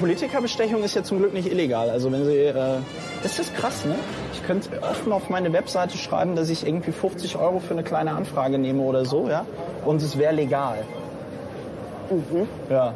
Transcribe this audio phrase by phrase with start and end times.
[0.00, 1.90] Politikerbestechung ist ja zum Glück nicht illegal.
[1.90, 2.54] Also wenn Sie, äh,
[3.22, 3.94] das ist krass, ne?
[4.32, 8.12] Ich könnte offen auf meine Webseite schreiben, dass ich irgendwie 50 Euro für eine kleine
[8.12, 9.44] Anfrage nehme oder so, ja?
[9.84, 10.78] Und es wäre legal.
[12.08, 12.48] Mhm.
[12.70, 12.94] Ja,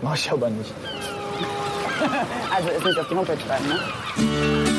[0.00, 0.72] mach ich aber nicht.
[2.56, 4.69] Also ist nicht auf die Homepage schreiben, ne?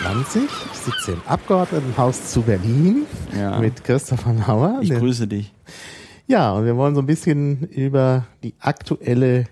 [0.00, 0.42] 124.
[0.72, 3.04] Ich sitze im Abgeordnetenhaus zu Berlin
[3.38, 3.58] Ja.
[3.60, 4.78] mit Christopher Lauer.
[4.80, 5.52] Ich grüße dich.
[6.26, 9.44] Ja, und wir wollen so ein bisschen über die aktuelle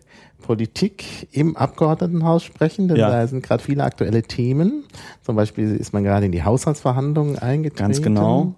[0.43, 3.11] Politik im Abgeordnetenhaus sprechen, denn Ja.
[3.11, 4.85] da sind gerade viele aktuelle Themen.
[5.23, 7.83] Zum Beispiel ist man gerade in die Haushaltsverhandlungen eingetreten.
[7.89, 8.55] Ganz genau.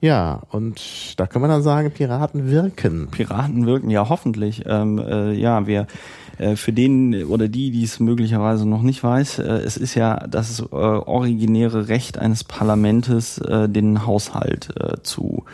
[0.00, 3.08] Ja, und da kann man dann sagen, Piraten wirken.
[3.10, 4.62] Piraten wirken ja hoffentlich.
[4.66, 5.88] Ähm, äh, ja, wir
[6.56, 10.60] für den oder die, die es möglicherweise noch nicht weiß, äh, es ist ja das
[10.60, 15.44] äh, originäre Recht eines Parlamentes, äh, den Haushalt äh, zu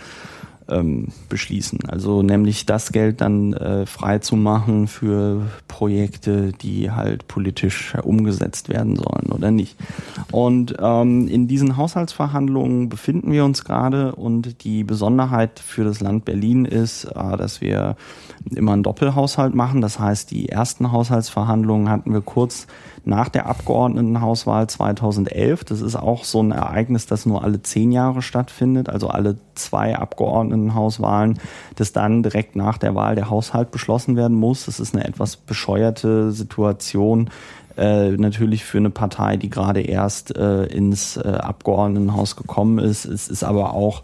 [0.69, 1.81] ähm, beschließen.
[1.89, 8.69] Also nämlich das Geld dann äh, frei zu machen für Projekte, die halt politisch umgesetzt
[8.69, 9.77] werden sollen oder nicht.
[10.31, 16.25] Und ähm, in diesen Haushaltsverhandlungen befinden wir uns gerade und die Besonderheit für das Land
[16.25, 17.97] Berlin ist, äh, dass wir
[18.55, 19.81] immer einen Doppelhaushalt machen.
[19.81, 22.67] Das heißt, die ersten Haushaltsverhandlungen hatten wir kurz
[23.05, 25.65] nach der Abgeordnetenhauswahl 2011.
[25.65, 29.97] Das ist auch so ein Ereignis, das nur alle zehn Jahre stattfindet, also alle zwei
[29.97, 31.39] Abgeordnetenhauswahlen,
[31.77, 34.67] dass dann direkt nach der Wahl der Haushalt beschlossen werden muss.
[34.67, 37.31] Das ist eine etwas bescheuerte Situation,
[37.77, 43.05] äh, natürlich für eine Partei, die gerade erst äh, ins äh, Abgeordnetenhaus gekommen ist.
[43.05, 44.03] Es ist aber auch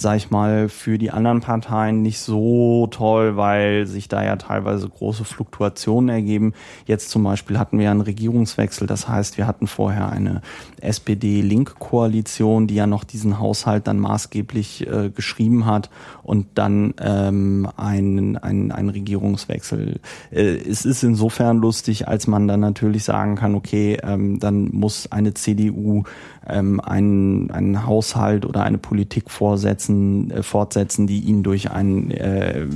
[0.00, 4.88] sag ich mal, für die anderen Parteien nicht so toll, weil sich da ja teilweise
[4.88, 6.54] große Fluktuationen ergeben.
[6.86, 10.42] Jetzt zum Beispiel hatten wir einen Regierungswechsel, das heißt, wir hatten vorher eine
[10.80, 15.90] SPD-Link-Koalition, die ja noch diesen Haushalt dann maßgeblich äh, geschrieben hat
[16.22, 20.00] und dann ähm, ein, ein, ein Regierungswechsel.
[20.30, 25.10] Äh, es ist insofern lustig, als man dann natürlich sagen kann, okay, ähm, dann muss
[25.10, 26.04] eine CDU
[26.48, 32.66] ähm, einen, einen Haushalt oder eine Politik vorsetzen, äh, fortsetzen, die ihnen durch einen äh,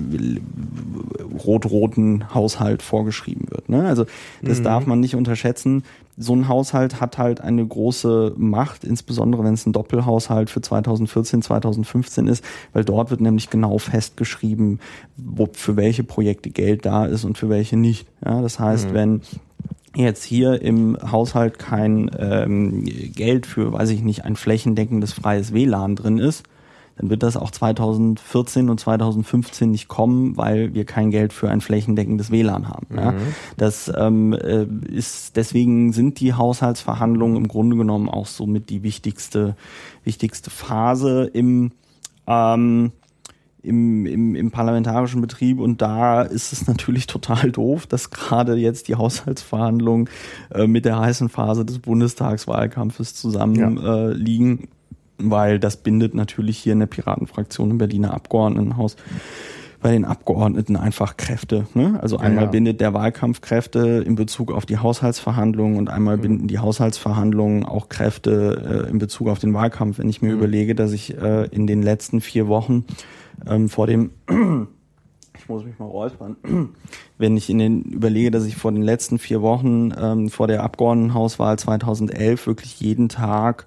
[1.45, 3.69] rot-roten Haushalt vorgeschrieben wird.
[3.69, 3.87] Ne?
[3.87, 4.07] Also
[4.43, 4.65] das Mhm.
[4.65, 5.85] darf man nicht unterschätzen.
[6.19, 11.41] So ein Haushalt hat halt eine große Macht, insbesondere wenn es ein Doppelhaushalt für 2014,
[11.41, 12.45] 2015 ist,
[12.75, 14.79] weil dort wird nämlich genau festgeschrieben,
[15.17, 18.07] wo, für welche Projekte Geld da ist und für welche nicht.
[18.25, 18.95] Ja, das heißt, Mhm.
[18.95, 19.21] wenn
[19.97, 25.97] jetzt hier im Haushalt kein ähm, Geld für, weiß ich nicht, ein flächendeckendes freies WLAN
[25.97, 26.45] drin ist,
[26.97, 31.61] dann wird das auch 2014 und 2015 nicht kommen, weil wir kein Geld für ein
[31.61, 32.87] flächendeckendes WLAN haben.
[32.95, 33.15] Ja.
[33.57, 39.57] Das ähm, äh, ist deswegen sind die Haushaltsverhandlungen im Grunde genommen auch somit die wichtigste
[40.05, 41.73] wichtigste Phase im
[42.27, 42.93] ähm,
[43.63, 48.89] im, im, im parlamentarischen Betrieb und da ist es natürlich total doof, dass gerade jetzt
[48.89, 50.09] die Haushaltsverhandlungen
[50.53, 54.69] äh, mit der heißen Phase des Bundestagswahlkampfes zusammen äh, liegen,
[55.19, 58.97] weil das bindet natürlich hier in der Piratenfraktion im Berliner Abgeordnetenhaus
[59.83, 61.67] bei den Abgeordneten einfach Kräfte.
[61.75, 61.99] Ne?
[62.01, 62.51] Also einmal ja.
[62.51, 67.89] bindet der Wahlkampf Kräfte in Bezug auf die Haushaltsverhandlungen und einmal binden die Haushaltsverhandlungen auch
[67.89, 69.99] Kräfte äh, in Bezug auf den Wahlkampf.
[69.99, 72.85] Wenn ich mir überlege, dass ich äh, in den letzten vier Wochen
[73.47, 74.11] ähm, vor dem
[75.43, 76.37] ich muss mich mal räuspern.
[77.19, 80.63] Wenn ich in den überlege, dass ich vor den letzten vier Wochen ähm, vor der
[80.63, 83.67] Abgeordnetenhauswahl 2011 wirklich jeden Tag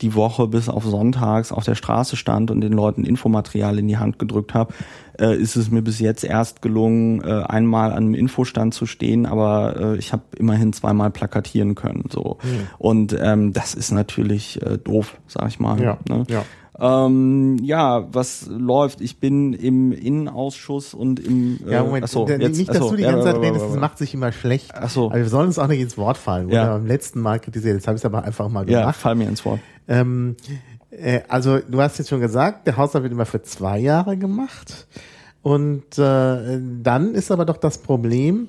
[0.00, 3.98] die Woche bis auf sonntags auf der Straße stand und den Leuten Infomaterial in die
[3.98, 4.72] Hand gedrückt habe,
[5.20, 9.26] äh, ist es mir bis jetzt erst gelungen, äh, einmal an einem Infostand zu stehen,
[9.26, 12.04] aber äh, ich habe immerhin zweimal plakatieren können.
[12.10, 12.38] So
[12.78, 15.80] und ähm, das ist natürlich äh, doof, sag ich mal.
[15.80, 16.24] Ja, ne?
[16.28, 16.44] ja.
[16.80, 19.02] Ähm, ja, was läuft?
[19.02, 22.96] Ich bin im Innenausschuss und im äh, Ja, Moment, achso, jetzt, nicht, dass achso, du
[22.96, 23.80] die ja, ganze Zeit ja, redest, ja, das ja.
[23.80, 24.70] macht sich immer schlecht.
[24.74, 25.06] Ach so.
[25.10, 26.48] Aber wir sollen uns auch nicht ins Wort fallen.
[26.48, 26.72] Ja.
[26.72, 28.96] beim letzten Mal kritisiert, jetzt habe ich es aber einfach mal Ja, gemacht.
[28.96, 29.60] fall mir ins Wort.
[29.88, 30.36] Ähm,
[30.90, 34.86] äh, also du hast jetzt schon gesagt, der Haushalt wird immer für zwei Jahre gemacht.
[35.42, 38.48] Und äh, dann ist aber doch das Problem,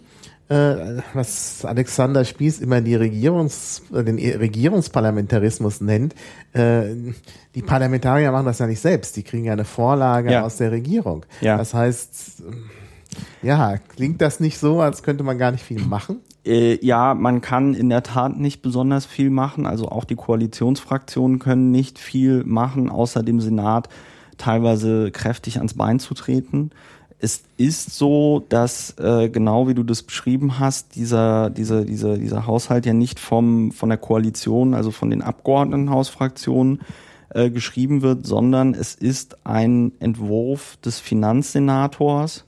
[0.50, 6.14] äh, was Alexander Spieß immer die Regierungs, äh, den Regierungsparlamentarismus nennt.
[6.54, 6.96] Äh,
[7.56, 10.44] die Parlamentarier machen das ja nicht selbst, die kriegen ja eine Vorlage Ja.
[10.44, 11.26] aus der Regierung.
[11.40, 11.58] Ja.
[11.58, 12.44] Das heißt,
[13.42, 16.20] Ja, klingt das nicht so, als könnte man gar nicht viel machen?
[16.46, 19.66] Äh, ja, man kann in der Tat nicht besonders viel machen.
[19.66, 23.90] Also auch die Koalitionsfraktionen können nicht viel machen, außer dem Senat
[24.42, 26.72] teilweise kräftig ans Bein zu treten.
[27.20, 32.48] Es ist so, dass äh, genau wie du das beschrieben hast, dieser, dieser, dieser, dieser
[32.48, 36.82] Haushalt ja nicht vom, von der Koalition, also von den Abgeordnetenhausfraktionen
[37.30, 42.46] äh, geschrieben wird, sondern es ist ein Entwurf des Finanzsenators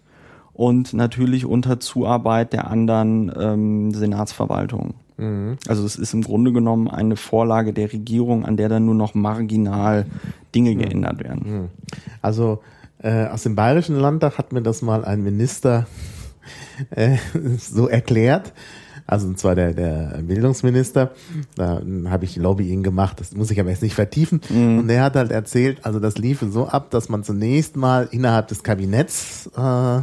[0.53, 4.95] und natürlich unter Zuarbeit der anderen ähm, Senatsverwaltungen.
[5.17, 5.57] Mhm.
[5.67, 9.13] Also es ist im Grunde genommen eine Vorlage der Regierung, an der dann nur noch
[9.13, 10.05] marginal
[10.53, 11.69] Dinge geändert werden.
[12.21, 12.61] Also
[12.99, 15.87] äh, aus dem Bayerischen Landtag hat mir das mal ein Minister
[16.91, 17.17] äh,
[17.57, 18.53] so erklärt.
[19.05, 21.11] Also und zwar der, der Bildungsminister,
[21.55, 24.39] da habe ich Lobbying gemacht, das muss ich aber jetzt nicht vertiefen.
[24.79, 28.47] Und der hat halt erzählt, also das liefe so ab, dass man zunächst mal innerhalb
[28.47, 30.01] des Kabinetts äh,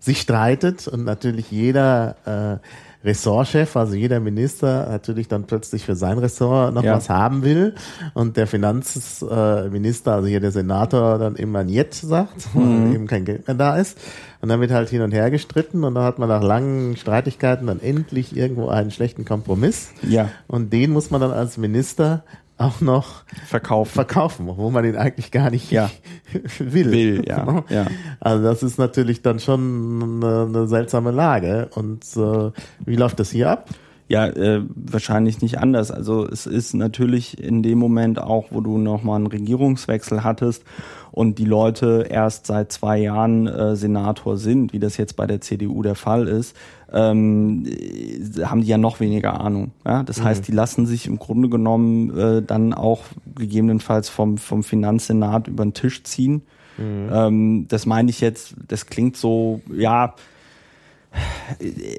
[0.00, 2.66] sich streitet und natürlich jeder äh,
[3.04, 6.96] Ressortchef, also jeder Minister natürlich dann plötzlich für sein Ressort noch Ja.
[6.96, 7.74] was haben will.
[8.14, 13.24] Und der Finanzminister, Minister, also hier der Senator dann immer Niet sagt, weil eben kein
[13.24, 13.98] Geld mehr da ist.
[14.40, 17.68] Und dann wird halt hin und her gestritten und dann hat man nach langen Streitigkeiten
[17.68, 19.90] dann endlich irgendwo einen schlechten Kompromiss.
[20.02, 22.24] Ja, und den muss man dann als Minister
[22.62, 23.92] auch noch verkaufen.
[23.92, 25.90] verkaufen, obwohl man den eigentlich gar nicht Ja.
[26.58, 26.90] will.
[26.92, 27.86] Will, ja, ja.
[28.20, 31.68] Also das ist natürlich dann schon eine, eine seltsame Lage.
[31.74, 32.50] Und äh,
[32.84, 33.68] wie läuft das hier ab?
[34.12, 35.90] Ja, äh, wahrscheinlich nicht anders.
[35.90, 40.64] Also es ist natürlich in dem Moment auch, wo du nochmal einen Regierungswechsel hattest
[41.12, 45.40] und die Leute erst seit zwei Jahren äh, Senator sind, wie das jetzt bei der
[45.40, 46.54] CDU der Fall ist,
[46.92, 49.70] ähm, äh, haben die ja noch weniger Ahnung.
[49.86, 50.02] Ja?
[50.02, 53.04] Das heißt, die lassen sich im Grunde genommen äh, dann auch
[53.34, 56.42] gegebenenfalls vom, vom Finanzsenat über den Tisch ziehen.
[56.78, 60.14] Ähm, das meine ich jetzt, das klingt so, ja,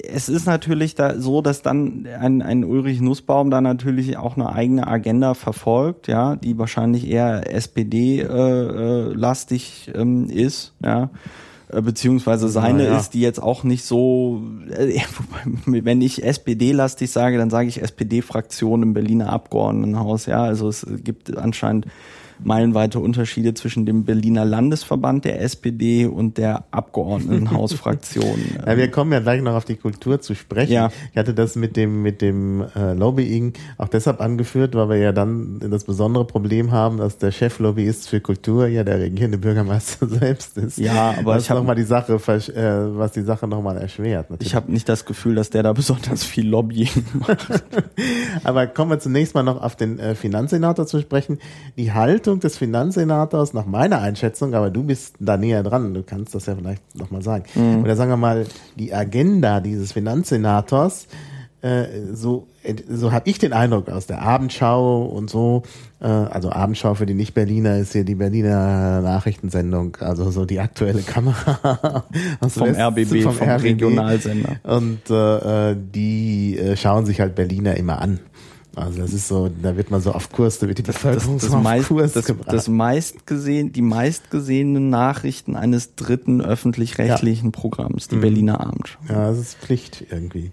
[0.09, 4.51] es ist natürlich da so, dass dann ein, ein Ulrich Nussbaum da natürlich auch eine
[4.53, 11.09] eigene Agenda verfolgt, ja, die wahrscheinlich eher SPD-lastig ähm, ist, ja,
[11.73, 12.97] Äh, beziehungsweise seine ja.
[12.97, 14.99] ist, die jetzt auch nicht so, äh,
[15.65, 21.35] wenn ich SPD-lastig sage, dann sage ich SPD-Fraktion im Berliner Abgeordnetenhaus, ja, also es gibt
[21.35, 21.87] anscheinend
[22.45, 28.23] meilenweite Unterschiede zwischen dem Berliner Landesverband der SPD und der Abgeordnetenhausfraktion.
[28.65, 30.71] Ja, wir kommen ja gleich noch auf die Kultur zu sprechen.
[30.73, 30.89] Ja.
[31.11, 35.11] Ich hatte das mit dem mit dem äh, Lobbying auch deshalb angeführt, weil wir ja
[35.11, 40.57] dann das besondere Problem haben, dass der Cheflobbyist für Kultur ja der regierende Bürgermeister selbst
[40.57, 40.77] ist.
[40.77, 44.29] Ja, aber was ich hab- noch mal die Sache äh, was die Sache nochmal erschwert.
[44.29, 44.47] natürlich.
[44.51, 47.63] Ich habe nicht das Gefühl, dass der da besonders viel Lobbying macht.
[48.43, 51.39] Aber kommen wir zunächst mal noch auf den äh, Finanzsenator zu sprechen.
[51.77, 56.33] Die Haltung des Finanzsenators nach meiner Einschätzung, aber du bist da näher dran, du kannst
[56.35, 57.43] das ja vielleicht nochmal sagen.
[57.83, 58.45] Oder sagen wir mal,
[58.77, 61.07] die Agenda dieses Finanzsenators,
[61.61, 62.47] äh, so,
[62.89, 65.63] so habe ich den Eindruck aus der Abendschau und so,
[66.01, 71.01] äh, also Abendschau für die Nicht-Berliner ist hier die Berliner Nachrichtensendung, also so die aktuelle
[71.03, 72.03] Kamera
[72.41, 74.57] Vom West- RBB, vom Regionalsender.
[74.63, 78.19] Und äh, äh, die äh, schauen sich halt Berliner immer an.
[78.75, 81.49] Also das ist so, da wird man so auf Kurs, da wird die Bevölkerung Das,
[81.49, 82.51] so auf meist, Kurs das, gebracht.
[82.51, 88.99] das meistgesehen, die meistgesehenen Nachrichten eines dritten öffentlich-rechtlichen Programms, die Berliner Abendschau.
[89.09, 90.51] ja, das ist Pflicht irgendwie.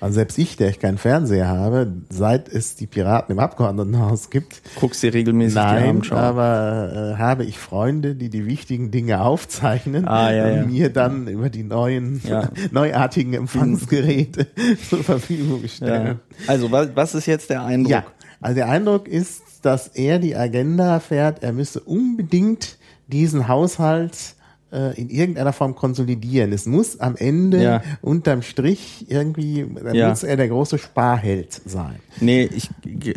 [0.00, 4.62] Also selbst ich, der ich keinen Fernseher habe, seit es die Piraten im Abgeordnetenhaus gibt,
[4.78, 6.16] Guckst dir regelmäßig die nein, Abendschau?
[6.16, 10.62] aber äh, habe ich Freunde, die die wichtigen Dinge aufzeichnen Ah, ja, ja.
[10.62, 12.50] und mir dann über die neuen, Ja.
[12.70, 14.46] neuartigen Empfangsgeräte
[14.88, 16.20] zur Verfügung stellen.
[16.46, 17.90] Also was, was ist jetzt der Eindruck?
[17.90, 18.04] Ja,
[18.40, 22.76] also der Eindruck ist, dass er die Agenda fährt, er müsse unbedingt
[23.08, 24.34] diesen Haushalt
[24.70, 26.52] in irgendeiner Form konsolidieren.
[26.52, 27.82] Es muss am Ende Ja.
[28.02, 30.10] unterm Strich irgendwie, dann Ja.
[30.10, 31.96] muss er der große Sparheld sein.
[32.20, 32.68] Nee, ich,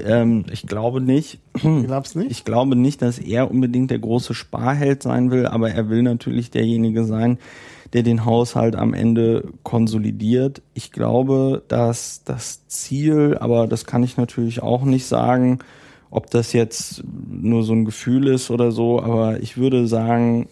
[0.05, 1.39] ähm, ich glaube nicht.
[1.61, 2.31] Du glaubst nicht?
[2.31, 6.51] Ich glaube nicht, dass er unbedingt der große Sparheld sein will, aber er will natürlich
[6.51, 7.37] derjenige sein,
[7.91, 10.61] der den Haushalt am Ende konsolidiert.
[10.73, 15.59] Ich glaube, dass das Ziel, aber das kann ich natürlich auch nicht sagen,
[16.09, 20.47] ob das jetzt nur so ein Gefühl ist oder so, aber ich würde sagen,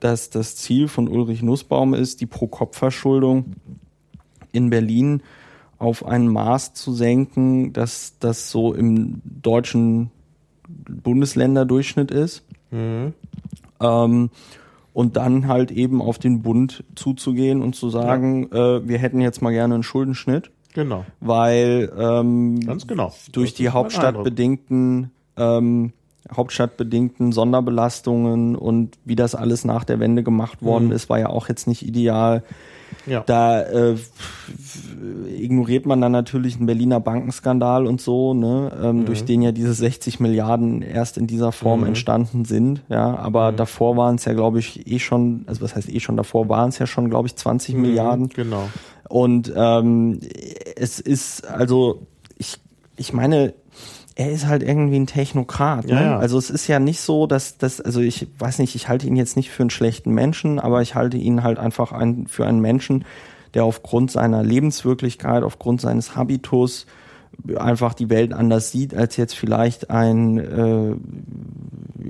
[0.00, 3.54] dass das Ziel von Ulrich Nussbaum ist, die Pro-Kopf-Verschuldung
[4.52, 5.22] in Berlin
[5.78, 10.10] auf ein Maß zu senken, dass das so im deutschen
[10.68, 12.44] Bundesländerdurchschnitt ist.
[13.80, 14.30] Ähm,
[14.92, 19.40] und dann halt eben auf den Bund zuzugehen und zu sagen, äh, wir hätten jetzt
[19.40, 21.04] mal gerne einen Schuldenschnitt, Genau.
[21.20, 23.12] weil ähm, genau.
[23.32, 25.92] durch Das die hauptstadtbedingten ähm,
[26.36, 30.92] hauptstadtbedingten Sonderbelastungen und wie das alles nach der Wende gemacht worden Mhm.
[30.92, 32.42] ist, war ja auch jetzt nicht ideal.
[33.06, 33.22] Ja.
[33.26, 33.96] Da äh,
[35.28, 39.72] ignoriert man dann natürlich einen Berliner Bankenskandal und so, ne, ähm, durch den ja diese
[39.74, 42.82] 60 Milliarden erst in dieser Form entstanden sind.
[42.88, 46.16] Ja, aber davor waren es ja, glaube ich, eh schon, also was heißt eh schon,
[46.16, 48.28] davor waren es ja schon, glaube ich, 20 Milliarden.
[48.30, 48.68] Genau.
[49.08, 50.20] Und ähm,
[50.76, 52.06] es ist, also,
[52.36, 52.58] ich,
[52.96, 53.54] ich meine,
[54.18, 55.86] er ist halt irgendwie ein Technokrat.
[55.86, 55.92] Ne?
[55.92, 56.18] Ja, ja.
[56.18, 59.14] Also es ist ja nicht so, dass das, also ich weiß nicht, ich halte ihn
[59.14, 62.60] jetzt nicht für einen schlechten Menschen, aber ich halte ihn halt einfach ein, für einen
[62.60, 63.04] Menschen,
[63.54, 66.86] der aufgrund seiner Lebenswirklichkeit, aufgrund seines Habitus
[67.56, 70.96] einfach die Welt anders sieht als jetzt vielleicht ein äh,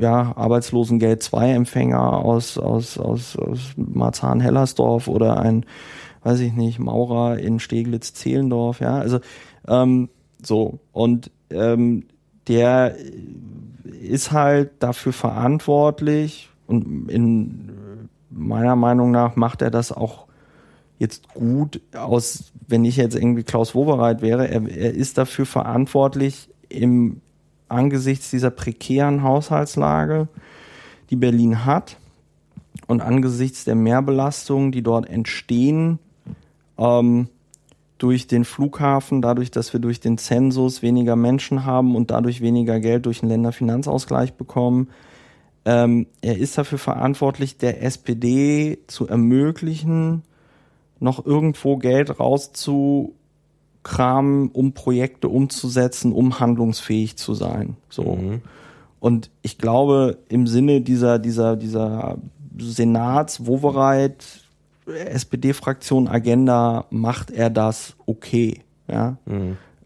[0.00, 5.66] ja, Arbeitslosengeld 2 Empfänger aus aus aus, aus Marzahn-Hellersdorf oder ein
[6.22, 9.18] weiß ich nicht Maurer in Steglitz-Zehlendorf, ja, also
[9.66, 10.08] ähm,
[10.42, 12.04] so und ähm,
[12.46, 12.96] der
[14.00, 20.26] ist halt dafür verantwortlich und in meiner Meinung nach macht er das auch
[20.98, 26.48] jetzt gut aus, wenn ich jetzt irgendwie Klaus Wowereit wäre, er, er ist dafür verantwortlich
[26.68, 27.20] im
[27.68, 30.28] angesichts dieser prekären Haushaltslage,
[31.10, 31.96] die Berlin hat
[32.86, 35.98] und angesichts der Mehrbelastungen, die dort entstehen,
[36.78, 37.28] ähm,
[37.98, 42.78] durch den Flughafen, dadurch, dass wir durch den Zensus weniger Menschen haben und dadurch weniger
[42.80, 44.88] Geld durch den Länderfinanzausgleich bekommen.
[45.64, 50.22] Ähm, er ist dafür verantwortlich, der SPD zu ermöglichen,
[51.00, 53.12] noch irgendwo Geld rauszukramen,
[54.52, 57.76] um Projekte umzusetzen, um handlungsfähig zu sein.
[57.88, 58.18] So.
[59.00, 62.18] Und ich glaube, im Sinne dieser, dieser, dieser
[62.58, 64.47] Senats, Wovereit,
[64.88, 68.62] SPD-Fraktion Agenda macht er das okay.
[68.88, 69.18] Ja.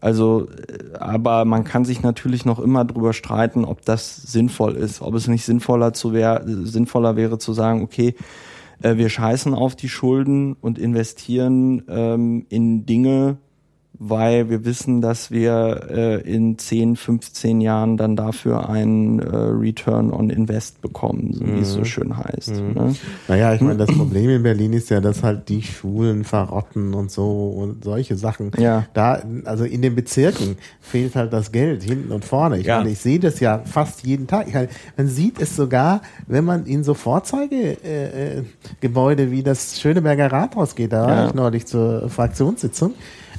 [0.03, 5.01] Also, äh, aber man kann sich natürlich noch immer drüber streiten, ob das sinnvoll ist,
[5.01, 8.15] ob es nicht sinnvoller zu wär, sinnvoller wäre zu sagen, okay,
[8.81, 13.37] äh, wir scheißen auf die Schulden und investieren ähm, in Dinge,
[13.99, 20.11] weil wir wissen, dass wir äh, in 10, 15 Jahren dann dafür einen äh, Return
[20.11, 22.49] on Invest bekommen, so wie es so schön heißt.
[22.51, 22.95] Ne?
[23.27, 27.11] Naja, ich meine, das Problem in Berlin ist ja, dass halt die Schulen verrotten und
[27.11, 28.51] so und solche Sachen.
[28.57, 28.85] Ja.
[28.93, 32.57] Da, also in den Bezirken fehlt halt das Geld hinten und vorne.
[32.59, 32.79] Ich Ja.
[32.79, 34.47] meine, ich sehe das ja fast jeden Tag.
[34.47, 38.43] Ich meine, man sieht es sogar, wenn man in so Vorzeigegebäude äh, äh,
[38.81, 40.93] Gebäude wie das Schöneberger Rathaus geht.
[40.93, 41.27] Da war Ja.
[41.27, 42.93] ich neulich zur Fraktionssitzung.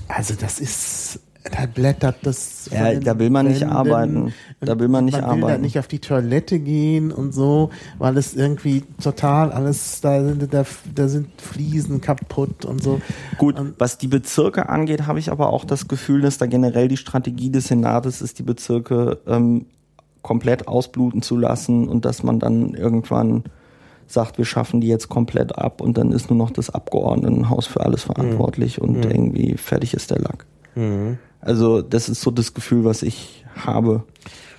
[0.08, 2.70] Also das ist, da blättert das.
[2.72, 3.74] Ja, da will man nicht Wänden.
[3.76, 4.34] arbeiten.
[4.60, 5.62] Da will man nicht man will da arbeiten.
[5.62, 10.64] nicht auf die Toilette gehen und so, weil es irgendwie total alles, da, sind- da,
[10.94, 13.00] da sind Fliesen kaputt und so.
[13.38, 16.88] Gut, Und, was die Bezirke angeht, habe ich aber auch das Gefühl, dass da generell
[16.88, 19.66] die Strategie des Senates ist, die Bezirke ähm,
[20.22, 23.44] komplett ausbluten zu lassen und dass man dann irgendwann
[24.06, 27.80] sagt, wir schaffen die jetzt komplett ab und dann ist nur noch das Abgeordnetenhaus für
[27.80, 30.46] alles verantwortlich und irgendwie fertig ist der Lack.
[31.40, 34.02] Also das ist so das Gefühl, was ich habe.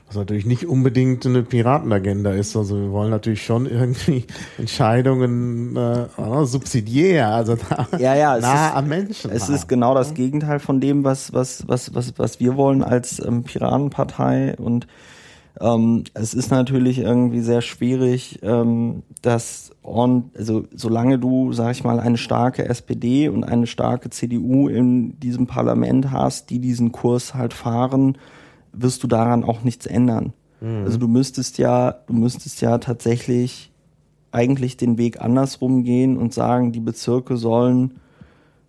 [0.07, 2.55] was natürlich nicht unbedingt eine Piratenagenda ist.
[2.55, 4.25] Also wir wollen natürlich schon irgendwie
[4.57, 6.05] Entscheidungen äh,
[6.45, 9.31] subsidiär, also da, Ja, ja, es nah ist- am Menschen.
[9.31, 13.19] Es ist genau das Gegenteil von dem, was, was, was, was, was wir wollen als
[13.25, 14.55] ähm, Piratenpartei.
[14.57, 14.85] Und
[15.61, 21.83] ähm, es ist natürlich irgendwie sehr schwierig, ähm, dass on, also solange du, sag ich
[21.83, 27.33] mal, eine starke SPD und eine starke CDU in diesem Parlament hast, die diesen Kurs
[27.33, 28.17] halt fahren,
[28.73, 30.33] wirst du daran auch nichts ändern.
[30.85, 33.71] Also du müsstest ja, du müsstest ja tatsächlich
[34.31, 37.99] eigentlich den Weg andersrum gehen und sagen, die Bezirke sollen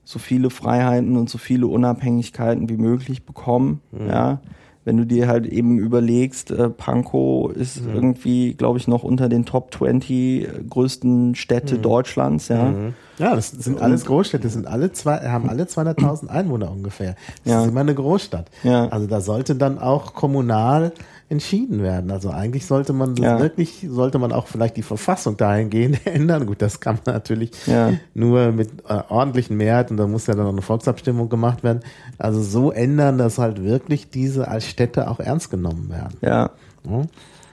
[0.04, 3.80] so viele Freiheiten und so viele Unabhängigkeiten wie möglich bekommen.
[4.08, 4.40] Ja,
[4.86, 9.44] wenn du dir halt eben überlegst, äh, Pankow ist irgendwie, glaube ich, noch unter den
[9.44, 12.48] Top 20 größten Städte Deutschlands.
[12.48, 12.72] Ja,
[13.18, 17.16] Ja, das sind alles Großstädte, sind alle zwei, haben alle 200.000 Einwohner ungefähr.
[17.44, 17.62] Das Ja.
[17.64, 18.50] ist immer eine Großstadt.
[18.62, 18.88] Ja.
[18.88, 20.92] Also da sollte dann auch kommunal
[21.28, 22.10] entschieden werden.
[22.10, 23.40] Also eigentlich sollte man Ja.
[23.40, 26.46] wirklich, sollte man auch vielleicht die Verfassung dahingehend ändern.
[26.46, 27.92] Gut, das kann man natürlich Ja.
[28.14, 31.80] nur mit äh, ordentlichen Mehrheit und da muss ja dann noch eine Volksabstimmung gemacht werden.
[32.18, 36.16] Also so ändern, dass halt wirklich diese als Städte auch ernst genommen werden.
[36.22, 36.50] ja.
[36.88, 37.02] Ja.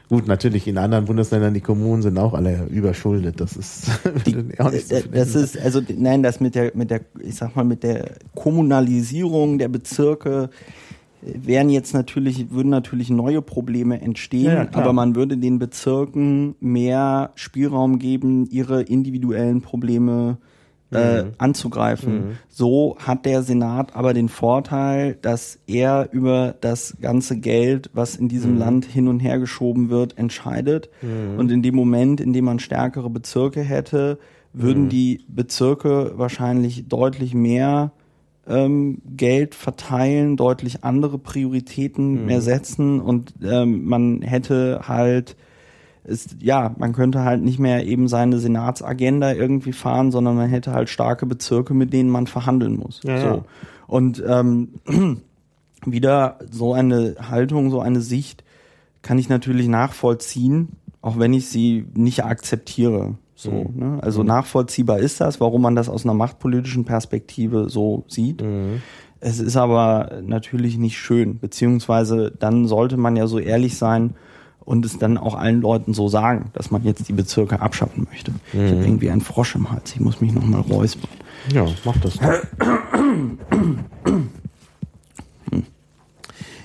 [0.10, 3.39] Gut, natürlich in anderen Bundesländern, die Kommunen sind auch alle überschuldet.
[3.42, 3.86] Das ist
[4.60, 7.56] auch nicht so Äh, Das ist, also, nein, das mit der, mit der, ich sag
[7.56, 10.50] mal, mit der Kommunalisierung der Bezirke
[11.25, 17.32] wären jetzt natürlich, würden natürlich neue Probleme entstehen, Ja, aber man würde den Bezirken mehr
[17.36, 20.38] Spielraum geben, ihre individuellen Probleme
[20.92, 22.38] äh, anzugreifen.
[22.50, 28.27] So hat der Senat aber den Vorteil, dass er über das ganze Geld, was in
[28.27, 30.89] diesem Land hin und her geschoben wird, entscheidet.
[31.38, 34.20] Und in dem Moment, in dem man stärkere Bezirke hätte,
[34.53, 37.92] würden die Bezirke wahrscheinlich deutlich mehr
[38.48, 45.36] ähm, Geld verteilen, deutlich andere Prioritäten mehr setzen und ähm, man hätte halt
[46.06, 50.74] ist, ja, man könnte halt nicht mehr eben seine Senatsagenda irgendwie fahren, sondern man hätte
[50.74, 53.00] halt starke Bezirke, mit denen man verhandeln muss.
[53.04, 53.28] Ja, so.
[53.28, 53.46] ja.
[53.88, 54.74] Und ähm,
[55.86, 58.44] wieder so eine Haltung, so eine Sicht
[59.02, 63.16] kann ich natürlich nachvollziehen, auch wenn ich sie nicht akzeptiere.
[63.44, 63.80] So, Mhm.
[63.80, 64.00] ne?
[64.02, 68.42] Also nachvollziehbar ist das, warum man das aus einer machtpolitischen Perspektive so sieht.
[68.42, 68.82] Mhm.
[69.20, 74.16] Es ist aber natürlich nicht schön, beziehungsweise dann sollte man ja so ehrlich sein
[74.66, 78.32] und es dann auch allen Leuten so sagen, dass man jetzt die Bezirke abschaffen möchte.
[78.52, 78.66] Ich Mhm.
[78.70, 81.10] habe irgendwie einen Frosch im Hals, ich muss mich nochmal räuspern.
[81.54, 82.34] Ja, mach das doch.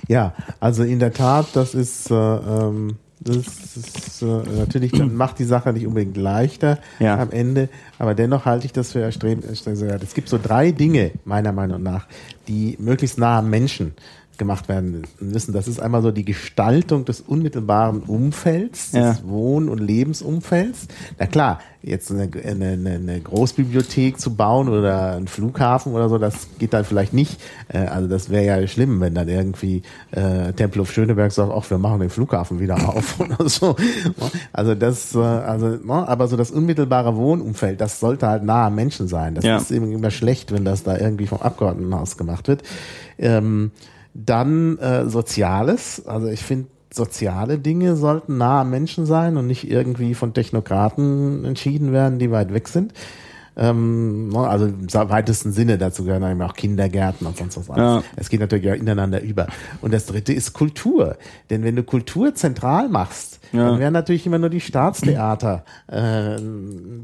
[0.09, 2.97] Ja, also in der Tat, das ist, äh, ähm,
[3.33, 4.27] das ist äh,
[4.59, 7.19] natürlich, dann macht die Sache nicht unbedingt leichter Ja.
[7.19, 7.69] am Ende,
[7.99, 10.03] aber dennoch halte ich das für erstreben, erstrebenswert.
[10.03, 12.07] Es gibt so drei Dinge, meiner Meinung nach,
[12.49, 13.95] die möglichst nah am Menschen
[14.39, 15.53] gemacht werden müssen.
[15.53, 19.19] Das ist einmal so die Gestaltung des unmittelbaren Umfelds, des Ja.
[19.25, 20.87] Wohn- und Lebensumfelds.
[21.19, 26.49] Na klar, jetzt eine, eine, eine- Großbibliothek zu bauen oder einen Flughafen oder so, das
[26.59, 27.41] geht dann vielleicht nicht.
[27.69, 31.79] Äh, Also das wäre ja schlimm, wenn dann irgendwie äh, Tempelhof Schöneberg sagt, ach, wir
[31.79, 33.77] machen den Flughafen wieder auf oder so.
[34.53, 38.75] Also das, äh, also, ne, aber so das unmittelbare Wohnumfeld, das sollte halt nah am
[38.75, 39.35] Menschen sein.
[39.35, 39.57] Das Ja.
[39.57, 42.63] ist eben immer schlecht, wenn das da irgendwie vom Abgeordnetenhaus gemacht wird.
[43.19, 43.71] Ähm,
[44.25, 46.07] dann äh, Soziales.
[46.07, 51.45] Also ich finde, soziale Dinge sollten nah am Menschen sein und nicht irgendwie von Technokraten
[51.45, 52.93] entschieden werden, die weit weg sind.
[53.57, 58.05] Ähm, ne, also im weitesten Sinne, dazu gehören eben auch Kindergärten und sonst was alles.
[58.05, 58.11] Ja.
[58.17, 59.49] Es geht natürlich auch ineinander über.
[59.81, 61.17] Und das dritte ist Kultur.
[61.51, 63.71] Denn wenn du Kultur zentral machst, Ja.
[63.71, 66.37] dann werden natürlich immer nur die Staatstheater äh,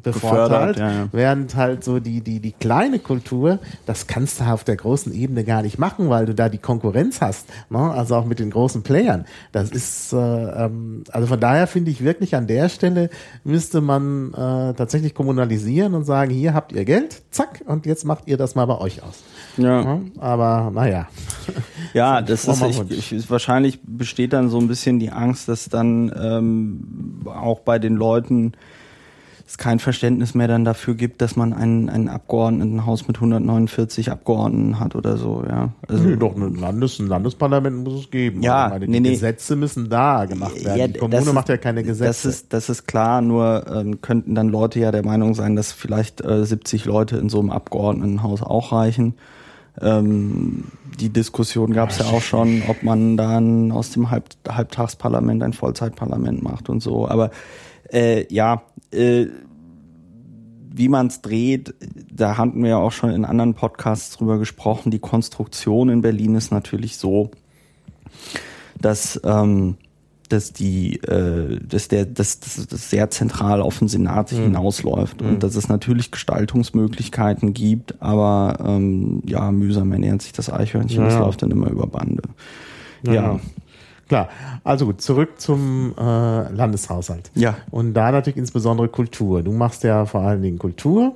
[0.03, 1.09] bevorteilt, ja, ja.
[1.13, 5.45] während halt so die, die, die kleine Kultur, das kannst du auf der großen Ebene
[5.45, 7.79] gar nicht machen, weil du da die Konkurrenz hast, ne?
[7.79, 9.25] also auch mit den großen Playern.
[9.53, 13.11] Das ist, äh, ähm, also von daher finde ich wirklich an der Stelle
[13.45, 18.25] müsste man äh, tatsächlich kommunalisieren und sagen, hier habt ihr Geld, zack, und jetzt macht
[18.27, 19.23] ihr das mal bei euch aus.
[19.57, 19.83] Ja.
[19.83, 21.09] Ja, aber naja.
[21.93, 25.49] Ja, das ist, frommer ich, ich, ist- wahrscheinlich besteht dann so ein bisschen die Angst,
[25.49, 28.53] dass dann ähm, auch bei den Leuten
[29.47, 34.81] es kein Verständnis mehr dann dafür gibt, dass man ein, ein Abgeordnetenhaus mit 149 Abgeordneten
[34.81, 35.73] hat oder so, ja.
[35.87, 38.43] Also, Nö, doch, ein, Landes-, ein Landesparlament muss es geben.
[38.43, 39.11] Ja, meine, die nee, nee.
[39.11, 40.79] Gesetze müssen da gemacht werden.
[40.79, 42.05] Ja, die Kommune macht ja keine Gesetze.
[42.07, 45.73] Das ist, das ist klar, nur ähm, könnten dann Leute ja der Meinung sein, dass
[45.73, 49.15] vielleicht äh, 70 Leute in so einem Abgeordnetenhaus auch reichen.
[49.81, 50.65] Ähm,
[51.01, 55.53] die Diskussion gab es ja auch schon, ob man dann aus dem Halb Halbtagsparlament ein
[55.53, 57.09] Vollzeitparlament macht und so.
[57.09, 57.31] Aber
[57.93, 59.27] äh, ja, äh,
[60.77, 61.75] wie man es dreht,
[62.13, 64.91] da hatten wir ja auch schon in anderen Podcasts drüber gesprochen.
[64.91, 67.31] Die Konstruktion in Berlin ist natürlich so,
[68.81, 69.77] dass ähm,
[70.29, 75.43] dass die äh, dass der dass, dass das sehr zentral auf den Senat hinausläuft und
[75.43, 81.19] dass es natürlich Gestaltungsmöglichkeiten gibt, aber ähm, ja mühsam ernährt sich das Eichhörnchen, Ja, das
[81.19, 82.23] läuft dann immer über Bande.
[83.03, 83.13] Ja.
[83.13, 83.41] Ja,
[84.09, 84.29] Klar,
[84.65, 86.03] also gut, zurück zum äh,
[86.53, 87.31] Landeshaushalt.
[87.35, 87.57] Ja.
[87.71, 89.43] Und da natürlich insbesondere Kultur.
[89.43, 91.15] Du machst ja vor allen Dingen Kultur.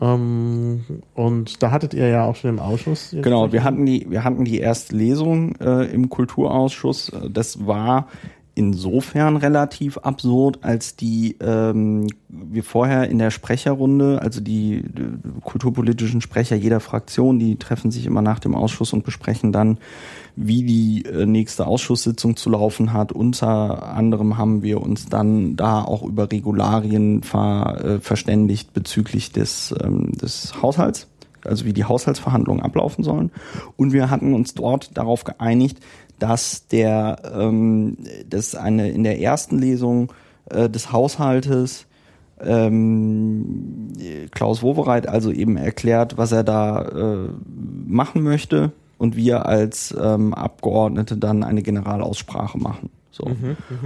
[0.00, 3.14] Ähm, und da hattet ihr ja auch schon im Ausschuss.
[3.20, 7.12] Genau, wir hatten die, wir hatten die erste Lesung äh, im Kulturausschuss.
[7.30, 8.08] Das war
[8.54, 16.20] insofern relativ absurd, als die ähm, wir vorher in der Sprecherrunde, also die, die kulturpolitischen
[16.20, 19.78] Sprecher jeder Fraktion, die treffen sich immer nach dem Ausschuss und besprechen dann,
[20.42, 23.12] wie die äh, nächste Ausschusssitzung zu laufen hat.
[23.12, 29.74] Unter anderem haben wir uns dann da auch über Regularien ver, äh, verständigt bezüglich des,
[29.82, 31.08] ähm, des Haushalts
[31.42, 33.30] also wie die Haushaltsverhandlungen ablaufen sollen.
[33.78, 35.78] Und wir hatten uns dort darauf geeinigt,
[36.18, 37.96] dass der, ähm,
[38.28, 40.12] dass eine in der ersten Lesung
[40.50, 41.86] äh, des Haushaltes
[42.42, 43.88] ähm,
[44.32, 47.28] Klaus Wowereit also eben erklärt, was er da äh,
[47.86, 52.90] machen möchte und wir als ähm, Abgeordnete dann eine Generalaussprache machen.
[53.10, 53.24] So.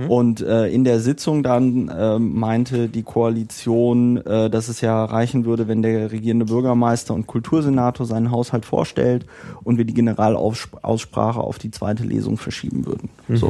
[0.08, 5.44] Und äh, in der Sitzung dann ähm, meinte die Koalition, äh, dass es ja reichen
[5.44, 9.24] würde, wenn der regierende Bürgermeister und Kultursenator seinen Haushalt vorstellt
[9.62, 13.08] und wir die Generalaussprache auf die zweite Lesung verschieben würden.
[13.28, 13.48] So.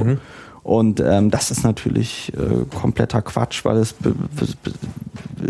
[0.65, 3.95] Und ähm, das ist natürlich äh, kompletter Quatsch, weil es,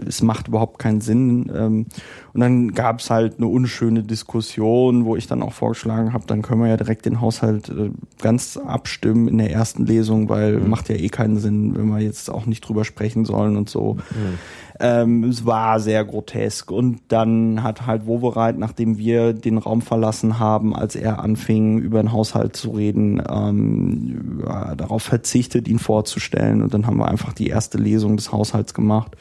[0.09, 1.51] es macht überhaupt keinen Sinn.
[1.55, 1.87] Ähm,
[2.33, 6.43] und dann gab es halt eine unschöne Diskussion, wo ich dann auch vorgeschlagen habe, dann
[6.43, 10.69] können wir ja direkt den Haushalt äh, ganz abstimmen in der ersten Lesung, weil mhm.
[10.69, 13.95] macht ja eh keinen Sinn, wenn wir jetzt auch nicht drüber sprechen sollen und so.
[13.95, 14.39] Mhm.
[14.81, 16.71] Ähm, es war sehr grotesk.
[16.71, 22.03] Und dann hat halt Wovereit, nachdem wir den Raum verlassen haben, als er anfing, über
[22.03, 26.63] den Haushalt zu reden, ähm, ja, darauf verzichtet, ihn vorzustellen.
[26.63, 29.17] Und dann haben wir einfach die erste Lesung des Haushalts gemacht.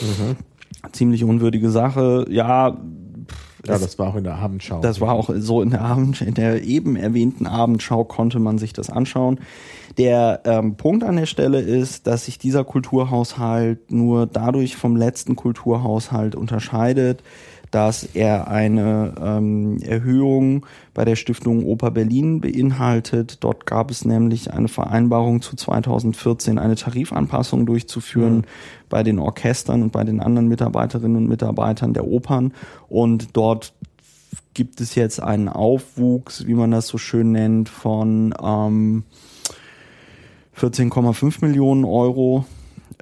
[0.00, 0.36] Mhm.
[0.92, 2.26] Ziemlich unwürdige Sache.
[2.28, 2.76] Ja,
[3.66, 4.80] ja, das war auch in der Abendschau.
[4.80, 8.72] Das war auch so in der Abend, in der eben erwähnten Abendschau konnte man sich
[8.72, 9.40] das anschauen.
[9.98, 15.36] Der ähm, Punkt an der Stelle ist, dass sich dieser Kulturhaushalt nur dadurch vom letzten
[15.36, 17.22] Kulturhaushalt unterscheidet,
[17.72, 23.38] dass er eine ähm, Erhöhung bei der Stiftung Oper Berlin beinhaltet.
[23.40, 28.44] Dort gab es nämlich eine Vereinbarung zu 2014, eine Tarifanpassung durchzuführen mhm.
[28.90, 32.52] bei den Orchestern und bei den anderen Mitarbeiterinnen und Mitarbeitern der Opern.
[32.90, 33.72] Und dort
[34.52, 39.04] gibt es jetzt einen Aufwuchs, wie man das so schön nennt, von ähm,
[40.58, 42.44] 14,5 Millionen Euro.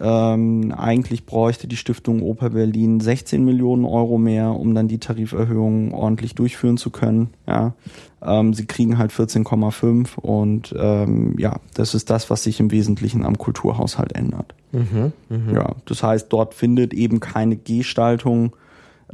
[0.01, 5.93] Ähm, eigentlich bräuchte die Stiftung Oper Berlin 16 Millionen Euro mehr, um dann die Tariferhöhung
[5.93, 7.29] ordentlich durchführen zu können.
[7.47, 7.75] Ja,
[8.23, 13.27] ähm, sie kriegen halt 14,5 und ähm, ja, das ist das, was sich im Wesentlichen
[13.27, 14.55] am Kulturhaushalt ändert.
[14.73, 15.53] Mhm, mh.
[15.53, 18.57] Ja, das heißt, dort findet eben keine Gestaltung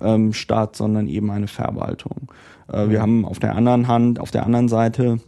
[0.01, 2.31] ähm, statt, sondern eben eine Verwaltung.
[2.73, 2.91] Äh, mhm.
[2.91, 5.19] Wir haben auf der anderen Hand, auf der anderen Seite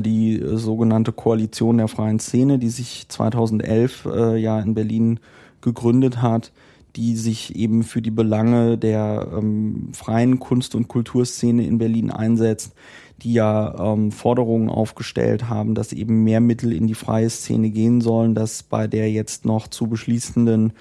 [0.00, 5.20] die äh, sogenannte Koalition der freien Szene, die sich 2011 äh, ja in Berlin
[5.60, 6.52] gegründet hat,
[6.96, 12.74] die sich eben für die Belange der ähm, freien Kunst- und Kulturszene in Berlin einsetzt,
[13.22, 18.00] die ja ähm, Forderungen aufgestellt haben, dass eben mehr Mittel in die freie Szene gehen
[18.00, 20.72] sollen, dass bei der jetzt noch zu beschließenden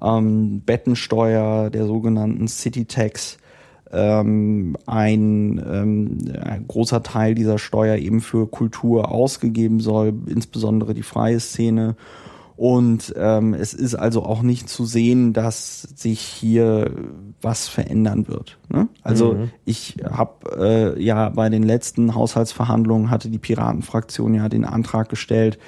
[0.00, 3.38] ähm, Bettensteuer, der sogenannten City Tax,
[3.92, 11.02] ähm, ein, ähm, ein großer Teil dieser Steuer eben für Kultur ausgegeben soll, insbesondere die
[11.02, 11.96] freie Szene.
[12.56, 16.92] Und ähm, es ist also auch nicht zu sehen, dass sich hier
[17.40, 18.58] was verändern wird.
[18.68, 18.88] Ne?
[19.02, 19.50] Also mhm.
[19.64, 25.58] ich habe äh, ja bei den letzten Haushaltsverhandlungen hatte die Piratenfraktion ja den Antrag gestellt,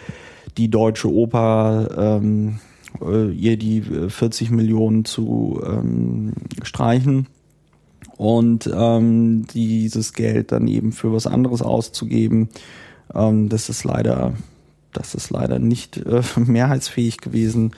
[0.57, 2.61] die deutsche Oper ähm,
[3.03, 6.33] äh, ihr die 40 Millionen zu ähm,
[6.63, 7.27] streichen
[8.17, 12.49] und ähm, dieses Geld dann eben für was anderes auszugeben,
[13.15, 14.35] ähm, das ist leider
[14.95, 17.75] das ist leider nicht äh, mehrheitsfähig gewesen.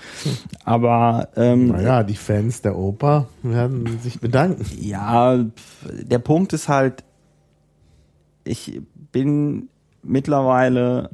[0.64, 4.64] Aber ähm, naja, die Fans der Oper werden sich bedanken.
[4.78, 5.44] Ja,
[5.90, 7.04] der Punkt ist halt,
[8.44, 8.80] ich
[9.12, 9.68] bin
[10.02, 11.10] mittlerweile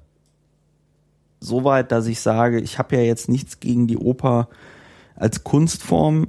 [1.41, 4.49] so weit, dass ich sage, ich habe ja jetzt nichts gegen die Oper
[5.17, 6.29] als Kunstform.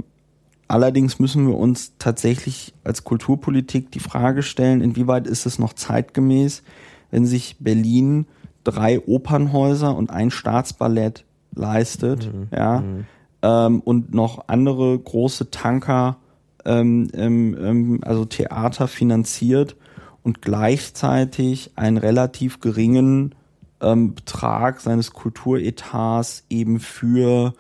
[0.74, 6.64] Allerdings müssen wir uns tatsächlich als Kulturpolitik die Frage stellen, inwieweit ist es noch zeitgemäß,
[7.12, 8.26] wenn sich Berlin
[8.64, 12.48] drei Opernhäuser und ein Staatsballett leistet, mhm.
[12.52, 13.06] ja, mhm.
[13.44, 16.18] Ähm, und noch andere große Tanker,
[16.66, 19.76] ähm, ähm, ähm, also Theater finanziert
[20.24, 23.36] und gleichzeitig einen relativ geringen
[23.80, 27.54] ähm, Betrag seines Kulturetats eben für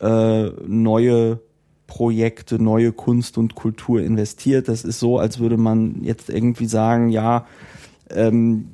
[0.00, 1.38] äh, neue
[1.88, 4.68] Projekte, neue Kunst und Kultur investiert.
[4.68, 7.46] Das ist so, als würde man jetzt irgendwie sagen, ja,
[8.10, 8.68] ähm,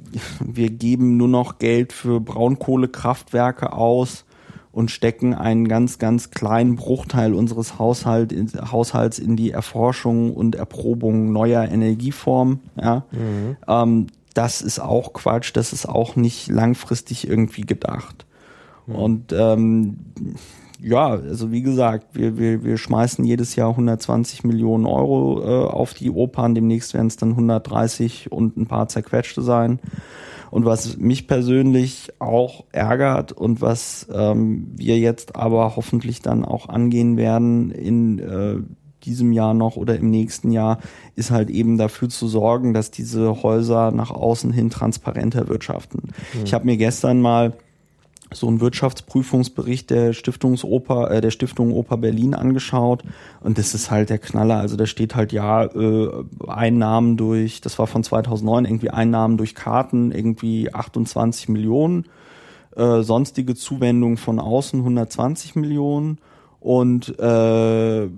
[0.45, 4.27] wir geben nur noch Geld für Braunkohlekraftwerke aus
[4.73, 10.57] und stecken einen ganz, ganz kleinen Bruchteil unseres Haushalt, in, Haushalts in die Erforschung und
[10.57, 12.61] Erprobung neuer Energieformen.
[12.77, 13.05] Ja?
[13.13, 13.57] Mhm.
[13.69, 18.27] Ähm, das ist auch Quatsch, das ist auch nicht langfristig irgendwie gedacht.
[18.89, 18.95] Mhm.
[18.97, 19.97] Und ähm,
[20.81, 25.95] ja, also wie gesagt, wir, wir, wir schmeißen jedes Jahr 120 Millionen Euro äh, auf
[25.95, 26.55] die Opern.
[26.55, 29.79] Demnächst werden es dann 130 und ein paar zerquetschte sein.
[30.51, 36.69] Und was mich persönlich auch ärgert und was ähm, wir jetzt aber hoffentlich dann auch
[36.69, 38.57] angehen werden in äh,
[39.05, 40.79] diesem Jahr noch oder im nächsten Jahr,
[41.17, 46.11] ist halt eben dafür zu sorgen, dass diese Häuser nach außen hin transparenter wirtschaften.
[46.35, 46.45] Mhm.
[46.45, 47.55] Ich habe mir gestern mal
[48.33, 53.03] so einen Wirtschaftsprüfungsbericht der Stiftungsoper, äh, der Stiftung Oper Berlin angeschaut.
[53.41, 54.59] Und das ist halt der Knaller.
[54.59, 59.55] Also da steht halt ja äh, Einnahmen durch, das war von 2009 irgendwie Einnahmen durch
[59.55, 62.07] Karten irgendwie 28 Millionen,
[62.77, 66.19] äh, sonstige Zuwendungen von außen 120 Millionen.
[66.61, 68.09] Und äh,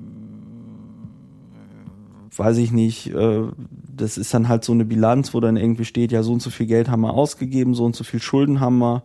[2.39, 3.43] weiß ich nicht, äh,
[3.97, 6.51] das ist dann halt so eine Bilanz, wo dann irgendwie steht, ja so und so
[6.51, 9.03] viel Geld haben wir ausgegeben, so und so viel Schulden haben wir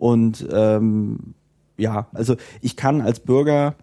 [0.00, 1.34] Und ähm,
[1.76, 3.74] ja, also ich kann als Bürger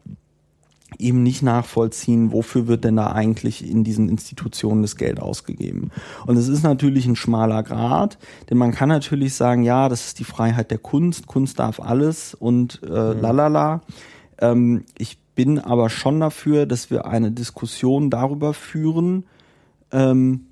[0.97, 5.91] eben nicht nachvollziehen, wofür wird denn da eigentlich in diesen Institutionen das Geld ausgegeben.
[6.25, 8.17] Und es ist natürlich ein schmaler Grad,
[8.49, 12.33] denn man kann natürlich sagen, ja, das ist die Freiheit der Kunst, Kunst darf alles
[12.33, 13.21] und äh, mhm.
[13.21, 13.81] lalala.
[14.39, 19.25] Ähm, ich bin aber schon dafür, dass wir eine Diskussion darüber führen,
[19.91, 20.47] ähm,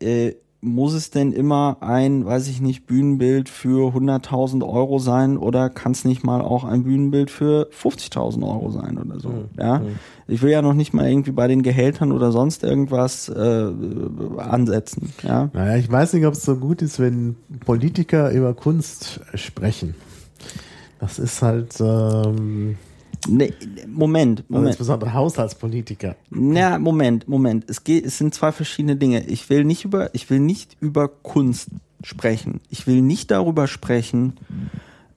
[0.00, 5.68] äh, muss es denn immer ein, weiß ich nicht, Bühnenbild für 100.000 Euro sein oder
[5.68, 9.28] kann es nicht mal auch ein Bühnenbild für 50.000 Euro sein oder so?
[9.30, 9.48] Mhm.
[9.58, 9.98] Ja, mhm.
[10.28, 13.72] ich will ja noch nicht mal irgendwie bei den Gehältern oder sonst irgendwas äh,
[14.36, 15.12] ansetzen.
[15.24, 17.34] Ja, naja, ich weiß nicht, ob es so gut ist, wenn
[17.66, 19.96] Politiker über Kunst sprechen.
[21.00, 22.76] Das ist halt ähm
[23.28, 23.52] Nee,
[23.86, 24.68] Moment, also Moment.
[24.68, 26.16] insbesondere Haushaltspolitiker.
[26.30, 27.64] Na, Moment, Moment.
[27.68, 29.24] Es geht, es sind zwei verschiedene Dinge.
[29.26, 31.68] Ich will nicht über, ich will nicht über Kunst
[32.02, 32.60] sprechen.
[32.68, 34.34] Ich will nicht darüber sprechen,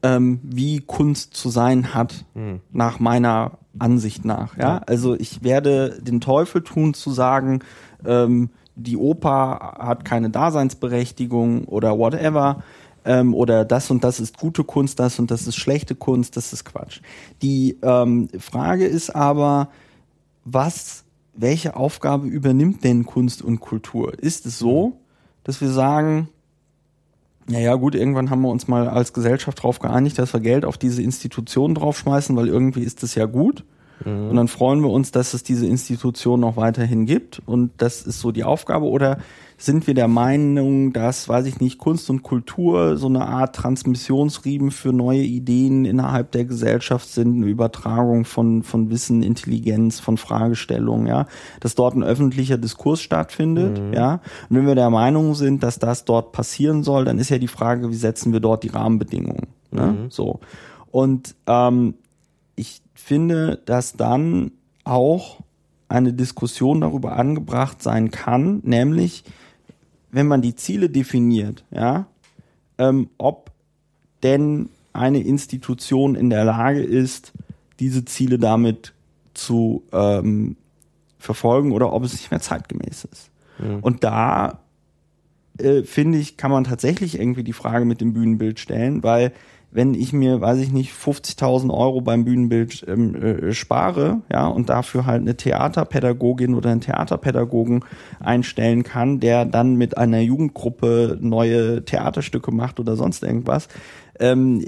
[0.03, 2.61] ähm, wie Kunst zu sein hat, hm.
[2.71, 4.57] nach meiner Ansicht nach.
[4.57, 7.63] Ja, also ich werde den Teufel tun zu sagen,
[8.05, 12.63] ähm, die Oper hat keine Daseinsberechtigung oder whatever
[13.05, 16.51] ähm, oder das und das ist gute Kunst, das und das ist schlechte Kunst, das
[16.51, 17.01] ist Quatsch.
[17.41, 19.69] Die ähm, Frage ist aber,
[20.43, 24.17] was, welche Aufgabe übernimmt denn Kunst und Kultur?
[24.19, 24.99] Ist es so,
[25.43, 26.29] dass wir sagen,
[27.47, 30.79] naja, gut, irgendwann haben wir uns mal als Gesellschaft darauf geeinigt, dass wir Geld auf
[30.79, 33.63] diese Institutionen draufschmeißen, weil irgendwie ist es ja gut.
[34.03, 34.29] Mhm.
[34.29, 37.41] Und dann freuen wir uns, dass es diese Institution noch weiterhin gibt.
[37.45, 38.85] Und das ist so die Aufgabe.
[38.85, 39.19] Oder
[39.57, 44.71] sind wir der Meinung, dass, weiß ich nicht, Kunst und Kultur so eine Art Transmissionsriemen
[44.71, 51.07] für neue Ideen innerhalb der Gesellschaft sind, eine Übertragung von, von Wissen, Intelligenz, von Fragestellungen,
[51.07, 51.27] ja,
[51.61, 53.93] dass dort ein öffentlicher Diskurs stattfindet, mhm.
[53.93, 54.19] ja.
[54.49, 57.47] Und wenn wir der Meinung sind, dass das dort passieren soll, dann ist ja die
[57.47, 59.85] Frage, wie setzen wir dort die Rahmenbedingungen, ne?
[59.85, 60.09] Mhm.
[60.09, 60.41] So.
[60.91, 61.95] Und ähm,
[62.55, 64.51] ich finde, dass dann
[64.83, 65.39] auch
[65.87, 69.23] eine Diskussion darüber angebracht sein kann, nämlich
[70.11, 72.07] wenn man die Ziele definiert, ja,
[72.77, 73.51] ähm, ob
[74.23, 77.33] denn eine Institution in der Lage ist,
[77.79, 78.93] diese Ziele damit
[79.33, 80.55] zu ähm,
[81.19, 83.29] verfolgen oder ob es nicht mehr zeitgemäß ist.
[83.59, 83.79] Mhm.
[83.81, 84.59] Und da
[85.57, 89.33] äh, finde ich, kann man tatsächlich irgendwie die Frage mit dem Bühnenbild stellen, weil
[89.75, 94.69] wenn ich mir, weiß ich nicht, 50.000 Euro beim Bühnenbild ähm, äh, spare, ja, und
[94.69, 97.83] dafür halt eine Theaterpädagogin oder einen Theaterpädagogen
[98.21, 103.67] einstellen kann, der dann mit einer Jugendgruppe neue Theaterstücke macht oder sonst irgendwas,
[104.17, 104.65] ähm,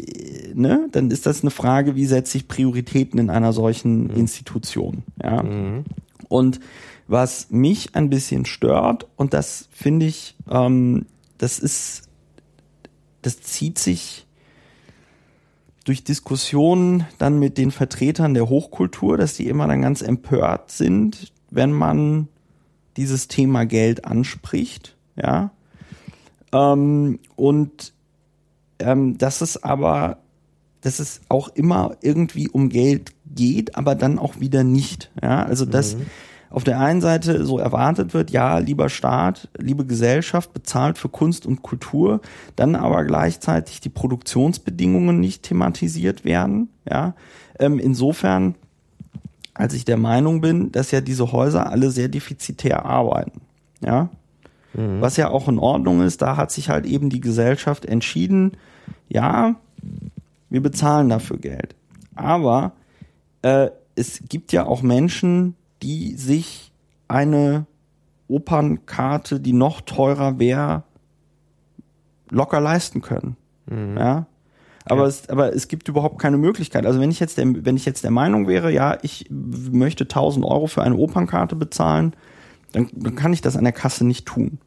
[0.54, 4.15] ne, dann ist das eine Frage, wie setze ich Prioritäten in einer solchen mhm.
[4.17, 5.41] Institution, ja.
[5.41, 5.86] Mhm.
[6.28, 6.60] Und
[7.08, 11.06] was mich ein bisschen stört, und das finde ich, ähm,
[11.38, 12.10] das ist,
[13.22, 14.27] das zieht sich
[15.88, 21.32] durch Diskussionen dann mit den Vertretern der Hochkultur, dass die immer dann ganz empört sind,
[21.50, 22.28] wenn man
[22.97, 25.52] dieses Thema Geld anspricht, ja.
[26.52, 27.93] Ähm, und
[28.80, 30.17] ähm, dass es aber,
[30.82, 35.43] dass es auch immer irgendwie um Geld geht, aber dann auch wieder nicht, ja.
[35.43, 36.08] Also dass mhm
[36.49, 41.45] auf der einen Seite so erwartet wird, ja, lieber Staat, liebe Gesellschaft bezahlt für Kunst
[41.45, 42.21] und Kultur,
[42.55, 47.13] dann aber gleichzeitig die Produktionsbedingungen nicht thematisiert werden, ja.
[47.60, 48.55] Ähm, insofern,
[49.53, 53.41] als ich der Meinung bin, dass ja diese Häuser alle sehr defizitär arbeiten,
[53.81, 54.10] ja.
[54.73, 55.01] Mhm.
[55.01, 58.53] Was ja auch in Ordnung ist, da hat sich halt eben die Gesellschaft entschieden,
[59.10, 59.55] ja,
[60.49, 61.75] wir bezahlen dafür Geld.
[62.15, 62.73] Aber
[63.41, 66.72] äh, es gibt ja auch Menschen, die sich
[67.08, 67.66] eine
[68.28, 70.84] Opernkarte, die noch teurer wäre,
[72.30, 73.38] locker leisten können.
[73.68, 73.98] Mhm.
[73.98, 74.26] Ja.
[74.86, 75.08] Aber, ja.
[75.08, 76.86] es, aber es gibt überhaupt keine Möglichkeit.
[76.86, 80.46] Also wenn ich jetzt der, wenn ich jetzt der Meinung wäre, ja, ich möchte 1000
[80.46, 82.13] Euro für eine Opernkarte bezahlen,
[82.72, 84.60] dann, dann kann ich das an der Kasse nicht tun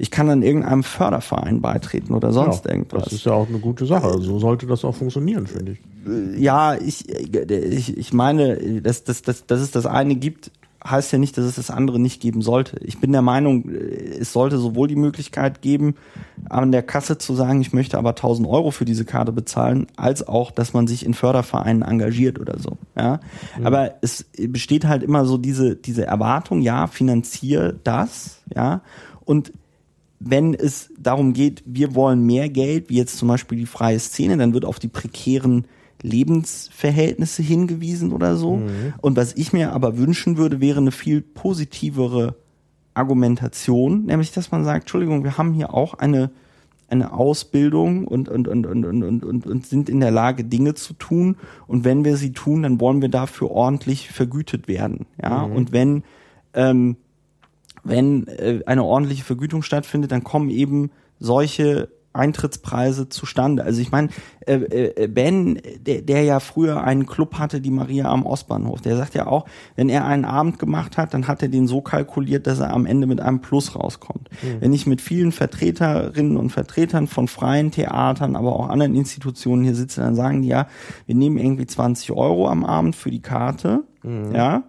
[0.00, 3.04] ich kann dann irgendeinem Förderverein beitreten oder sonst ja, irgendwas.
[3.04, 4.18] Das ist ja auch eine gute Sache.
[4.20, 5.78] So sollte das auch funktionieren, finde ich.
[6.08, 10.50] Äh, ja, ich, ich, ich meine, dass, dass, dass, dass es das eine gibt,
[10.82, 12.78] heißt ja nicht, dass es das andere nicht geben sollte.
[12.82, 13.76] Ich bin der Meinung, äh,
[14.18, 15.96] es sollte sowohl die Möglichkeit geben,
[16.48, 20.26] an der Kasse zu sagen, ich möchte aber 1000 Euro für diese Karte bezahlen, als
[20.26, 22.78] auch, dass man sich in Fördervereinen engagiert oder so.
[22.96, 23.20] Ja,
[23.58, 23.66] mhm.
[23.66, 28.80] aber es besteht halt immer so diese diese Erwartung, ja, finanziere das, ja,
[29.26, 29.52] und
[30.20, 34.36] wenn es darum geht, wir wollen mehr Geld, wie jetzt zum Beispiel die freie Szene,
[34.36, 35.64] dann wird auf die prekären
[36.02, 38.56] Lebensverhältnisse hingewiesen oder so.
[38.56, 38.94] Mhm.
[39.00, 42.36] Und was ich mir aber wünschen würde, wäre eine viel positivere
[42.94, 46.30] Argumentation, nämlich dass man sagt, Entschuldigung, wir haben hier auch eine,
[46.88, 50.74] eine Ausbildung und, und, und, und, und, und, und, und sind in der Lage, Dinge
[50.74, 51.36] zu tun.
[51.66, 55.06] Und wenn wir sie tun, dann wollen wir dafür ordentlich vergütet werden.
[55.22, 55.56] Ja, Mhm.
[55.56, 56.02] und wenn,
[56.52, 56.96] ähm,
[57.84, 63.62] wenn äh, eine ordentliche Vergütung stattfindet, dann kommen eben solche Eintrittspreise zustande.
[63.62, 64.08] Also ich meine,
[64.44, 68.96] äh, äh, Ben, der, der ja früher einen Club hatte, die Maria am Ostbahnhof, der
[68.96, 69.44] sagt ja auch,
[69.76, 72.84] wenn er einen Abend gemacht hat, dann hat er den so kalkuliert, dass er am
[72.84, 74.28] Ende mit einem Plus rauskommt.
[74.58, 79.76] Wenn ich mit vielen Vertreterinnen und Vertretern von freien Theatern, aber auch anderen Institutionen hier
[79.76, 80.66] sitze, dann sagen die ja,
[81.06, 83.84] wir nehmen irgendwie 20 Euro am Abend für die Karte,
[84.34, 84.64] ja,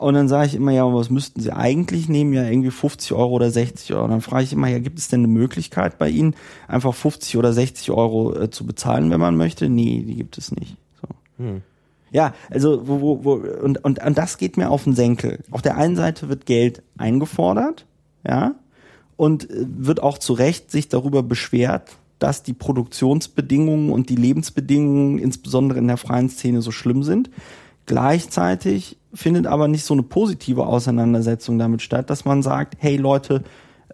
[0.00, 2.32] und dann sage ich immer, ja, was müssten Sie eigentlich nehmen?
[2.32, 4.04] Ja, irgendwie 50 Euro oder 60 Euro.
[4.04, 6.34] Und dann frage ich immer, ja, gibt es denn eine Möglichkeit bei Ihnen,
[6.68, 9.68] einfach 50 oder 60 Euro äh, zu bezahlen, wenn man möchte?
[9.68, 10.78] Nee, die gibt es nicht.
[11.02, 11.44] So.
[12.12, 15.40] Ja, also wo, wo, wo, und, und, und das geht mir auf den Senkel.
[15.50, 17.84] Auf der einen Seite wird Geld eingefordert,
[18.26, 18.54] ja,
[19.18, 25.18] und äh, wird auch zu Recht sich darüber beschwert, dass die Produktionsbedingungen und die Lebensbedingungen
[25.18, 27.28] insbesondere in der freien Szene so schlimm sind.
[27.90, 33.42] Gleichzeitig findet aber nicht so eine positive Auseinandersetzung damit statt, dass man sagt, hey Leute,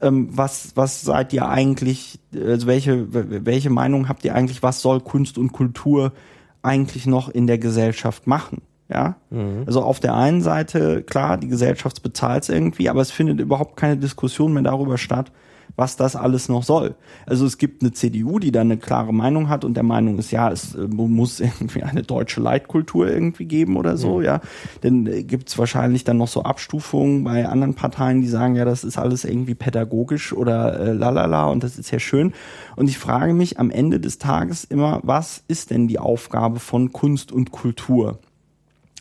[0.03, 5.01] ähm, was, was seid ihr eigentlich, also welche, welche Meinung habt ihr eigentlich, was soll
[5.01, 6.13] Kunst und Kultur
[6.61, 8.61] eigentlich noch in der Gesellschaft machen?
[8.91, 9.17] Ja,
[9.65, 13.79] also auf der einen Seite, klar, die Gesellschaft bezahlt es irgendwie, aber es findet überhaupt
[13.79, 15.33] keine Diskussion mehr darüber statt,
[15.77, 16.95] was das alles noch soll.
[17.27, 20.31] Also es gibt eine CDU, die da eine klare Meinung hat und der Meinung ist,
[20.31, 24.41] ja, es äh, muss irgendwie eine deutsche Leitkultur irgendwie geben oder so, ja.
[24.81, 28.65] Dann äh, gibt es wahrscheinlich dann noch so Abstufungen bei anderen Parteien, die sagen, ja,
[28.65, 32.33] das ist alles irgendwie pädagogisch oder äh, lalala und das ist ja schön.
[32.75, 36.93] Und ich frage mich am Ende des Tages immer, was ist denn die Aufgabe von
[36.93, 38.19] Kunst und Kultur?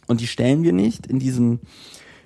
[0.07, 1.59] Und die stellen wir nicht in diesem,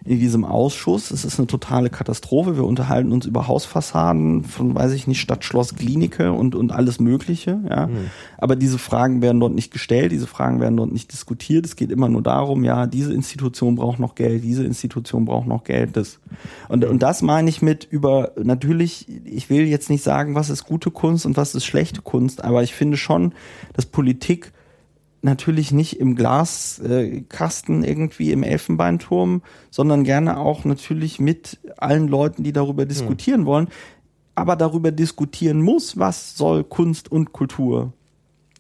[0.10, 1.12] in diesem Ausschuss.
[1.12, 2.56] Es ist eine totale Katastrophe.
[2.56, 7.00] Wir unterhalten uns über Hausfassaden von, weiß ich nicht, Stadt, Schloss, Klinike und, und alles
[7.00, 7.88] Mögliche, ja.
[8.40, 11.64] Aber diese Fragen werden dort nicht gestellt, diese Fragen werden dort nicht diskutiert.
[11.68, 15.64] Es geht immer nur darum, ja, diese Institution braucht noch Geld, diese Institution braucht noch
[15.64, 16.18] Geld, das.
[16.70, 20.66] Und, und das meine ich mit über, natürlich, ich will jetzt nicht sagen, was ist
[20.66, 23.34] gute Kunst und was ist schlechte Kunst, aber ich finde schon,
[23.74, 24.54] dass Politik
[25.22, 32.08] natürlich nicht im Glaskasten äh, Kasten irgendwie im Elfenbeinturm, sondern gerne auch natürlich mit allen
[32.08, 33.68] Leuten, die darüber diskutieren wollen,
[34.36, 37.94] aber darüber diskutieren muss, was soll Kunst und Kultur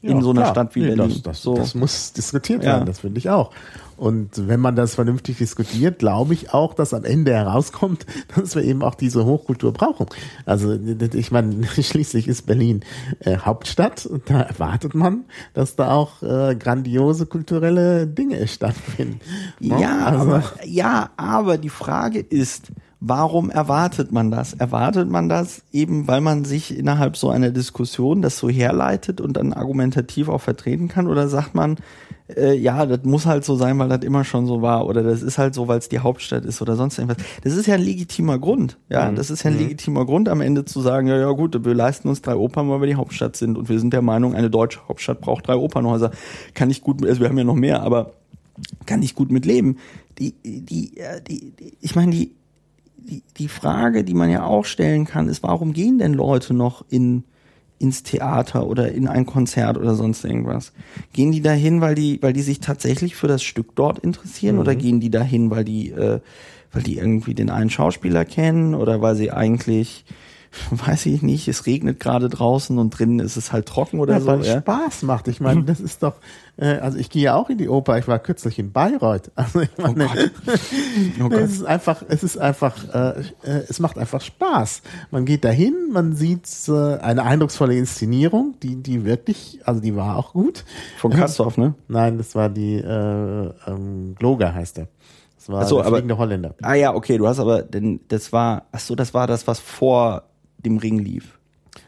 [0.01, 0.53] in Ja, so einer klar.
[0.53, 1.09] Stadt wie Nee, Berlin.
[1.09, 1.55] Das, das, so.
[1.55, 2.73] das muss diskutiert Ja.
[2.73, 3.51] werden, das finde ich auch.
[3.97, 8.63] Und wenn man das vernünftig diskutiert, glaube ich auch, dass am Ende herauskommt, dass wir
[8.63, 10.05] eben auch diese Hochkultur brauchen.
[10.45, 10.73] Also
[11.13, 12.81] ich meine, schließlich ist Berlin
[13.19, 19.19] äh, Hauptstadt und da erwartet man, dass da auch äh, grandiose kulturelle Dinge stattfinden.
[19.59, 19.81] Ne?
[19.81, 24.53] Ja, also, aber, ja, aber die Frage ist, warum erwartet man das?
[24.53, 29.38] Erwartet man das eben, weil man sich innerhalb so einer Diskussion das so herleitet und
[29.38, 31.07] dann argumentativ auch vertreten kann?
[31.07, 31.77] Oder sagt man,
[32.35, 34.85] äh, ja, das muss halt so sein, weil das immer schon so war?
[34.85, 37.25] Oder das ist halt so, weil es die Hauptstadt ist oder sonst irgendwas?
[37.43, 38.77] Das ist ja ein legitimer Grund.
[38.89, 41.73] Ja, das ist ja ein legitimer Grund, am Ende zu sagen, ja, ja, gut, wir
[41.73, 43.57] leisten uns drei Opern, weil wir die Hauptstadt sind.
[43.57, 46.12] Und wir sind der Meinung, eine deutsche Hauptstadt braucht drei Opernhäuser.
[46.53, 48.12] Kann ich gut, also wir haben ja noch mehr, aber
[48.85, 49.77] kann ich gut mit leben.
[50.17, 52.35] Die, die, äh, die, die ich meine, die,
[53.10, 56.86] die, die Frage, die man ja auch stellen kann, ist, warum gehen denn Leute noch
[56.89, 57.24] in,
[57.80, 60.72] ins Theater oder in ein Konzert oder sonst irgendwas?
[61.13, 64.76] Gehen die dahin, weil die, weil die sich tatsächlich für das Stück dort interessieren oder
[64.76, 66.19] gehen die dahin, weil die, äh,
[66.72, 70.06] weil die irgendwie den einen Schauspieler kennen oder weil sie eigentlich,
[70.71, 74.19] weiß ich nicht, es regnet gerade draußen und drinnen ist es halt trocken oder ja,
[74.19, 74.27] so.
[74.27, 74.59] weil es Ja?
[74.59, 75.27] Spaß macht.
[75.27, 76.15] Ich meine, das ist doch,
[76.57, 77.97] äh, also ich gehe ja auch in die Oper.
[77.99, 79.31] Ich war kürzlich in Bayreuth.
[79.35, 80.07] Also ich meine,
[81.21, 81.39] Oh Gott.
[81.39, 84.81] es ist einfach, es ist einfach, äh, äh, es macht einfach Spaß.
[85.12, 90.17] Man geht dahin, man sieht äh, eine eindrucksvolle Inszenierung, die, die wirklich, also die war
[90.17, 90.65] auch gut.
[90.97, 91.73] Von Kastorf, ne?
[91.88, 94.88] Nein, das war die äh, ähm, Gloger heißt er.
[95.38, 96.55] Das war so, der aber- Holländer.
[96.62, 99.59] Ah ja, okay, du hast aber, denn das war, ach so, das war das, was
[99.59, 100.23] vor
[100.65, 101.38] dem Ring lief.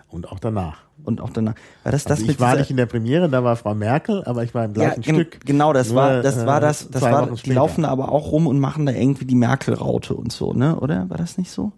[0.10, 0.80] Und auch danach.
[1.04, 1.56] Und auch danach.
[1.84, 4.24] War das das Also mit ich war nicht in der Premiere, da war Frau Merkel,
[4.26, 5.46] aber ich war im ja, gleichen gen- Stück.
[5.46, 7.56] Genau, das Nur, war, das war äh, das, das war, Wochen die später.
[7.56, 10.76] laufen da aber auch rum und machen da irgendwie die Merkel-Raute und so, ne?
[10.80, 11.10] Oder?
[11.10, 11.72] War das nicht so?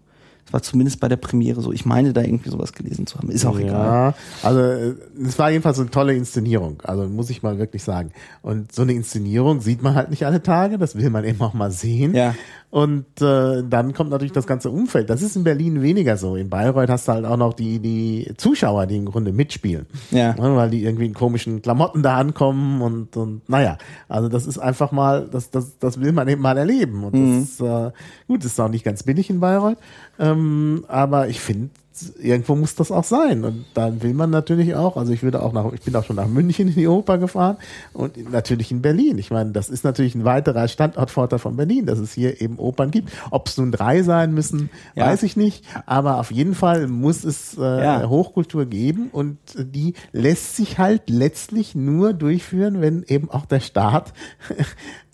[0.46, 1.72] Das war zumindest bei der Premiere so.
[1.72, 3.30] Ich meine, da irgendwie sowas gelesen zu haben.
[3.30, 3.70] Ist auch egal.
[3.72, 8.10] Ja, also äh, es war jedenfalls eine tolle Inszenierung, also muss ich mal wirklich sagen.
[8.42, 11.54] Und so eine Inszenierung sieht man halt nicht alle Tage, das will man eben auch
[11.54, 12.14] mal sehen.
[12.14, 12.34] Ja.
[12.74, 15.08] Und äh, dann kommt natürlich das ganze Umfeld.
[15.08, 16.34] Das ist in Berlin weniger so.
[16.34, 19.86] In Bayreuth hast du halt auch noch die, die Zuschauer, die im Grunde mitspielen.
[20.10, 20.32] Ja.
[20.34, 24.58] Ne, weil die irgendwie in komischen Klamotten da ankommen und, und naja, also das ist
[24.58, 27.04] einfach mal, das, das, das will man eben mal erleben.
[27.04, 27.40] Und Mhm.
[27.42, 27.92] das ist, äh,
[28.26, 29.78] gut, das ist auch nicht ganz billig in Bayreuth.
[30.18, 31.70] Ähm, aber ich finde,
[32.20, 33.44] irgendwo muss das auch sein.
[33.44, 36.16] Und dann will man natürlich auch, also ich würde auch nach, ich bin auch schon
[36.16, 37.56] nach München in die Oper gefahren
[37.92, 39.18] und natürlich in Berlin.
[39.18, 42.90] Ich meine, das ist natürlich ein weiterer Standortvorteil von Berlin, dass es hier eben Opern
[42.90, 43.10] gibt.
[43.30, 45.06] Ob es nun drei sein müssen, Ja.
[45.06, 45.64] weiß ich nicht.
[45.86, 48.08] Aber auf jeden Fall muss es äh, Ja.
[48.08, 54.12] Hochkultur geben und die lässt sich halt letztlich nur durchführen, wenn eben auch der Staat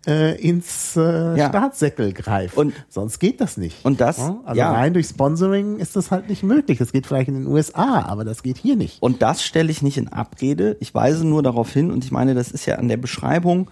[0.07, 1.49] äh, ins äh, Ja.
[1.49, 2.57] Staatssäckel greift.
[2.57, 3.85] Und- Sonst geht das nicht.
[3.85, 4.19] Und das-?
[4.19, 4.73] Also ja.
[4.73, 6.79] rein durch Sponsoring ist das halt nicht möglich.
[6.79, 9.03] Das geht vielleicht in den USA, aber das geht hier nicht.
[9.03, 10.77] Und das stelle ich nicht in Abrede.
[10.81, 13.71] Ich weise nur darauf hin und ich meine, das ist ja an der Beschreibung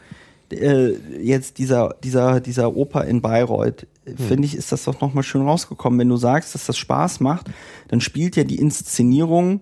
[0.50, 5.22] äh, jetzt dieser, dieser, dieser Oper in Bayreuth, äh, finde ich, ist das doch nochmal
[5.22, 5.98] schön rausgekommen.
[5.98, 7.50] Wenn du sagst, dass das Spaß macht,
[7.88, 9.60] dann spielt ja die Inszenierung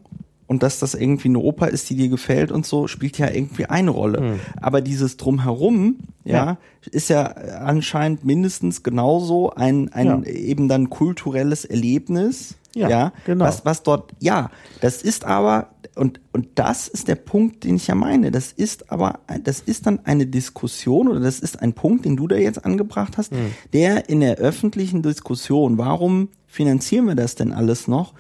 [0.49, 3.67] und dass das irgendwie eine Oper ist, die dir gefällt und so, spielt ja irgendwie
[3.67, 4.39] eine Rolle.
[4.61, 6.59] Aber dieses Drumherum, ja, Ja.
[6.91, 10.23] ist ja anscheinend mindestens genauso ein, ein Ja.
[10.31, 12.55] eben dann kulturelles Erlebnis.
[12.75, 13.45] Ja, ja genau.
[13.47, 14.51] was, was dort, ja,
[14.83, 18.93] das ist aber, und, und das ist der Punkt, den ich ja meine, das ist
[18.93, 22.65] aber, das ist dann eine Diskussion oder das ist ein Punkt, den du da jetzt
[22.67, 23.53] angebracht hast, Hm.
[23.73, 28.13] der in der öffentlichen Diskussion, warum finanzieren wir das denn alles noch,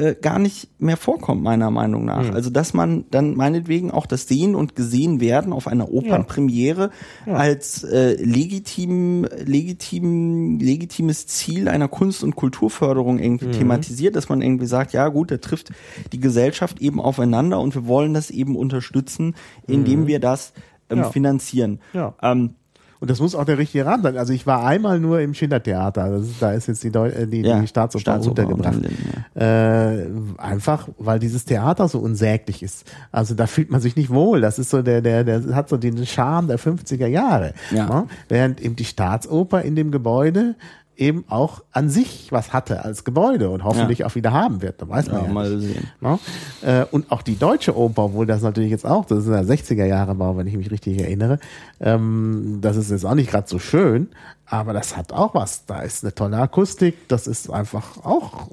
[0.00, 2.28] äh, gar nicht mehr vorkommt, meiner Meinung nach.
[2.28, 2.34] Hm.
[2.34, 6.90] Also, dass man dann meinetwegen auch das Sehen und Gesehen werden auf einer Opernpremiere
[7.26, 13.52] als äh, legitim, legitim, legitimes Ziel einer Kunst- und Kulturförderung irgendwie Mhm.
[13.52, 15.70] thematisiert, dass man irgendwie sagt, ja gut, der trifft
[16.12, 19.34] die Gesellschaft eben aufeinander und wir wollen das eben unterstützen,
[19.66, 20.52] indem wir das
[20.88, 21.04] ähm, Mhm.
[21.04, 21.10] Ja.
[21.10, 21.78] finanzieren.
[21.92, 22.14] Ja.
[22.22, 22.54] Ähm,
[23.00, 24.18] Und das muss auch der richtige Rahmen sein.
[24.18, 26.16] Also ich war einmal nur im Schillertheater.
[26.16, 28.74] Ist, da ist jetzt die, Deu äh, die, Ja, die Staatsoper, untergebracht.
[28.74, 32.84] Linden, äh, einfach, weil dieses Theater so unsäglich ist.
[33.10, 34.42] Also da fühlt man sich nicht wohl.
[34.42, 37.54] Das ist so der, der, der hat so den Charme der 50er Jahre.
[37.70, 37.86] Ja.
[37.86, 38.06] Ne?
[38.28, 40.54] Während eben die Staatsoper in dem Gebäude
[41.00, 44.06] eben auch an sich was hatte als Gebäude und hoffentlich Ja.
[44.06, 44.80] auch wieder haben wird.
[44.82, 45.74] Da weiß man Ja, ja, mal nicht.
[45.74, 45.88] sehen.
[46.00, 46.18] Ne?
[46.62, 49.44] Äh, und auch die deutsche Oper, obwohl das natürlich jetzt auch, das ist in der
[49.44, 51.38] 60er Jahre Bau, wenn ich mich richtig erinnere,
[51.80, 54.08] ähm, das ist jetzt auch nicht gerade so schön,
[54.46, 55.64] aber das hat auch was.
[55.66, 58.50] Da ist eine tolle Akustik, das ist einfach auch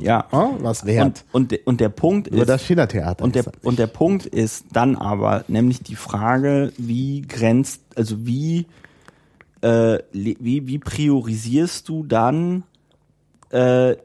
[0.00, 0.24] äh, Ja.
[0.60, 1.24] was wert.
[1.32, 3.22] und, und, und der Punkt Nur ist, das Schillertheater.
[3.22, 8.66] Und der, und der Punkt ist dann aber nämlich die Frage, wie grenzt, also wie,
[9.64, 12.64] äh, wie, wie priorisierst du dann
[13.48, 13.96] äh,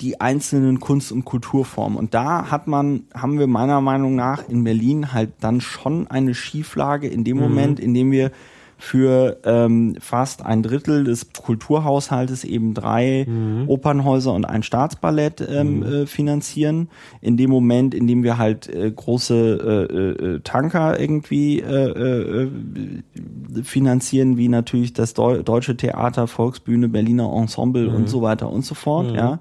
[0.00, 1.96] die einzelnen Kunst- und Kulturformen?
[1.96, 6.34] Und da hat man, haben wir meiner Meinung nach in Berlin halt dann schon eine
[6.34, 8.32] Schieflage in dem Moment, in dem wir
[8.80, 13.26] für ähm, fast ein Drittel des Kulturhaushaltes eben drei
[13.66, 16.88] Opernhäuser und ein Staatsballett ähm, äh, finanzieren.
[17.20, 22.42] In dem Moment, in dem wir halt äh, große äh, äh, Tanker irgendwie äh, äh,
[22.42, 28.64] äh, finanzieren, wie natürlich das Deu Deutsche Theater, Volksbühne, Berliner Ensemble und so weiter und
[28.64, 29.40] so fort, ja.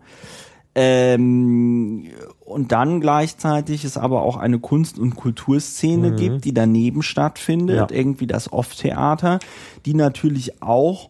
[0.75, 2.05] Ähm,
[2.49, 7.87] und dann gleichzeitig es aber auch eine Kunst- und Kulturszene gibt, die daneben stattfindet, Ja.
[7.89, 9.39] irgendwie das Off-Theater,
[9.85, 11.09] die natürlich auch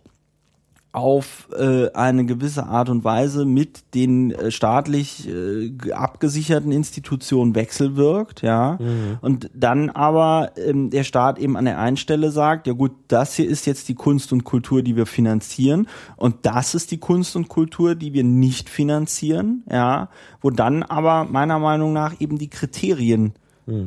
[0.91, 8.41] auf äh, eine gewisse Art und Weise mit den äh, staatlich äh, abgesicherten Institutionen wechselwirkt,
[8.41, 8.79] ja.
[9.21, 13.35] Und dann aber ähm, der Staat eben an der einen Stelle sagt, ja gut, das
[13.35, 15.87] hier ist jetzt die Kunst und Kultur, die wir finanzieren.
[16.15, 20.09] Und das ist die Kunst und Kultur, die wir nicht finanzieren, ja,
[20.41, 23.33] wo dann aber meiner Meinung nach eben die Kriterien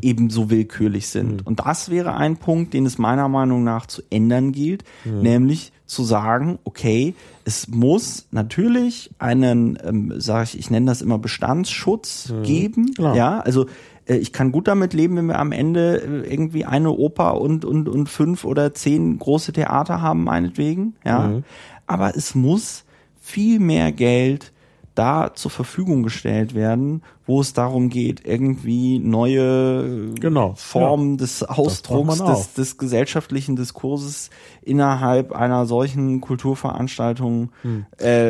[0.01, 1.45] ebenso willkürlich sind.
[1.45, 6.05] Und das wäre ein Punkt, den es meiner Meinung nach zu ändern gilt, nämlich zu
[6.05, 7.15] sagen, okay,
[7.45, 13.15] es muss natürlich einen, ähm, sage ich, ich nenne das immer Bestandsschutz geben, Klar.
[13.15, 13.67] ja, also
[14.07, 17.65] äh, ich kann gut damit leben, wenn wir am Ende äh, irgendwie eine Oper und,
[17.65, 21.43] und, und fünf oder zehn große Theater haben, meinetwegen, ja.
[21.87, 22.85] Aber es muss
[23.21, 24.53] viel mehr Geld
[24.95, 31.59] da zur Verfügung gestellt werden, wo es darum geht, irgendwie neue Genau, Formen des braucht
[31.59, 34.31] Ausdrucks, des, des gesellschaftlichen Diskurses
[34.63, 37.85] innerhalb einer solchen Kulturveranstaltung äh, Hm.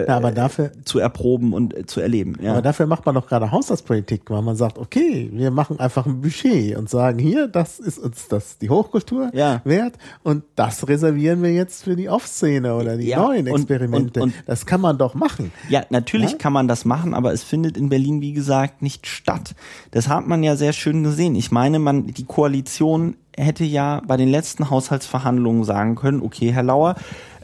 [0.08, 2.36] Ja, aber dafür, zu erproben und äh, zu erleben.
[2.42, 2.52] Ja.
[2.52, 6.20] aber dafür macht man doch gerade Haushaltspolitik, weil man sagt, okay, wir machen einfach ein
[6.20, 9.60] Budget und sagen, hier, das ist uns das die Hochkultur Ja.
[9.64, 14.20] wert und das reservieren wir jetzt für die Off-Szene oder die Ja, neuen und- Experimente.
[14.20, 15.52] und- und- das kann man doch machen.
[15.68, 16.38] Ja, natürlich Ja?
[16.38, 19.54] kann man das machen, aber es findet in Berlin, wie gesagt, nicht statt.
[19.90, 21.34] Das hat man ja sehr schön gesehen.
[21.34, 26.62] Ich meine, man, die Koalition hätte ja bei den letzten Haushaltsverhandlungen sagen können, okay, Herr
[26.64, 26.96] Lauer,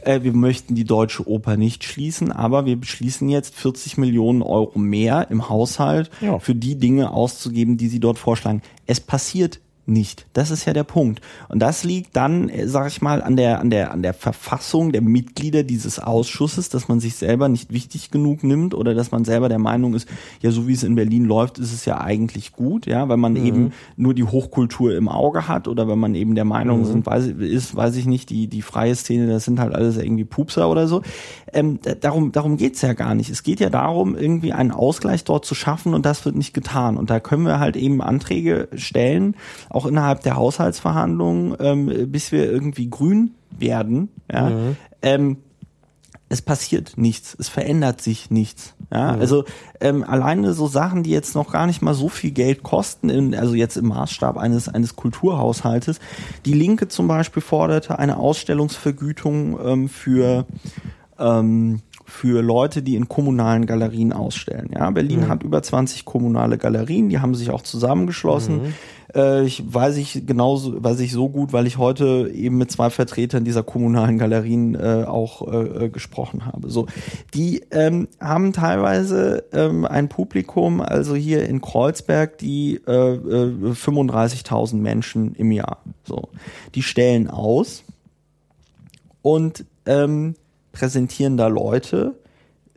[0.03, 4.77] äh, wir möchten die Deutsche Oper nicht schließen, aber wir beschließen jetzt 40 Millionen Euro
[4.77, 6.39] mehr im Haushalt Ja.
[6.39, 8.61] für die Dinge auszugeben, die Sie dort vorschlagen.
[8.85, 9.59] Es passiert
[9.89, 10.25] nicht.
[10.33, 11.21] Das ist ja der Punkt.
[11.49, 14.91] Und das liegt dann, äh, sag ich mal, an der, an der, an der Verfassung
[14.91, 19.25] der Mitglieder dieses Ausschusses, dass man sich selber nicht wichtig genug nimmt oder dass man
[19.25, 20.07] selber der Meinung ist,
[20.41, 23.33] ja, so wie es in Berlin läuft, ist es ja eigentlich gut, ja, weil man
[23.33, 23.45] mhm.
[23.45, 26.85] eben nur die Hochkultur im Auge hat oder wenn man eben der Meinung mhm.
[26.85, 30.25] sind, weiß, ist, weiß ich nicht, die, die freie Szene, das sind halt alles irgendwie
[30.25, 31.01] Pupser oder so.
[31.53, 33.29] Ähm, darum, darum geht's ja gar nicht.
[33.29, 36.97] Es geht ja darum, irgendwie einen Ausgleich dort zu schaffen und das wird nicht getan.
[36.97, 39.35] Und da können wir halt eben Anträge stellen,
[39.69, 44.09] auch innerhalb der Haushaltsverhandlungen, ähm, bis wir irgendwie grün werden.
[44.31, 44.49] Ja?
[44.49, 44.75] Mhm.
[45.01, 45.37] Ähm,
[46.29, 48.75] es passiert nichts, es verändert sich nichts.
[48.91, 49.21] Ja, mhm.
[49.21, 49.45] also
[49.81, 53.35] ähm, alleine so Sachen, die jetzt noch gar nicht mal so viel Geld kosten, in,
[53.35, 55.99] also jetzt im Maßstab eines eines Kulturhaushaltes.
[56.45, 60.45] Die Linke zum Beispiel forderte eine Ausstellungsvergütung ähm, für
[61.19, 64.71] ähm, für Leute, die in kommunalen Galerien ausstellen.
[64.73, 65.27] Ja, Berlin mhm.
[65.29, 68.63] hat über 20 kommunale Galerien, die haben sich auch zusammengeschlossen.
[68.63, 68.73] Mhm.
[69.15, 72.89] Äh, ich weiß ich genauso, weiß ich so gut, weil ich heute eben mit zwei
[72.89, 76.69] Vertretern dieser kommunalen Galerien äh, auch äh, äh gesprochen habe.
[76.69, 76.87] So,
[77.33, 84.75] die ähm, haben teilweise ähm, ein Publikum, also hier in Kreuzberg, die äh, 35.000 äh,
[84.77, 85.77] Menschen im Jahr.
[86.03, 86.29] So,
[86.75, 87.83] die stellen aus
[89.21, 90.35] und ähm,
[90.71, 92.15] präsentieren da Leute,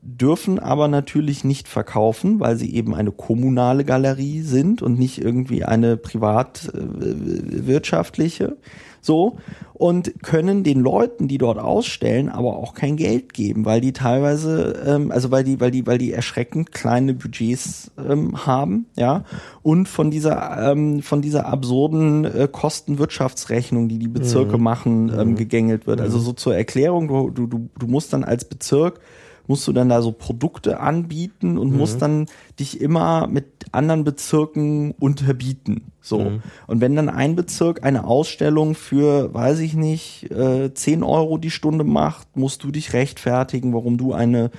[0.02, 5.64] dürfen aber natürlich nicht verkaufen, weil sie eben eine kommunale Galerie sind und nicht irgendwie
[5.64, 8.44] eine privatwirtschaftliche.
[8.44, 8.56] Äh,
[9.04, 9.36] so
[9.74, 14.80] und können den Leuten, die dort ausstellen, aber auch kein Geld geben, weil die teilweise,
[14.86, 19.24] ähm, also weil die, weil die, weil die erschreckend kleine Budgets ähm, haben, ja,
[19.62, 24.62] und von dieser, ähm, von dieser absurden äh, Kostenwirtschaftsrechnung, die die Bezirke mhm.
[24.62, 25.36] machen, ähm, mhm.
[25.36, 26.00] gegängelt wird.
[26.00, 26.22] Also mhm.
[26.22, 29.00] so zur Erklärung, du, du, du musst dann als Bezirk
[29.46, 31.78] musst du dann da so Produkte anbieten und mhm.
[31.78, 32.26] musst dann
[32.58, 35.91] dich immer mit anderen Bezirken unterbieten.
[36.02, 36.18] So.
[36.18, 36.42] Mhm.
[36.66, 41.50] Und wenn dann ein Bezirk eine Ausstellung für, weiß ich nicht, äh, 10 Euro die
[41.50, 44.50] Stunde macht, musst du dich rechtfertigen, warum du eine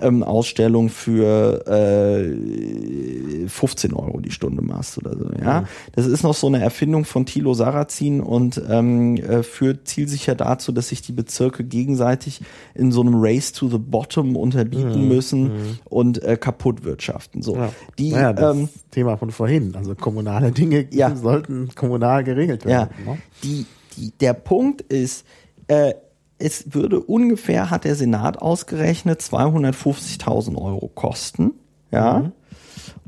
[0.00, 5.30] ähm, Ausstellung für äh, 15 Euro die Stunde machst oder so.
[5.40, 5.66] Ja, mhm.
[5.92, 10.72] das ist noch so eine Erfindung von Thilo Sarrazin und ähm, äh, führt zielsicher dazu,
[10.72, 12.40] dass sich die Bezirke gegenseitig
[12.74, 15.08] in so einem Race to the Bottom unterbieten mhm.
[15.08, 15.78] müssen mhm.
[15.84, 17.42] und äh, kaputt wirtschaften.
[17.42, 17.70] So, ja.
[17.98, 21.14] die naja, das ähm, Thema von vorhin, also kommunale Dinge ja.
[21.16, 22.90] sollten kommunal geregelt werden.
[23.04, 23.12] Ja.
[23.12, 23.18] Ne?
[23.42, 23.66] Die,
[23.96, 25.24] die, der Punkt ist,
[25.66, 25.94] äh,
[26.38, 31.52] es würde ungefähr, hat der Senat ausgerechnet, 250.000 Euro kosten.
[31.90, 32.20] Ja.
[32.20, 32.32] Mhm.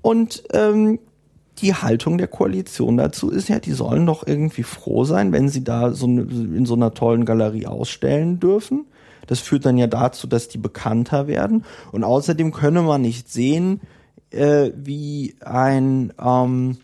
[0.03, 0.99] Und ähm,
[1.59, 5.63] die Haltung der Koalition dazu ist ja, die sollen doch irgendwie froh sein, wenn sie
[5.63, 8.87] da so ne, in so einer tollen Galerie ausstellen dürfen.
[9.27, 11.65] Das führt dann ja dazu, dass die bekannter werden.
[11.93, 13.81] Und außerdem könne man nicht sehen,
[14.31, 16.79] äh, wie ein ähm,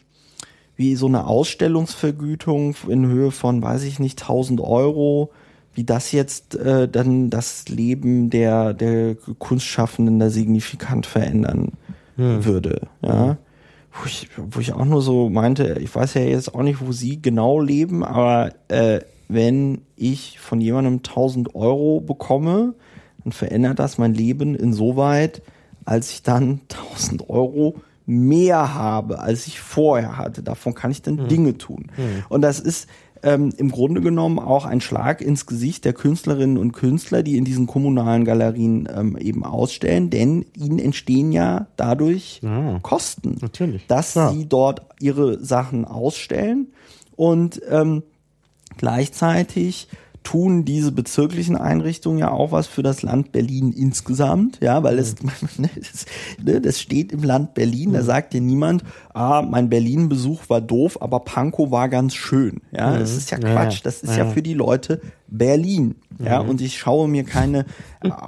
[0.77, 5.31] wie so eine Ausstellungsvergütung in Höhe von, weiß ich nicht, 1000 Euro,
[5.75, 11.73] wie das jetzt äh, dann das Leben der, der Kunstschaffenden da signifikant verändern
[12.17, 12.45] hm.
[12.45, 12.83] würde.
[13.03, 13.37] Ja.
[13.93, 16.93] Wo ich, wo ich auch nur so meinte, ich weiß ja jetzt auch nicht, wo
[16.93, 22.75] sie genau leben, aber äh, wenn ich von jemandem 1000 Euro bekomme,
[23.25, 25.43] dann verändert das mein Leben insoweit,
[25.85, 26.61] als ich dann
[26.93, 27.77] 1000 Euro
[28.07, 30.43] mehr habe, als ich vorher hatte.
[30.43, 31.29] Davon kann ich dann mhm.
[31.29, 31.91] Dinge tun.
[31.97, 32.25] Mhm.
[32.29, 32.89] Und das ist
[33.23, 37.45] ähm, im Grunde genommen auch ein Schlag ins Gesicht der Künstlerinnen und Künstler, die in
[37.45, 43.87] diesen kommunalen Galerien ähm, eben ausstellen, denn ihnen entstehen ja dadurch ja, Kosten, natürlich.
[43.89, 44.31] dass ja.
[44.31, 46.69] sie dort ihre Sachen ausstellen
[47.17, 48.05] und ähm,
[48.77, 49.89] gleichzeitig
[50.27, 55.15] tun diese bezirklichen Einrichtungen ja auch was für das Land Berlin insgesamt, ja, weil es,
[55.23, 55.31] mhm.
[55.59, 56.07] ne, das,
[56.43, 58.07] ne, das steht im Land Berlin, da mhm.
[58.07, 58.83] sagt dir niemand,
[59.15, 62.99] ah, mein Berlin-Besuch war doof, aber Pankow war ganz schön, ja, mhm.
[62.99, 66.77] das ist ja Quatsch, das ist ja, ja für die Leute Berlin, ja, und ich
[66.77, 67.65] schaue mir keine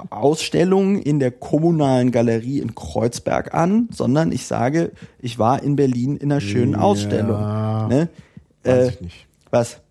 [0.09, 6.15] Ausstellung in der kommunalen Galerie in Kreuzberg an, sondern ich sage, ich war in Berlin
[6.15, 7.41] in einer schönen Ausstellung,
[7.89, 8.07] ne?
[8.63, 9.27] Weiß äh, ich nicht.
[9.51, 9.81] Was?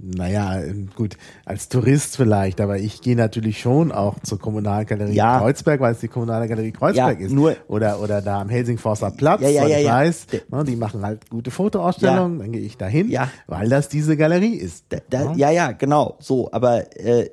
[0.00, 0.60] Naja,
[0.94, 5.38] gut, als Tourist vielleicht, aber ich gehe natürlich schon auch zur Kommunalgalerie ja.
[5.38, 7.32] Kreuzberg, weil es die Kommunale Galerie Kreuzberg ja, ist.
[7.32, 11.30] Nur oder, oder da am Helsingforser Platz, ja, weil ich weiß, ne, die machen halt
[11.30, 13.16] gute Fotoausstellungen, dann gehe ich dahin,
[13.46, 14.84] weil das diese Galerie ist.
[14.88, 17.30] Da, da, ja, ja, genau, so, aber äh,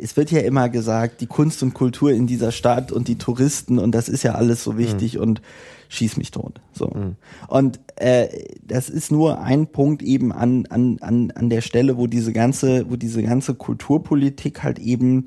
[0.00, 3.78] es wird ja immer gesagt, die Kunst und Kultur in dieser Stadt und die Touristen
[3.78, 5.22] und das ist ja alles so wichtig mhm.
[5.22, 5.42] und
[5.88, 6.60] schieß mich tot.
[6.72, 6.88] So.
[6.88, 7.16] Mhm.
[7.48, 8.28] Und äh,
[8.62, 12.90] das ist nur ein Punkt eben an, an, an, an der Stelle, wo diese ganze,
[12.90, 15.26] wo diese ganze Kulturpolitik halt eben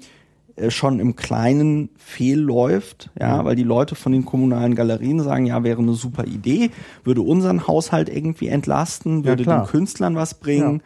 [0.56, 5.64] äh, schon im Kleinen fehlläuft, ja, weil die Leute von den kommunalen Galerien sagen, ja,
[5.64, 6.72] wäre eine super Idee,
[7.04, 9.64] würde unseren Haushalt irgendwie entlasten, würde klar.
[9.64, 10.84] den Künstlern was bringen.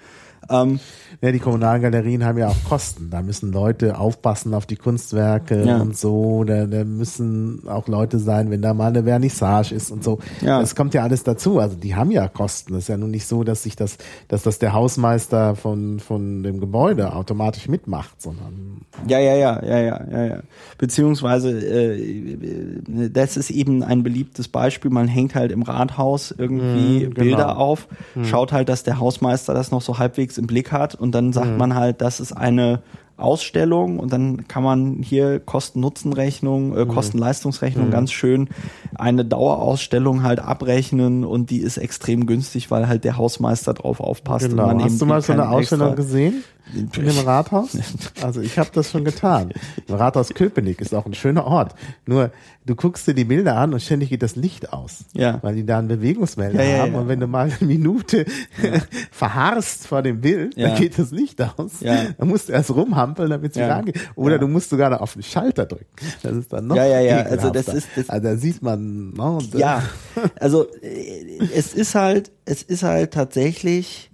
[0.50, 0.80] Ähm,
[1.22, 3.09] Ja, die kommunalen Galerien haben ja auch Kosten.
[3.09, 5.78] Da müssen Leute aufpassen auf die Kunstwerke Ja.
[5.82, 6.43] und so.
[6.43, 10.20] Da, da müssen auch Leute sein, wenn da mal eine Vernissage ist und so.
[10.41, 10.59] Ja.
[10.59, 11.59] Das kommt ja alles dazu.
[11.59, 12.74] Also die haben ja Kosten.
[12.74, 13.97] Das ist ja nun nicht so, dass sich das,
[14.28, 19.80] dass das der Hausmeister von, von dem Gebäude automatisch mitmacht, sondern Ja, ja, ja, ja,
[19.80, 20.39] ja, ja, ja.
[20.78, 24.91] Beziehungsweise, äh, das ist eben ein beliebtes Beispiel.
[24.91, 27.55] Man hängt halt im Rathaus irgendwie Mhm, Bilder genau.
[27.55, 27.88] auf,
[28.24, 31.34] schaut halt, dass der Hausmeister das noch so halbwegs im Blick hat und dann Mhm.
[31.34, 32.82] sagt man halt, das ist eine
[33.18, 36.78] Ausstellung und dann kann man hier Kosten-Nutzen-Rechnung, Mhm.
[36.78, 38.49] äh, Kosten-Leistungsrechnung ganz schön
[38.95, 44.49] eine Dauerausstellung halt abrechnen und die ist extrem günstig, weil halt der Hausmeister drauf aufpasst.
[44.49, 44.63] Genau.
[44.70, 46.43] Und man Hast du mal so eine Ausstellung gesehen?
[46.74, 47.78] In dem Rathaus?
[48.24, 49.51] Also ich habe das schon getan.
[49.88, 51.76] Im Rathaus Köpenick ist auch ein schöner Ort.
[52.07, 52.32] Nur
[52.66, 55.05] du guckst dir die Bilder an und ständig geht das Licht aus.
[55.13, 55.38] Ja.
[55.43, 56.95] Weil die da einen Bewegungsmelder Ja, ja, haben.
[56.95, 58.26] Und wenn du mal eine Minute
[59.11, 61.82] verharrst vor dem Bild, dann geht das Licht aus.
[61.82, 61.97] Ja.
[62.18, 62.74] Dann musst du erst
[63.06, 63.66] rumhampeln, damit es Ja.
[63.66, 63.99] wieder angeht.
[64.16, 64.38] Oder Ja.
[64.39, 65.86] du musst sogar noch auf den Schalter drücken.
[66.24, 67.18] Das ist dann noch Ja, ja, ja.
[67.24, 69.84] Also das ist- das- also da sieht man, no, äh, Ja,
[70.39, 74.12] also äh, es ist halt, es ist halt tatsächlich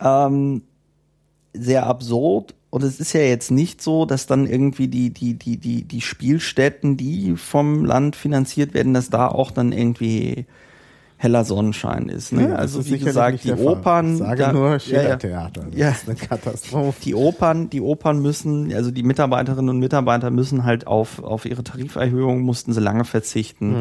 [0.00, 0.62] ähm,
[1.52, 5.56] sehr absurd und es ist ja jetzt nicht so, dass dann irgendwie die die die
[5.58, 10.46] die die Spielstätten, die vom Land finanziert werden, dass da auch dann irgendwie
[11.22, 12.32] heller Sonnenschein ist.
[12.32, 12.48] Ne?
[12.48, 13.58] Ja, also ist wie gesagt, die Fall.
[13.60, 14.78] Opern, Ich sage da- nur ja, ja.
[14.80, 15.64] Schillertheater.
[15.70, 15.88] Das Ja.
[15.90, 16.98] ist eine Katastrophe.
[17.04, 21.62] Die Opern, die Opern müssen, also die Mitarbeiterinnen und Mitarbeiter müssen halt auf, auf ihre
[21.62, 23.76] Tariferhöhung mussten sie lange verzichten.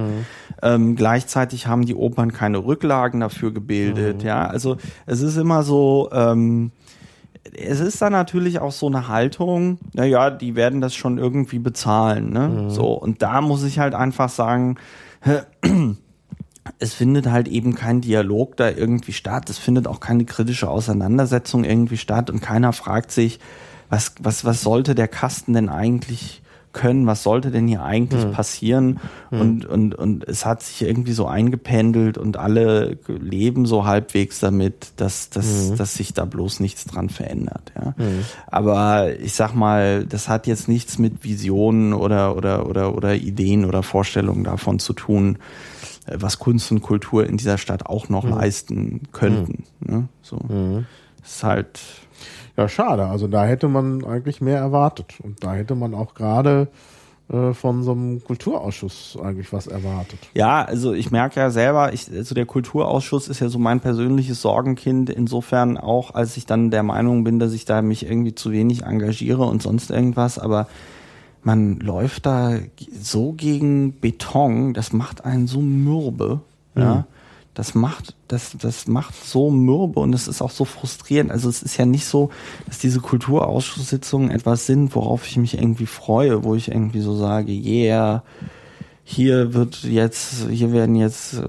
[0.62, 4.46] Ähm, gleichzeitig haben die Opern keine Rücklagen dafür gebildet, ja.
[4.46, 4.76] Also
[5.06, 6.72] es ist immer so, ähm,
[7.58, 12.32] es ist dann natürlich auch so eine Haltung, naja, die werden das schon irgendwie bezahlen,
[12.32, 12.66] ne?
[12.68, 14.76] So, und da muss ich halt einfach sagen,
[16.78, 19.50] es findet halt eben kein Dialog da irgendwie statt.
[19.50, 23.40] Es findet auch keine kritische Auseinandersetzung irgendwie statt und keiner fragt sich,
[23.90, 26.42] was, was, was sollte der Kasten denn eigentlich
[26.72, 27.08] können?
[27.08, 29.00] Was sollte denn hier eigentlich passieren?
[29.32, 34.92] Und, und, und es hat sich irgendwie so eingependelt und alle leben so halbwegs damit,
[34.98, 37.72] dass, dass, dass sich da bloß nichts dran verändert.
[37.76, 37.94] Ja.
[38.48, 43.66] Aber ich sag mal, das hat jetzt nichts mit Visionen oder, oder, oder, oder Ideen
[43.66, 45.40] oder Vorstellungen davon zu tun,
[46.16, 49.64] was Kunst und Kultur in dieser Stadt auch noch leisten könnten.
[49.80, 50.08] Ne?
[50.22, 50.40] So.
[51.24, 51.80] Es ist halt,
[52.58, 53.06] Ja, schade.
[53.06, 55.16] Also da hätte man eigentlich mehr erwartet.
[55.22, 56.68] Und da hätte man auch gerade
[57.32, 60.18] äh, von so einem Kulturausschuss eigentlich was erwartet.
[60.34, 64.42] ja, also ich merke ja selber, ich, also der Kulturausschuss ist ja so mein persönliches
[64.42, 68.52] Sorgenkind, insofern auch, als ich dann der Meinung bin, dass ich da mich irgendwie zu
[68.52, 70.68] wenig engagiere und sonst irgendwas, aber
[71.42, 72.58] man läuft da
[73.02, 76.42] so gegen Beton, das macht einen so mürbe,
[76.76, 77.06] ja.
[77.56, 81.30] Das macht, das, das macht so mürbe und es ist auch so frustrierend.
[81.30, 82.30] Also es ist ja nicht so,
[82.68, 87.52] dass diese Kulturausschusssitzungen etwas sind, worauf ich mich irgendwie freue, wo ich irgendwie so sage,
[87.52, 88.24] yeah,
[89.04, 91.44] hier wird jetzt, hier werden jetzt äh,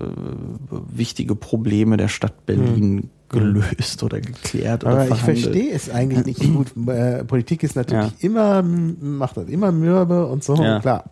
[0.91, 5.40] wichtige Probleme der Stadt Berlin gelöst oder geklärt oder Aber ich verhandelt.
[5.44, 6.66] verstehe es eigentlich nicht gut.
[6.90, 10.80] Äh, Politik ist natürlich immer, m- macht das immer mürbe und so, Ja.
[10.80, 11.04] klar.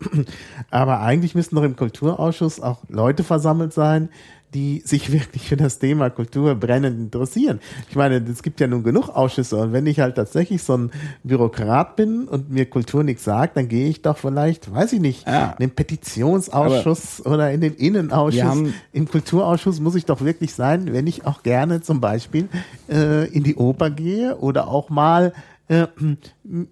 [0.69, 4.09] Aber eigentlich müssten doch im Kulturausschuss auch Leute versammelt sein,
[4.53, 7.59] die sich wirklich für das Thema Kultur brennend interessieren.
[7.89, 10.91] Ich meine, es gibt ja nun genug Ausschüsse und wenn ich halt tatsächlich so ein
[11.23, 15.27] Bürokrat bin und mir Kultur nichts sagt, dann gehe ich doch vielleicht, weiß ich nicht,
[15.27, 15.51] Ja.
[15.59, 18.59] in den Petitionsausschuss oder in den Innenausschuss.
[18.91, 22.47] Im Kulturausschuss muss ich doch wirklich sein, wenn ich auch gerne zum Beispiel
[22.89, 25.33] äh, in die Oper gehe oder auch mal
[25.67, 25.85] äh,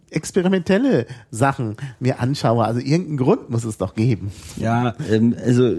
[0.10, 2.66] experimentelle Sachen mir anschaue.
[2.66, 4.32] Also irgendeinen Grund muss es doch geben.
[4.58, 5.76] Ja, ähm, also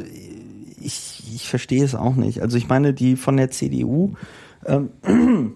[0.82, 2.40] ich, ich verstehe es auch nicht.
[2.40, 4.14] Also ich meine, die von der CDU,
[4.66, 4.90] ähm,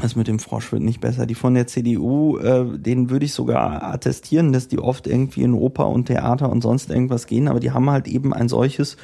[0.00, 3.34] das mit dem Frosch wird nicht besser, die von der CDU, äh, denen würde ich
[3.34, 7.60] sogar attestieren, dass die oft irgendwie in Oper und Theater und sonst irgendwas gehen, aber
[7.60, 8.96] die haben halt eben ein solches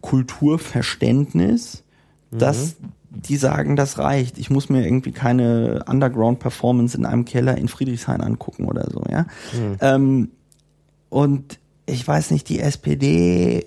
[0.00, 1.84] Kulturverständnis,
[2.38, 2.76] dass
[3.10, 4.38] die sagen, das reicht.
[4.38, 9.26] Ich muss mir irgendwie keine Underground-Performance in einem Keller in Friedrichshain angucken oder so, ja.
[9.80, 10.30] Ähm,
[11.08, 13.66] und ich weiß nicht, die SPD,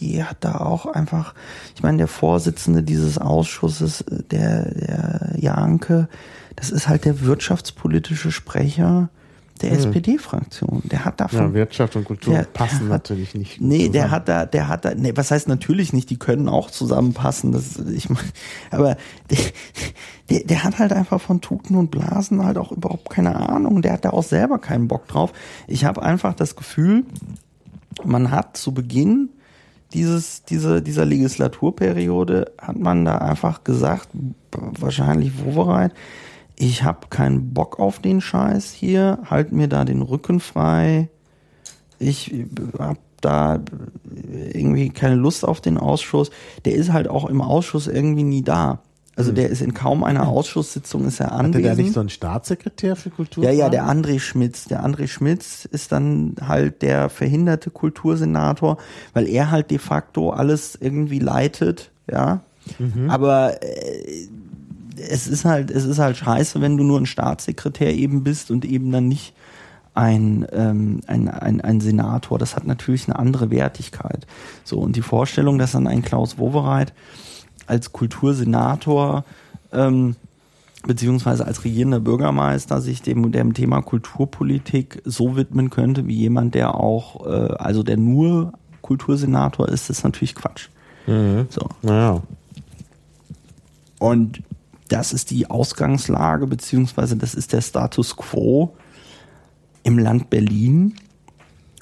[0.00, 1.34] die hat da auch einfach,
[1.74, 6.08] ich meine, der Vorsitzende dieses Ausschusses, äh, der, der Janke,
[6.56, 9.10] das ist halt der wirtschaftspolitische Sprecher
[9.60, 10.82] der SPD-Fraktion.
[10.84, 11.38] Der hat davon.
[11.38, 13.60] Ja, Wirtschaft und Kultur Der- passen der hat- natürlich nicht.
[13.60, 14.10] Nee, der zusammen.
[14.10, 17.76] hat da, der hat da, nee, was heißt natürlich nicht, die können auch zusammenpassen, das,
[17.78, 18.22] ich mein,
[18.70, 18.96] aber
[19.30, 19.38] der,
[20.30, 23.92] der, der hat halt einfach von Tuten und Blasen halt auch überhaupt keine Ahnung, der
[23.92, 25.32] hat da auch selber keinen Bock drauf.
[25.68, 27.04] Ich habe einfach das Gefühl,
[28.04, 29.28] man hat zu Beginn
[29.92, 34.08] dieses, diese, dieser Legislaturperiode hat man da einfach gesagt,
[34.50, 35.92] wahrscheinlich Wovereit,
[36.62, 41.08] ich habe keinen Bock auf den Scheiß hier, halt mir da den Rücken frei.
[41.98, 42.32] Ich
[42.78, 43.60] habe da
[44.52, 46.30] irgendwie keine Lust auf den Ausschuss.
[46.64, 48.78] Der ist halt auch im Ausschuss irgendwie nie da.
[49.16, 51.32] Also der ist in kaum einer Ausschusssitzung ist er Hm.
[51.32, 51.64] Hatte anwesend.
[51.64, 53.44] der nicht so einen Staatssekretär für Kultur?
[53.44, 54.66] Ja, ja, der André Schmitz.
[54.66, 58.78] Der André Schmitz ist dann halt der verhinderte Kultursenator,
[59.14, 62.40] weil er halt de facto alles irgendwie leitet, ja.
[63.08, 64.28] Aber äh,
[64.96, 68.64] es ist halt, es ist halt scheiße, wenn du nur ein Staatssekretär eben bist und
[68.64, 69.34] eben dann nicht
[69.94, 72.38] ein, ähm, ein, ein, ein Senator.
[72.38, 74.26] Das hat natürlich eine andere Wertigkeit.
[74.64, 76.92] So, und die Vorstellung, dass dann ein Klaus Wowereit
[77.66, 79.24] als Kultursenator
[79.72, 80.16] ähm,
[80.86, 86.74] beziehungsweise als regierender Bürgermeister sich dem, dem Thema Kulturpolitik so widmen könnte wie jemand, der
[86.74, 90.68] auch, äh, also der nur Kultursenator ist, ist natürlich Quatsch.
[91.50, 91.68] So.
[91.82, 92.22] Naja.
[93.98, 94.42] Und
[94.92, 98.76] das ist die Ausgangslage, beziehungsweise das ist der Status quo
[99.84, 100.94] im Land Berlin.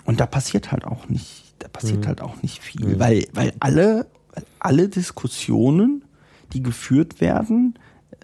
[0.04, 4.06] Und da passiert halt auch nicht, da passiert halt auch nicht viel, weil, weil alle,
[4.32, 6.04] weil alle Diskussionen,
[6.52, 7.74] die geführt werden,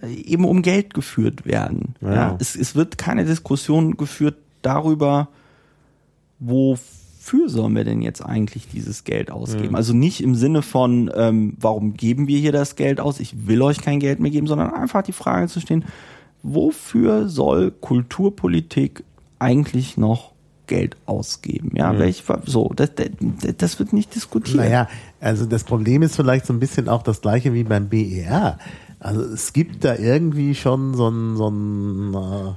[0.02, 1.96] äh, eben um Geld geführt werden.
[2.00, 2.14] Ja.
[2.14, 2.36] Ja.
[2.40, 5.28] Es, es wird keine Diskussion geführt darüber,
[7.26, 9.74] wofür sollen wir denn jetzt eigentlich dieses Geld ausgeben?
[9.74, 13.18] Also nicht im Sinne von, ähm, warum geben wir hier das Geld aus?
[13.18, 15.84] Ich will euch kein Geld mehr geben, sondern einfach die Frage zu stehen,
[16.44, 19.02] wofür soll Kulturpolitik
[19.40, 20.32] eigentlich noch
[20.68, 21.72] Geld ausgeben?
[21.74, 23.08] Ja, welch, so, das, das,
[23.56, 24.58] das wird nicht diskutiert.
[24.58, 24.88] Naja,
[25.20, 28.58] also das Problem ist vielleicht so ein bisschen auch das gleiche wie beim BER.
[29.00, 32.52] Also es gibt da irgendwie schon so ein, so ein, äh,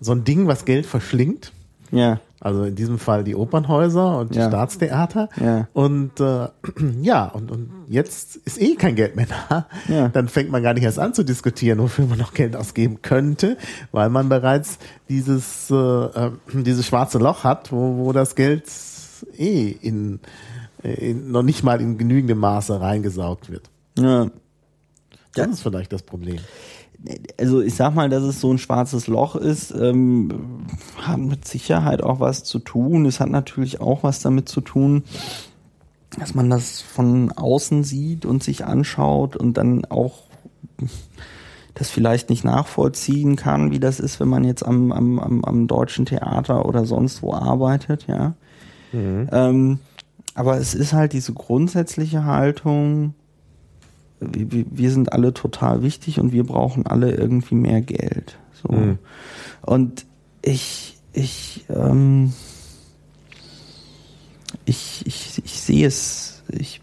[0.00, 1.52] so ein Ding, was Geld verschlingt.
[1.92, 4.48] Ja, Also in diesem Fall die Opernhäuser und die Ja.
[4.48, 5.28] Staatstheater.
[5.40, 5.68] Ja.
[5.72, 6.48] Und äh,
[7.02, 9.66] ja, und, und jetzt ist eh kein Geld mehr da.
[9.88, 10.08] Ja.
[10.08, 13.56] Dann fängt man gar nicht erst an zu diskutieren, wofür man noch Geld ausgeben könnte,
[13.90, 14.78] weil man bereits
[15.08, 18.64] dieses, äh, äh, dieses schwarze Loch hat, wo, wo das Geld
[19.38, 20.20] eh in,
[20.82, 23.70] in noch nicht mal in genügendem Maße reingesaugt wird.
[23.98, 24.26] ja.
[25.34, 26.38] Das ist vielleicht das Problem.
[27.38, 30.64] Also ich sag mal, dass es so ein schwarzes Loch ist, ähm,
[31.00, 33.06] hat mit Sicherheit auch was zu tun.
[33.06, 35.04] Es hat natürlich auch was damit zu tun,
[36.18, 40.22] dass man das von außen sieht und sich anschaut und dann auch
[41.74, 45.66] das vielleicht nicht nachvollziehen kann, wie das ist, wenn man jetzt am, am, am, am
[45.66, 48.34] deutschen Theater oder sonst wo arbeitet, ja.
[49.30, 49.78] Ähm,
[50.34, 53.14] aber es ist halt diese grundsätzliche Haltung,
[54.20, 58.38] wir, wir- sind alle total wichtig und wir brauchen alle irgendwie mehr Geld.
[58.62, 58.68] So.
[59.62, 60.06] Und
[60.42, 62.32] ich, ich, ähm,
[64.64, 66.80] ich, ich, ich sehe es, ich,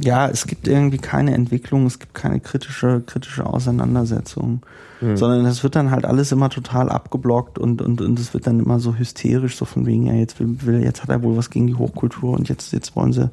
[0.00, 4.62] ja, es gibt irgendwie keine Entwicklung, es gibt keine kritische, kritische Auseinandersetzung,
[5.16, 8.60] sondern es wird dann halt alles immer total abgeblockt und, und, und es wird dann
[8.60, 11.50] immer so hysterisch, so von wegen, ja, jetzt will, will, jetzt hat er wohl was
[11.50, 13.28] gegen die Hochkultur und jetzt, jetzt wollen sie,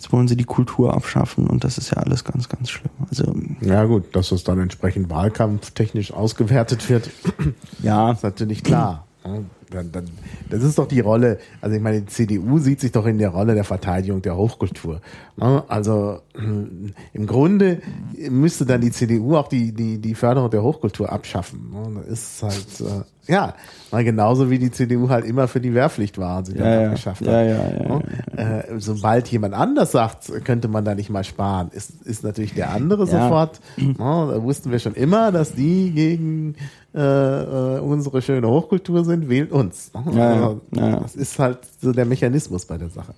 [0.00, 2.90] jetzt wollen sie die Kultur abschaffen und das ist ja alles ganz, ganz schlimm.
[3.10, 7.10] Also, Ja gut, dass das dann entsprechend wahlkampftechnisch ausgewertet wird,
[7.82, 9.06] ja, ist natürlich klar.
[9.22, 10.06] Dann, dann,
[10.48, 13.28] das ist doch die Rolle, also ich meine, die CDU sieht sich doch in der
[13.28, 15.02] Rolle der Verteidigung der Hochkultur.
[15.36, 17.82] Also hm, im Grunde
[18.30, 21.70] müsste dann die CDU auch die, die, die Förderung der Hochkultur abschaffen.
[22.08, 23.54] Das ist halt, äh, ja,
[23.90, 26.80] mal genauso wie die CDU halt immer für die Wehrpflicht war und sie dann Ja,
[26.80, 26.86] ja.
[26.88, 27.46] abgeschafft Ja, hat.
[27.46, 28.02] ja, ja, Ne?
[28.36, 32.70] Äh, sobald jemand anders sagt, könnte man da nicht mal sparen, ist, ist natürlich der
[32.72, 33.22] andere Ja.
[33.28, 33.60] sofort.
[33.76, 33.94] Ne?
[33.98, 36.56] Da wussten wir schon immer, dass die gegen
[36.94, 39.92] äh, äh, unsere schöne Hochkultur sind, wählt uns.
[39.94, 40.02] Ne?
[40.12, 40.96] Ja, ja, Also, ja.
[41.00, 43.14] Das ist halt so der Mechanismus bei der Sache.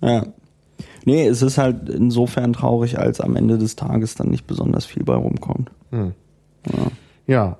[0.00, 0.24] Ja.
[1.04, 5.04] Nee, es ist halt insofern traurig, als am Ende des Tages dann nicht besonders viel
[5.04, 5.70] bei rumkommt.
[5.92, 6.12] Ja,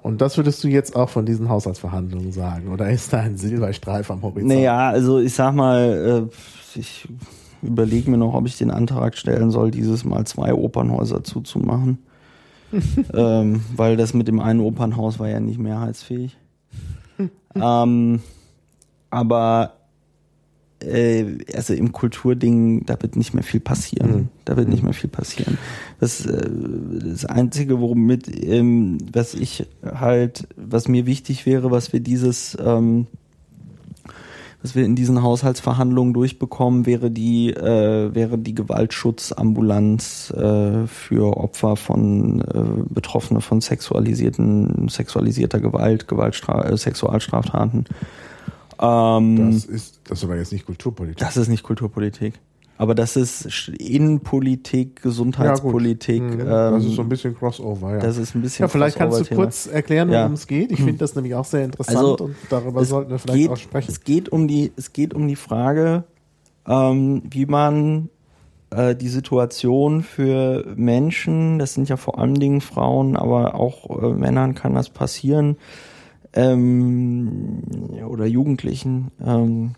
[0.02, 2.72] und das würdest du jetzt auch von diesen Haushaltsverhandlungen sagen?
[2.72, 4.46] Oder ist da ein Silberstreif am Horizont?
[4.46, 7.08] Naja, also ich sag mal, äh, ich
[7.62, 11.98] überlege mir noch, ob ich den Antrag stellen soll, dieses Mal zwei Opernhäuser zuzumachen.
[13.14, 16.36] ähm, weil das mit dem einen Opernhaus war ja nicht mehrheitsfähig.
[17.54, 18.20] ähm,
[19.10, 19.75] aber
[20.86, 24.10] äh, also im Kulturding, da wird nicht mehr viel passieren.
[24.10, 24.28] Mhm.
[24.44, 25.58] Da wird nicht mehr viel passieren.
[26.00, 26.48] Das, äh,
[27.04, 33.06] das Einzige, womit, ähm, was ich halt, was mir wichtig wäre, was wir dieses, ähm,
[34.62, 41.76] was wir in diesen Haushaltsverhandlungen durchbekommen, wäre die, äh, wäre die Gewaltschutzambulanz äh, für Opfer
[41.76, 47.84] von äh, Betroffene von sexualisierten, sexualisierter Gewalt, Gewaltstra äh, Sexualstraftaten.
[48.80, 51.18] Ähm, Das ist, das ist aber jetzt nicht Kulturpolitik.
[51.18, 52.34] das ist nicht Kulturpolitik.
[52.78, 56.20] Aber das ist Innenpolitik, Gesundheitspolitik.
[56.22, 56.28] Ja.
[56.28, 56.40] Mhm.
[56.40, 57.98] ähm, das ist so ein bisschen Crossover, ja.
[58.00, 60.20] das ist ein bisschen ja, vielleicht kannst du kurz erklären, Ja.
[60.20, 60.72] worum es geht.
[60.72, 63.56] Ich finde das nämlich auch sehr interessant Also, und darüber sollten wir vielleicht geht, auch
[63.56, 63.90] sprechen.
[63.90, 66.04] Es geht um die, es geht um die Frage,
[66.66, 68.10] ähm, wie man
[68.70, 74.08] äh, die Situation für Menschen, das sind ja vor allen Dingen Frauen, aber auch äh,
[74.12, 75.56] Männern kann das passieren,
[76.32, 77.62] ähm,
[78.08, 79.72] oder Jugendlichen, ähm,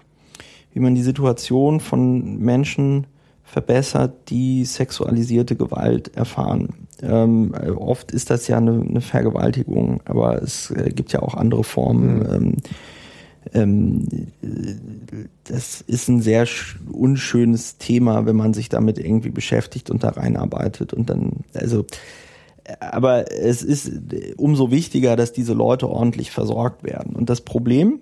[0.73, 3.07] wie man die Situation von Menschen
[3.45, 6.87] verbessert, die sexualisierte Gewalt erfahren.
[7.03, 11.35] Ähm, äh, oft ist das ja eine, eine Vergewaltigung, aber es äh, gibt ja auch
[11.35, 12.27] andere Formen.
[12.31, 12.57] Ähm,
[13.55, 14.09] ähm,
[14.43, 14.75] äh,
[15.45, 20.11] das ist ein sehr sch- unschönes Thema, wenn man sich damit irgendwie beschäftigt und da
[20.11, 21.87] reinarbeitet und dann, also,
[22.81, 27.17] aber es ist äh, umso wichtiger, dass diese Leute ordentlich versorgt werden.
[27.17, 28.01] Und das Problem,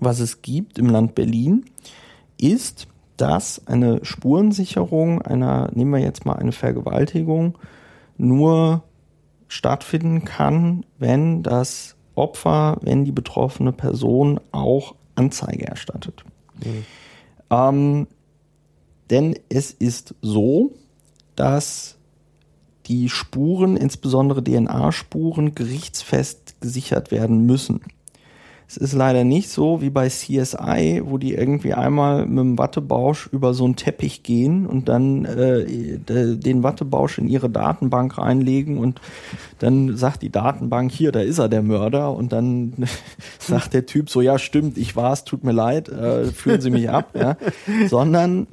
[0.00, 1.64] was es gibt im Land Berlin,
[2.38, 7.58] ist, dass eine Spurensicherung einer, nehmen wir jetzt mal eine Vergewaltigung,
[8.16, 8.82] nur
[9.48, 16.24] stattfinden kann, wenn das Opfer, wenn die betroffene Person auch Anzeige erstattet.
[17.50, 18.06] Ähm,
[19.10, 20.72] denn es ist so,
[21.36, 21.98] dass
[22.90, 27.80] die Spuren, insbesondere DNA-Spuren, gerichtsfest gesichert werden müssen.
[28.68, 33.28] Es ist leider nicht so wie bei CSI, wo die irgendwie einmal mit dem Wattebausch
[33.32, 38.78] über so einen Teppich gehen und dann äh, de- den Wattebausch in ihre Datenbank reinlegen
[38.78, 39.00] und
[39.58, 42.12] dann sagt die Datenbank, hier, da ist er, der Mörder.
[42.14, 42.74] Und dann
[43.40, 46.88] sagt der Typ so, ja stimmt, ich war's, tut mir leid, äh, führen Sie mich
[46.88, 47.10] ab.
[47.18, 47.36] Ja.
[47.88, 48.46] Sondern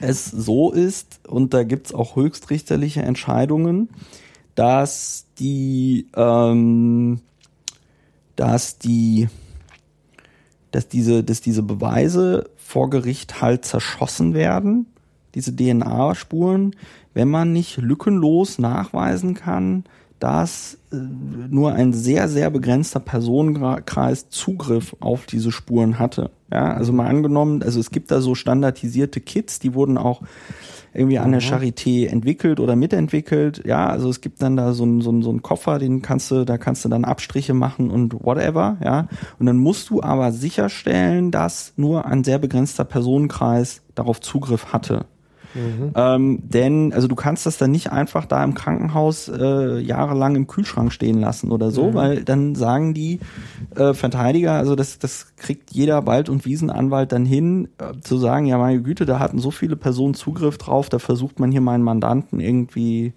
[0.00, 3.88] es so ist, und da gibt's auch höchstrichterliche Entscheidungen,
[4.54, 7.20] dass die ähm,
[8.36, 9.28] dass die,
[10.70, 14.86] dass diese, dass diese Beweise vor Gericht halt zerschossen werden,
[15.34, 16.74] diese DNA-Spuren,
[17.12, 19.84] wenn man nicht lückenlos nachweisen kann,
[20.24, 26.30] dass äh, nur ein sehr, sehr begrenzter Personenkreis Zugriff auf diese Spuren hatte.
[26.50, 30.22] Ja, also mal angenommen, also es gibt da so standardisierte Kits, die wurden auch
[30.94, 33.66] irgendwie an der Charité entwickelt oder mitentwickelt.
[33.66, 36.30] Ja, also es gibt dann da so einen so einen- so einen Koffer, den kannst
[36.30, 39.08] du, da kannst du dann Abstriche machen und whatever, ja.
[39.38, 45.04] Und dann musst du aber sicherstellen, dass nur ein sehr begrenzter Personenkreis darauf Zugriff hatte.
[45.94, 50.46] Ähm, denn, also du kannst das dann nicht einfach da im Krankenhaus äh, jahrelang im
[50.46, 53.20] Kühlschrank stehen lassen oder so, weil dann sagen die
[53.76, 58.46] äh, Verteidiger, also das, das kriegt jeder Wald- und Wiesenanwalt dann hin, äh, zu sagen,
[58.46, 61.82] ja meine Güte, da hatten so viele Personen Zugriff drauf, da versucht man hier meinen
[61.84, 63.12] Mandanten irgendwie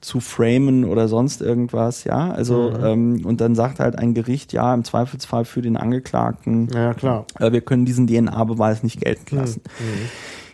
[0.00, 2.30] zu framen oder sonst irgendwas, ja.
[2.30, 6.94] Also, ähm, und dann sagt halt ein Gericht, ja, im Zweifelsfall für den Angeklagten, Ja,
[6.94, 7.24] klar.
[7.40, 9.60] äh, wir können diesen DNA-Beweis nicht gelten lassen.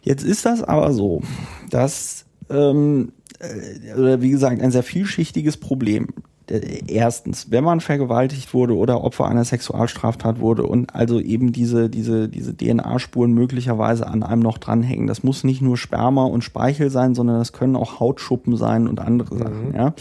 [0.05, 1.23] Jetzt ist das aber so,
[1.71, 6.09] dass, ähm, äh, oder wie gesagt, ein sehr vielschichtiges Problem.
[6.51, 11.89] Äh, Erstens, wenn man vergewaltigt wurde oder Opfer einer Sexualstraftat wurde und also eben diese,
[11.89, 15.07] diese, diese DNA-Spuren möglicherweise an einem noch dranhängen.
[15.07, 19.01] Das muss nicht nur Sperma und Speichel sein, sondern das können auch Hautschuppen sein und
[19.01, 19.95] andere Sachen, ja.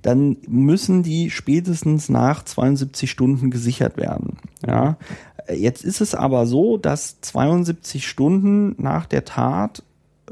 [0.00, 4.96] Dann müssen die spätestens nach 72 Stunden gesichert werden, ja.
[5.54, 9.82] Jetzt ist es aber so, dass 72 Stunden nach der Tat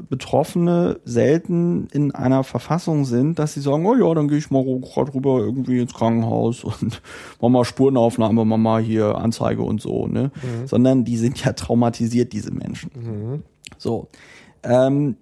[0.09, 4.63] Betroffene selten in einer Verfassung sind, dass sie sagen, oh ja, dann gehe ich mal
[4.63, 7.01] gerade rüber irgendwie ins Krankenhaus und
[7.41, 10.31] mach mal Spurenaufnahme, mach mal hier Anzeige und so, ne?
[10.65, 12.89] Sondern die sind ja traumatisiert, diese Menschen.
[13.77, 14.07] So.
[14.63, 15.17] Ähm,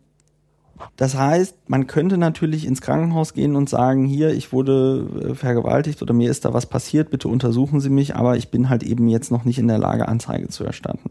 [0.96, 6.02] das heißt, man könnte natürlich ins Krankenhaus gehen und sagen, hier, ich wurde äh, vergewaltigt
[6.02, 9.08] oder mir ist da was passiert, bitte untersuchen Sie mich, aber ich bin halt eben
[9.08, 11.10] jetzt noch nicht in der Lage, Anzeige zu erstatten.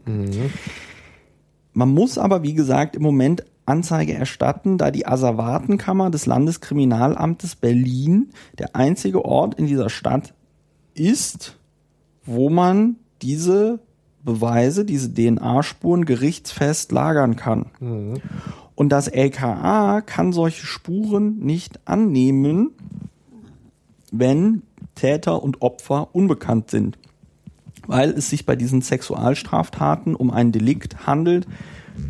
[1.73, 8.31] Man muss aber, wie gesagt, im Moment Anzeige erstatten, da die Asservatenkammer des Landeskriminalamtes Berlin
[8.57, 10.33] der einzige Ort in dieser Stadt
[10.95, 11.55] ist,
[12.25, 13.79] wo man diese
[14.23, 17.67] Beweise, diese DNA-Spuren gerichtsfest lagern kann.
[18.79, 22.69] Und das LKA kann solche Spuren nicht annehmen,
[24.09, 24.61] wenn
[24.95, 26.97] Täter und Opfer unbekannt sind.
[27.87, 31.47] weil es sich bei diesen Sexualstraftaten um ein Delikt handelt,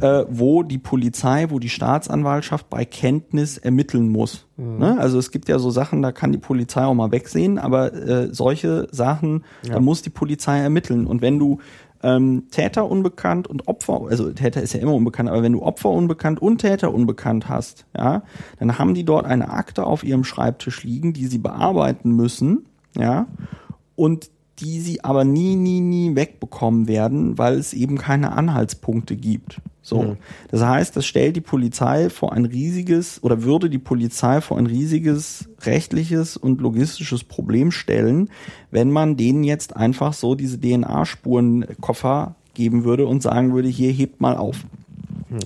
[0.01, 4.45] äh, wo die Polizei, wo die Staatsanwaltschaft bei Kenntnis ermitteln muss.
[4.57, 4.77] Mhm.
[4.77, 4.97] Ne?
[4.99, 8.33] Also es gibt ja so Sachen, da kann die Polizei auch mal wegsehen, aber äh,
[8.33, 9.73] solche Sachen, ja.
[9.73, 11.07] da muss die Polizei ermitteln.
[11.07, 11.59] Und wenn du
[12.03, 15.89] ähm, Täter unbekannt und Opfer, also Täter ist ja immer unbekannt, aber wenn du Opfer
[15.89, 18.23] unbekannt und Täter unbekannt hast, ja,
[18.59, 23.27] dann haben die dort eine Akte auf ihrem Schreibtisch liegen, die sie bearbeiten müssen, ja,
[23.95, 29.61] und die sie aber nie, nie, nie wegbekommen werden, weil es eben keine Anhaltspunkte gibt.
[29.81, 30.03] So.
[30.03, 30.17] Mhm.
[30.49, 34.67] Das heißt, das stellt die Polizei vor ein riesiges oder würde die Polizei vor ein
[34.67, 38.29] riesiges rechtliches und logistisches Problem stellen,
[38.71, 44.21] wenn man denen jetzt einfach so diese DNA-Spurenkoffer geben würde und sagen würde, hier hebt
[44.21, 44.65] mal auf.
[45.29, 45.39] Mhm.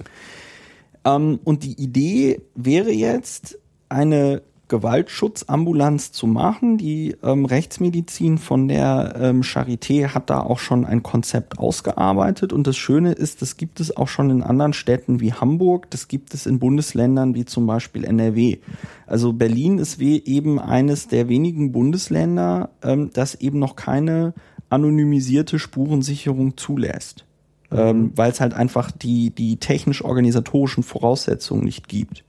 [1.05, 3.57] Ähm, und die Idee wäre jetzt,
[3.93, 4.41] eine
[4.74, 6.80] Gewaltschutzambulanz zu machen.
[6.80, 12.51] Die ähm, Rechtsmedizin von der ähm, Charité hat da auch schon ein Konzept ausgearbeitet.
[12.51, 16.07] Und das Schöne ist, das gibt es auch schon in anderen Städten wie Hamburg, das
[16.07, 18.57] gibt es in Bundesländern wie zum Beispiel NRW.
[19.05, 24.34] Also Berlin ist eben eines der wenigen Bundesländer, ähm, das eben noch keine
[24.71, 27.26] anonymisierte Spurensicherung zulässt.
[27.69, 27.78] Mhm.
[27.78, 32.24] Ähm, weil es halt einfach die, die technisch-organisatorischen Voraussetzungen nicht gibt.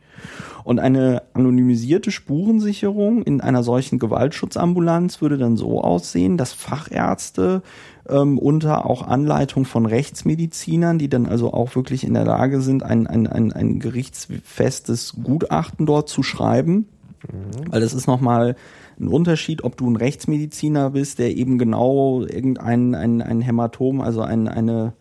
[0.64, 7.62] Und eine anonymisierte Spurensicherung in einer solchen Gewaltschutzambulanz würde dann so aussehen, dass Fachärzte
[8.08, 12.82] ähm, unter auch Anleitung von Rechtsmedizinern, die dann also auch wirklich in der Lage sind,
[12.82, 16.88] ein, ein, ein, ein gerichtsfestes Gutachten dort zu schreiben.
[17.30, 17.70] Mhm.
[17.70, 18.56] Weil das ist nochmal
[18.98, 24.22] ein Unterschied, ob du ein Rechtsmediziner bist, der eben genau irgendein ein, ein Hämatom, also
[24.22, 24.94] ein, eine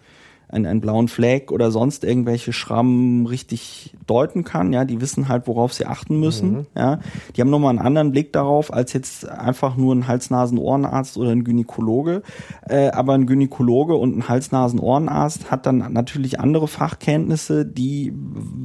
[0.53, 4.73] einen, einen blauen Fleck oder sonst irgendwelche Schrammen richtig deuten kann.
[4.73, 6.51] Ja, die wissen halt, worauf sie achten müssen.
[6.51, 6.65] Mhm.
[6.75, 6.99] Ja,
[7.35, 11.43] die haben nochmal einen anderen Blick darauf als jetzt einfach nur ein Hals-Nasen-Ohrenarzt oder ein
[11.43, 12.21] Gynäkologe.
[12.67, 18.13] Äh, aber ein Gynäkologe und ein Hals-Nasen-Ohrenarzt hat dann natürlich andere Fachkenntnisse, die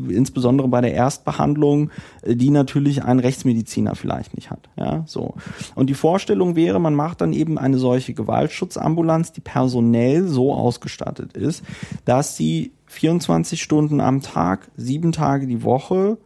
[0.09, 1.91] insbesondere bei der Erstbehandlung,
[2.23, 4.69] äh, die natürlich ein Rechtsmediziner vielleicht nicht hat.
[4.77, 5.35] Ja, so.
[5.75, 11.37] Und die Vorstellung wäre, man macht dann eben eine solche Gewaltschutzambulanz, die personell so ausgestattet
[11.37, 11.65] ist,
[12.05, 16.19] dass sie 24 Stunden am Tag, sieben Tage die Woche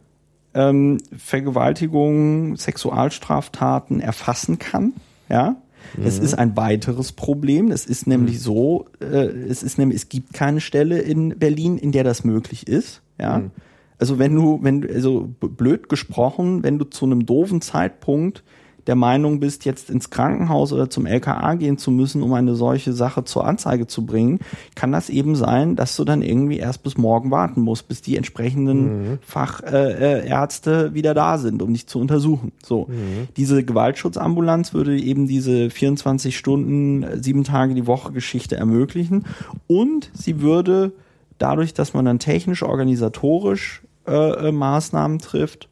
[0.53, 4.93] ähm, Vergewaltigungen, Sexualstraftaten erfassen kann.
[5.29, 5.57] Ja,
[5.97, 6.05] mhm.
[6.05, 7.71] es ist ein weiteres Problem.
[7.71, 8.41] Es ist nämlich mhm.
[8.41, 12.67] so, äh, es ist nämlich, es gibt keine Stelle in Berlin, in der das möglich
[12.67, 13.01] ist.
[13.19, 13.51] Ja, mhm.
[13.97, 18.43] also wenn du, wenn du, also blöd gesprochen, wenn du zu einem doofen Zeitpunkt
[18.87, 22.93] der Meinung bist, jetzt ins Krankenhaus oder zum LKA gehen zu müssen, um eine solche
[22.93, 24.39] Sache zur Anzeige zu bringen,
[24.75, 28.17] kann das eben sein, dass du dann irgendwie erst bis morgen warten musst, bis die
[28.17, 29.19] entsprechenden mhm.
[29.21, 32.51] Fachärzte äh, wieder da sind, um dich zu untersuchen.
[32.63, 33.27] So, mhm.
[33.37, 39.25] diese Gewaltschutzambulanz würde eben diese 24 Stunden, sieben Tage die Woche Geschichte ermöglichen
[39.67, 40.91] und sie würde
[41.37, 45.69] dadurch, dass man dann technisch organisatorisch äh, äh Maßnahmen trifft,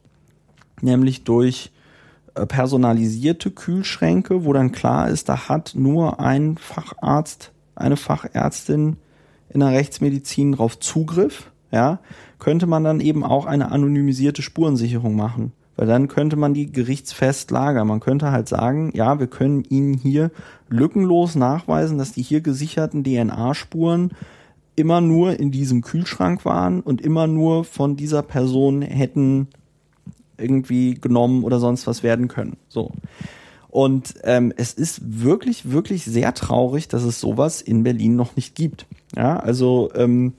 [0.82, 1.81] nämlich durch äh,
[2.34, 8.98] personalisierte Kühlschränke, wo dann klar ist, da hat nur ein Facharzt, eine Fachärztin
[9.50, 12.00] in der Rechtsmedizin drauf Zugriff, ja,
[12.40, 15.54] könnte man dann eben auch eine anonymisierte Spurensicherung machen.
[15.78, 17.88] Weil dann könnte man die gerichtsfest lagern.
[17.88, 20.30] Man könnte halt sagen, ja, wir können Ihnen hier
[20.70, 24.12] lückenlos nachweisen, dass die hier gesicherten DNA-Spuren
[24.76, 29.48] immer nur in diesem Kühlschrank waren und immer nur von dieser Person hätten
[30.38, 32.58] irgendwie genommen oder sonst was werden können.
[32.68, 32.92] So.
[33.70, 38.54] Und ähm, es ist wirklich, wirklich sehr traurig, dass es sowas in Berlin noch nicht
[38.54, 38.86] gibt.
[39.16, 40.34] Ja, also ähm,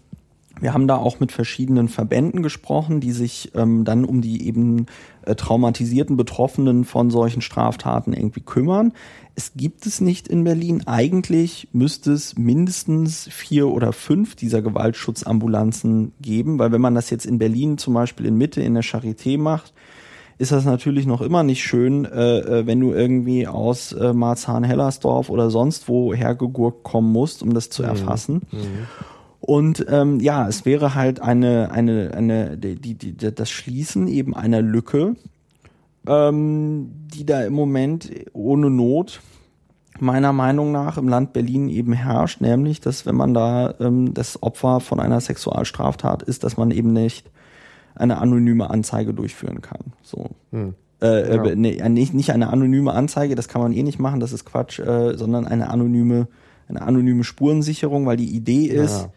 [0.60, 4.86] wir haben da auch mit verschiedenen Verbänden gesprochen, die sich ähm, dann um die eben
[5.24, 8.92] äh, traumatisierten Betroffenen von solchen Straftaten irgendwie kümmern.
[9.34, 10.86] Es gibt es nicht in Berlin.
[10.86, 17.24] Eigentlich müsste es mindestens vier oder fünf dieser Gewaltschutzambulanzen geben, weil wenn man das jetzt
[17.24, 19.72] in Berlin zum Beispiel in Mitte in der Charité macht,
[20.38, 25.30] ist das natürlich noch immer nicht schön, äh, äh, wenn du irgendwie aus äh, Marzahn-Hellersdorf
[25.30, 27.88] oder sonst wo hergegurkt kommen musst, um das zu mhm.
[27.88, 28.42] erfassen.
[28.50, 28.88] Mhm.
[29.42, 34.36] Und ähm, ja, es wäre halt eine, eine, eine, die, die, die, das Schließen eben
[34.36, 35.16] einer Lücke,
[36.06, 39.20] ähm, die da im Moment ohne Not
[39.98, 44.40] meiner Meinung nach im Land Berlin eben herrscht, nämlich, dass wenn man da ähm, das
[44.44, 47.28] Opfer von einer Sexualstraftat ist, dass man eben nicht
[47.96, 49.92] eine anonyme Anzeige durchführen kann.
[50.02, 50.30] So.
[50.52, 50.74] Hm.
[51.02, 51.44] Äh, ja.
[51.44, 54.44] äh, nee, nicht, nicht eine anonyme Anzeige, das kann man eh nicht machen, das ist
[54.44, 56.28] Quatsch, äh, sondern eine anonyme,
[56.68, 59.10] eine anonyme Spurensicherung, weil die Idee ist, ja.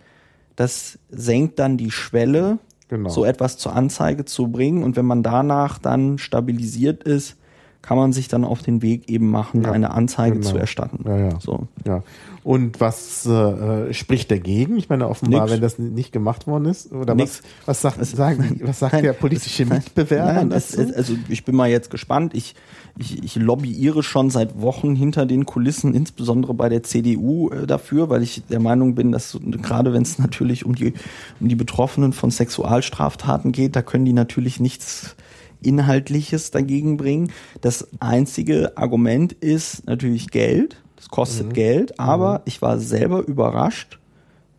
[0.55, 3.09] Das senkt dann die Schwelle, genau.
[3.09, 7.37] so etwas zur Anzeige zu bringen und wenn man danach dann stabilisiert ist,
[7.81, 10.49] kann man sich dann auf den Weg eben machen, Ja, eine Anzeige genau.
[10.49, 11.03] zu erstatten.
[11.07, 11.39] Ja, ja.
[11.39, 11.67] So.
[11.85, 12.01] Ja.
[12.43, 14.77] Und was äh, spricht dagegen?
[14.77, 15.51] Ich meine, offenbar, Nix.
[15.53, 17.43] wenn das nicht gemacht worden ist, oder Nix.
[17.67, 21.45] was, was sagt, sagen, die- was sagt der politische Mitbewerber Nein, es, es, also ich
[21.45, 22.33] bin mal jetzt gespannt.
[22.33, 22.55] Ich,
[22.97, 28.09] ich, ich lobbyiere schon seit Wochen hinter den Kulissen, insbesondere bei der CDU äh, dafür,
[28.09, 30.93] weil ich der Meinung bin, dass gerade wenn es natürlich um die,
[31.39, 35.15] um die Betroffenen von Sexualstraftaten geht, da können die natürlich nichts
[35.61, 37.31] Inhaltliches dagegen bringen.
[37.61, 40.81] Das einzige Argument ist natürlich Geld.
[40.95, 43.99] Das kostet Geld, aber ich war selber überrascht,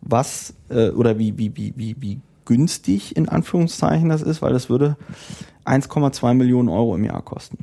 [0.02, 4.68] was äh, oder wie, wie, wie, wie, wie günstig in Anführungszeichen das ist, weil das
[4.68, 4.96] würde
[5.64, 7.58] 1,2 Millionen Euro im Jahr kosten.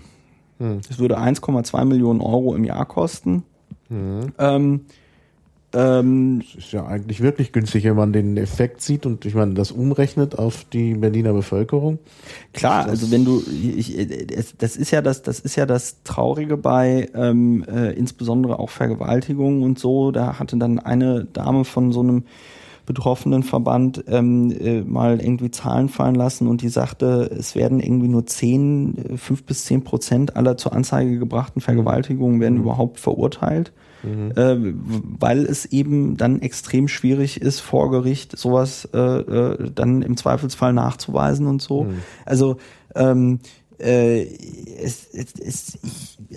[0.88, 3.44] Das würde 1,2 Millionen Euro im Jahr kosten.
[3.92, 4.82] Ähm,
[5.74, 9.56] ähm, Das ist ja eigentlich wirklich günstig, wenn man den Effekt sieht und ich meine,
[9.56, 12.00] das umrechnet auf die Berliner Bevölkerung.
[12.54, 13.98] Klar, also wenn du, ich,
[14.58, 19.64] das ist ja das, das ist ja das Traurige bei ähm, äh, insbesondere auch Vergewaltigungen
[19.64, 20.12] und so.
[20.12, 22.24] Da hatte dann eine Dame von so einem
[22.86, 28.08] betroffenen Verband ähm, äh, mal irgendwie Zahlen fallen lassen und die sagte, es werden irgendwie
[28.08, 33.72] nur 10, äh, 5 bis 10 Prozent aller zur Anzeige gebrachten Vergewaltigungen werden überhaupt verurteilt.
[34.36, 34.58] Äh,
[35.18, 40.74] weil es eben dann extrem schwierig ist, vor Gericht sowas äh, äh, dann im Zweifelsfall
[40.74, 41.88] nachzuweisen und so.
[42.26, 42.58] Also
[42.96, 43.40] ähm,
[43.80, 45.80] äh, es, es, es,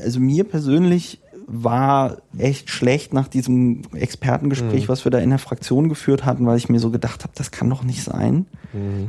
[0.02, 5.88] also mir persönlich war echt schlecht nach diesem Expertengespräch, was wir da in der Fraktion
[5.88, 8.46] geführt hatten, weil ich mir so gedacht habe, das kann doch nicht sein,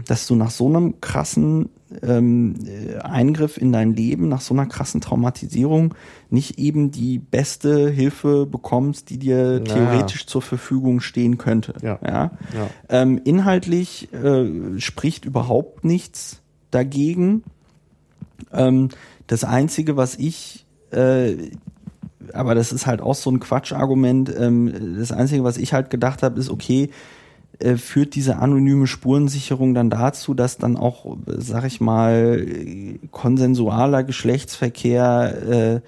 [0.05, 1.69] dass du nach so einem krassen
[2.03, 5.95] ähm, äh, Eingriff in dein Leben, nach so einer krassen Traumatisierung
[6.29, 11.73] nicht eben die beste Hilfe bekommst, die dir theoretisch zur Verfügung stehen könnte.
[11.81, 11.99] Ja.
[12.03, 12.31] Ja?
[12.53, 12.69] Ja.
[12.89, 17.43] Ähm, inhaltlich äh, spricht überhaupt nichts dagegen.
[18.51, 18.89] Ähm,
[19.27, 21.35] das Einzige, was ich, äh,
[22.33, 26.23] aber das ist halt auch so ein Quatschargument, ähm, das Einzige, was ich halt gedacht
[26.23, 26.89] habe, ist, okay,
[27.59, 32.45] äh, führt diese anonyme Spurensicherung dann dazu, dass dann auch, äh, sag ich mal,
[33.11, 35.81] konsensualer Geschlechtsverkehr äh,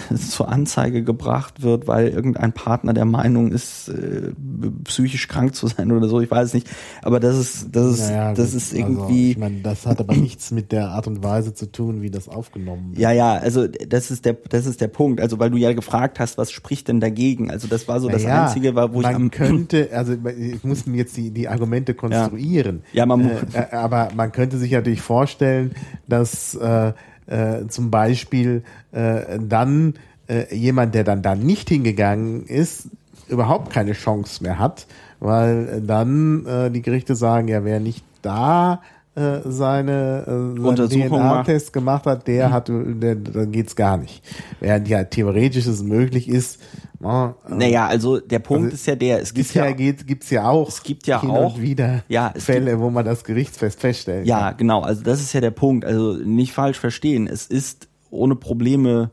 [0.30, 4.32] zur Anzeige gebracht wird, weil irgendein Partner der Meinung ist, äh,
[4.84, 6.68] psychisch krank zu sein oder so, ich weiß nicht.
[7.02, 9.30] Aber das ist, das ist, Naja, das ist Also, irgendwie.
[9.32, 12.28] ich meine, das hat aber nichts mit der Art und Weise zu tun, wie das
[12.28, 12.98] aufgenommen wird.
[13.00, 15.20] Ja, ja, also das ist der, das ist der Punkt.
[15.20, 17.50] Also weil du ja gefragt hast, was spricht denn dagegen?
[17.50, 20.62] Also das war so das Naja, Einzige, war, wo ich man am könnte, also ich
[20.64, 22.82] muss mir jetzt die, die Argumente konstruieren.
[22.92, 25.72] Ja, man mu- äh, äh, aber man könnte sich natürlich vorstellen,
[26.08, 26.92] dass äh,
[27.26, 28.62] äh, zum Beispiel
[28.92, 29.94] äh, dann
[30.28, 32.88] äh, jemand, der dann da nicht hingegangen ist,
[33.28, 34.86] überhaupt keine Chance mehr hat,
[35.20, 38.80] weil dann äh, die Gerichte sagen, ja, wer nicht da
[39.16, 44.22] äh, seine äh, Untersuchung DNA-Test gemacht hat, der hat, der, dann geht's gar nicht.
[44.60, 46.60] Während ja theoretisch es möglich ist,
[47.00, 50.30] na, äh, Naja, also der Punkt Also, ist ja der, es gibt ja, geht, gibt's
[50.30, 53.80] ja auch Es gibt ja hin auch- und wieder Ja, Fälle, wo man das gerichtsfest
[53.80, 54.56] feststellen ja, kann.
[54.58, 55.84] genau, also das ist ja der Punkt.
[55.84, 57.26] Also nicht falsch verstehen.
[57.26, 59.10] Es ist ohne Probleme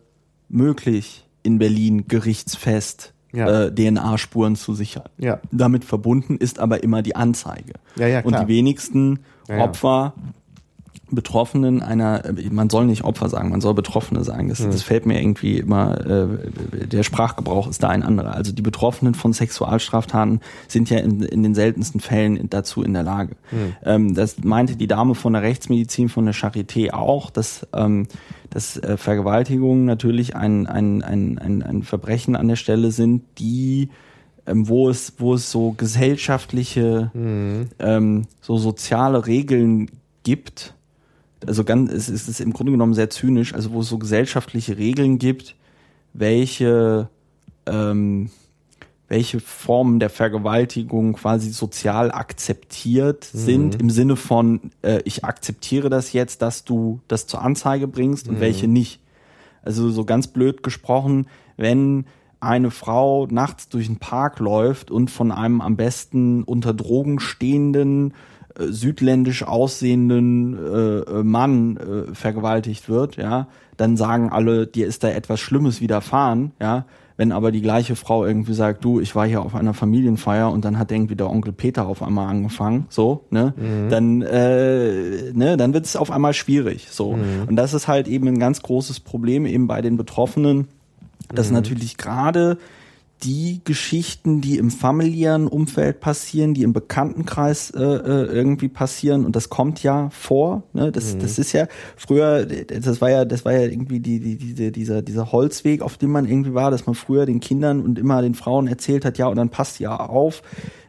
[0.50, 3.66] möglich, in Berlin gerichtsfest Ja.
[3.66, 5.10] äh, DNA-Spuren zu sichern.
[5.18, 5.40] Ja.
[5.52, 7.74] Damit verbunden ist aber immer die Anzeige.
[7.96, 8.46] Ja, ja, Und klar.
[8.46, 9.60] die wenigsten Ja.
[9.60, 10.14] Opfer
[11.16, 14.50] Betroffenen einer, man soll nicht Opfer sagen, man soll Betroffene sagen.
[14.50, 18.34] Das, das fällt mir irgendwie immer, äh, der Sprachgebrauch ist da ein anderer.
[18.34, 23.04] Also die Betroffenen von Sexualstraftaten sind ja in, in den seltensten Fällen dazu in der
[23.04, 23.36] Lage.
[23.86, 28.08] Ähm, das meinte die Dame von der Rechtsmedizin von der Charité auch, dass, ähm,
[28.50, 33.90] dass äh, Vergewaltigungen natürlich ein, ein, ein, ein, ein Verbrechen an der Stelle sind, die
[34.46, 37.12] ähm, wo es, wo es so gesellschaftliche,
[37.80, 39.90] ähm, so soziale Regeln
[40.24, 40.74] gibt.
[41.46, 44.78] Also ganz, es ist, es im Grunde genommen sehr zynisch, also wo es so gesellschaftliche
[44.78, 45.56] Regeln gibt,
[46.14, 47.10] welche,
[47.66, 48.30] ähm,
[49.08, 56.14] welche Formen der Vergewaltigung quasi sozial akzeptiert sind, im Sinne von, äh, ich akzeptiere das
[56.14, 59.00] jetzt, dass du das zur Anzeige bringst und welche nicht.
[59.64, 61.28] Also so ganz blöd gesprochen,
[61.58, 62.06] wenn
[62.44, 68.14] eine Frau nachts durch den Park läuft und von einem am besten unter Drogen stehenden,
[68.58, 75.04] äh, südländisch aussehenden äh, äh, Mann äh, vergewaltigt wird, ja, dann sagen alle, dir ist
[75.04, 76.86] da etwas Schlimmes widerfahren, ja.
[77.16, 80.66] Wenn aber die gleiche Frau irgendwie sagt, du, ich war hier auf einer Familienfeier und
[80.66, 83.54] dann hat irgendwie der Onkel Peter auf einmal angefangen, so, ne,
[83.88, 87.16] dann, äh, ne, dann wird es auf einmal schwierig, so.
[87.48, 90.70] Und das ist halt eben ein ganz großes Problem eben bei den Betroffenen,
[91.36, 92.58] dass natürlich gerade
[93.24, 99.36] die Geschichten, die im familiären Umfeld passieren, die im Bekanntenkreis äh, äh, irgendwie passieren und
[99.36, 100.64] das kommt ja vor.
[100.74, 100.92] Ne?
[100.92, 101.20] Das, mhm.
[101.20, 105.02] das ist ja früher, das war ja, das war ja irgendwie die, die, diese, dieser,
[105.02, 108.34] dieser Holzweg, auf dem man irgendwie war, dass man früher den Kindern und immer den
[108.36, 110.42] Frauen erzählt hat, ja, und dann passt ja auf,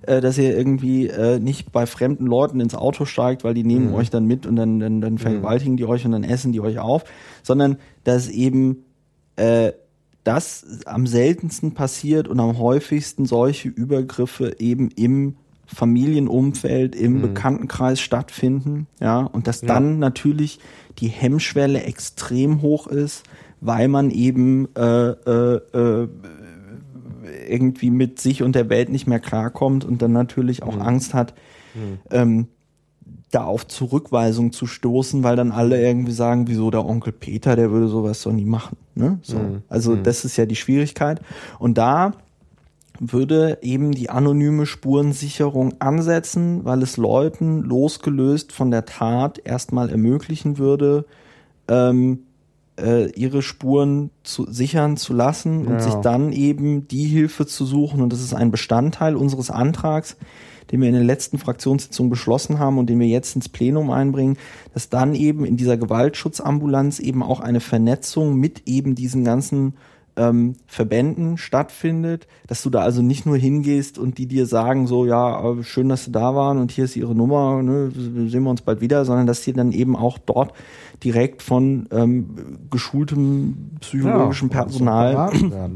[0.03, 3.89] äh, dass ihr irgendwie äh, nicht bei fremden Leuten ins Auto steigt, weil die nehmen
[3.89, 3.95] mhm.
[3.95, 5.19] euch dann mit und dann, dann, dann mhm.
[5.19, 5.77] vergewaltigen mhm.
[5.77, 7.05] die euch und dann essen die euch auf,
[7.45, 8.85] sondern dass eben
[9.37, 9.73] äh,
[10.25, 15.37] das am seltensten passiert und am häufigsten solche Übergriffe eben im
[15.67, 17.23] Familienumfeld, im mhm.
[17.23, 19.69] Bekanntenkreis stattfinden, ja, und dass ja.
[19.69, 20.59] dann natürlich
[20.99, 23.25] die Hemmschwelle extrem hoch ist,
[23.61, 26.09] weil man eben äh, äh, äh,
[27.49, 30.83] irgendwie mit sich und der Welt nicht mehr klarkommt und dann natürlich auch mhm.
[30.83, 31.35] Angst hat,
[31.75, 31.99] mhm.
[32.11, 32.49] ähm,
[33.35, 37.71] da auf Zurückweisung zu stoßen, weil dann alle irgendwie sagen, wieso der Onkel Peter, der
[37.71, 38.77] würde sowas doch nie machen.
[38.95, 39.19] Ne?
[39.23, 39.39] So.
[39.39, 39.63] Mhm.
[39.69, 40.03] Also mhm.
[40.03, 41.21] das ist ja die Schwierigkeit.
[41.59, 42.13] Und da
[43.01, 50.59] würde eben die anonyme Spurensicherung ansetzen, weil es Leuten losgelöst von der Tat erstmal ermöglichen
[50.59, 51.05] würde,
[51.67, 52.21] ähm,
[52.81, 55.81] äh, ihre Spuren zu sichern zu lassen und ja.
[55.81, 58.01] sich dann eben die Hilfe zu suchen.
[58.01, 60.17] Und das ist ein Bestandteil unseres Antrags,
[60.71, 64.37] den wir in der letzten Fraktionssitzung beschlossen haben und den wir jetzt ins Plenum einbringen,
[64.73, 69.75] dass dann eben in dieser Gewaltschutzambulanz eben auch eine Vernetzung mit eben diesen ganzen
[70.17, 75.07] ähm, Verbänden stattfindet, dass du da also nicht nur hingehst und die dir sagen so,
[75.07, 78.63] ja, schön, dass sie da waren und hier ist ihre Nummer, ne, sehen wir uns
[78.63, 80.53] bald wieder, sondern dass sie dann eben auch dort
[81.03, 85.31] direkt von ähm, geschultem psychologischem ja, Personal,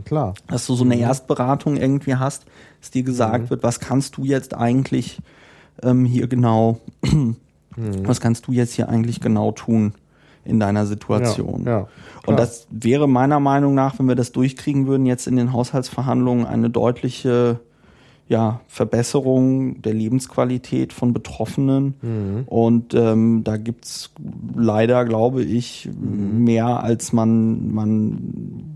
[0.04, 0.34] klar.
[0.46, 1.02] dass du so eine mhm.
[1.02, 2.46] Erstberatung irgendwie hast,
[2.80, 3.50] dass dir gesagt mhm.
[3.50, 5.20] wird, was kannst du jetzt eigentlich
[5.82, 7.36] ähm, hier genau, mhm.
[8.02, 9.92] was kannst du jetzt hier eigentlich genau tun?
[10.44, 11.64] in deiner Situation.
[11.66, 11.88] Ja, ja,
[12.24, 16.46] und das wäre meiner Meinung nach, wenn wir das durchkriegen würden, jetzt in den Haushaltsverhandlungen
[16.46, 17.60] eine deutliche
[18.28, 21.94] ja, Verbesserung der Lebensqualität von Betroffenen.
[22.02, 22.42] Mhm.
[22.46, 24.10] Und ähm, da gibt's
[24.54, 26.44] leider, glaube ich, mhm.
[26.44, 28.67] mehr als man, man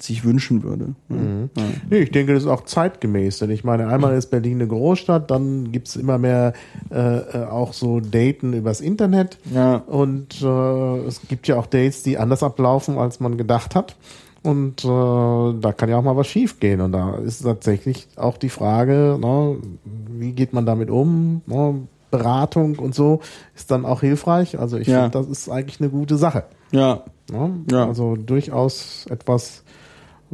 [0.00, 0.94] sich wünschen würde.
[1.08, 1.50] Mhm.
[1.56, 1.62] Ja.
[1.90, 5.30] Nee, ich denke, das ist auch zeitgemäß, denn ich meine, einmal ist Berlin eine Großstadt,
[5.30, 6.52] dann gibt's immer mehr
[6.90, 9.76] äh, äh, auch so Daten übers Internet ja.
[9.76, 13.96] und äh, es gibt ja auch Dates, die anders ablaufen, als man gedacht hat.
[14.42, 18.50] Und äh, da kann ja auch mal was schiefgehen Und da ist tatsächlich auch die
[18.50, 21.40] Frage, ne, wie geht man damit um?
[21.46, 21.88] Ne?
[22.10, 23.20] Beratung und so
[23.56, 24.58] ist dann auch hilfreich.
[24.58, 25.02] Also ich ja.
[25.02, 26.44] finde, das ist eigentlich eine gute Sache.
[26.70, 27.02] Ja.
[27.32, 27.64] Ne?
[27.70, 27.86] ja.
[27.86, 29.63] Also durchaus etwas,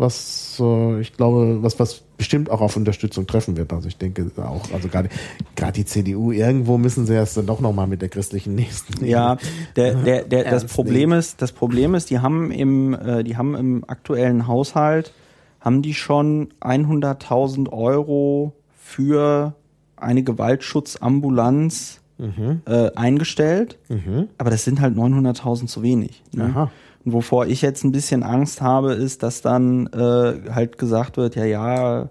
[0.00, 3.72] was äh, ich glaube, was was bestimmt auch auf Unterstützung treffen wird.
[3.72, 5.10] Also ich denke auch, also gerade
[5.56, 9.04] gerade die CDU irgendwo müssen sie erst dann doch noch mal mit der christlichen Nächsten.
[9.04, 9.36] Ja,
[9.76, 13.54] der der der das Problem ist, das Problem ist, die haben im äh, die haben
[13.54, 15.12] im aktuellen Haushalt
[15.60, 19.54] haben die schon 100.000 Euro für
[19.96, 22.62] eine Gewaltschutzambulanz mhm.
[22.64, 24.28] äh, eingestellt, mhm.
[24.38, 26.22] aber das sind halt 900.000 zu wenig.
[26.32, 26.70] Ne?
[27.04, 31.36] Und wovor ich jetzt ein bisschen Angst habe, ist, dass dann äh, halt gesagt wird,
[31.36, 32.08] ja, ja,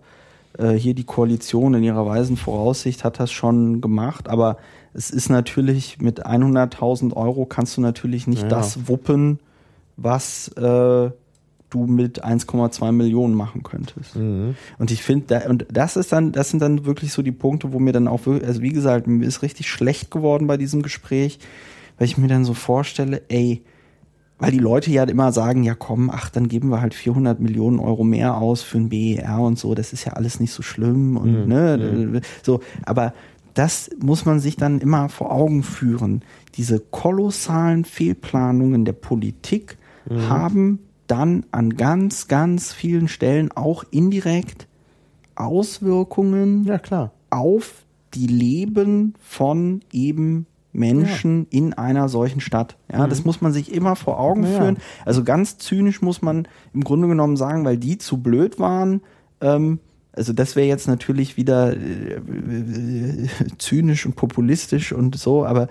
[0.57, 4.57] äh, hier die Koalition in ihrer weisen Voraussicht hat das schon gemacht, aber
[4.93, 8.49] es ist natürlich mit 100.000 Euro kannst du natürlich nicht ja.
[8.49, 9.39] das wuppen,
[9.97, 11.11] was äh,
[11.69, 14.15] du mit 1,2 Millionen machen könntest.
[14.15, 14.55] Mhm.
[14.79, 17.71] Und ich finde, da, und das ist dann, das sind dann wirklich so die Punkte,
[17.73, 20.81] wo mir dann auch wirklich, also wie gesagt, mir ist richtig schlecht geworden bei diesem
[20.81, 21.39] Gespräch,
[21.97, 23.61] weil ich mir dann so vorstelle, ey,
[24.39, 27.79] weil die Leute ja immer sagen, ja komm, ach, dann geben wir halt 400 Millionen
[27.79, 31.17] Euro mehr aus für ein BER und so, das ist ja alles nicht so schlimm
[31.17, 31.47] und mhm.
[31.47, 32.21] ne, mhm.
[32.41, 33.13] so, aber
[33.53, 36.21] das muss man sich dann immer vor Augen führen.
[36.55, 39.77] Diese kolossalen Fehlplanungen der Politik
[40.09, 40.29] mhm.
[40.29, 44.67] haben dann an ganz, ganz vielen Stellen auch indirekt
[45.35, 47.11] Auswirkungen ja, klar.
[47.29, 50.45] auf die Leben von eben
[50.79, 51.59] Menschen ja.
[51.59, 52.77] in einer solchen Stadt.
[52.91, 53.09] Ja, mhm.
[53.09, 54.57] das muss man sich immer vor Augen ja.
[54.57, 54.77] führen.
[55.05, 59.01] Also ganz zynisch muss man im Grunde genommen sagen, weil die zu blöd waren.
[59.41, 59.79] Ähm,
[60.13, 63.27] also das wäre jetzt natürlich wieder äh,
[63.57, 65.67] zynisch und populistisch und so, aber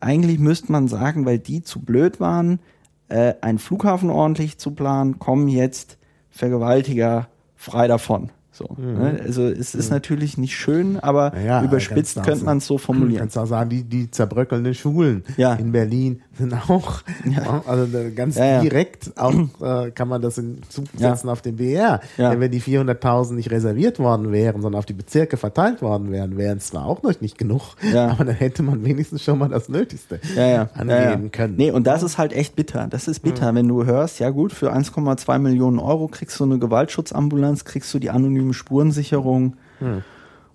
[0.00, 2.60] eigentlich müsste man sagen, weil die zu blöd waren,
[3.08, 5.98] äh, einen Flughafen ordentlich zu planen, kommen jetzt
[6.30, 8.30] Vergewaltiger frei davon.
[8.56, 9.20] So, ne?
[9.24, 13.18] Also es ist natürlich nicht schön, aber Naja, überspitzt könnte man es so Du formulieren.
[13.22, 15.54] kannst auch sagen, die, die zerbröckelnden Schulen Ja.
[15.54, 17.02] in Berlin sind auch,
[17.66, 18.60] also äh, ganz Ja, ja.
[18.60, 21.10] direkt auch äh, kann man das in Zug Ja.
[21.16, 22.00] setzen auf den BR.
[22.16, 22.30] Ja.
[22.30, 26.36] Denn wenn die 400.000 nicht reserviert worden wären, sondern auf die Bezirke verteilt worden wären,
[26.36, 28.08] wären es zwar auch noch nicht genug, Ja.
[28.10, 30.62] aber dann hätte man wenigstens schon mal das Nötigste ja, ja.
[30.74, 31.28] angeben ja, ja.
[31.32, 31.54] können.
[31.56, 32.86] Nee, und das ist halt echt bitter.
[32.88, 36.58] Das ist bitter, wenn du hörst, ja gut, für 1,2 Millionen Euro kriegst du eine
[36.60, 39.56] Gewaltschutzambulanz, kriegst du die anonyme Spurensicherung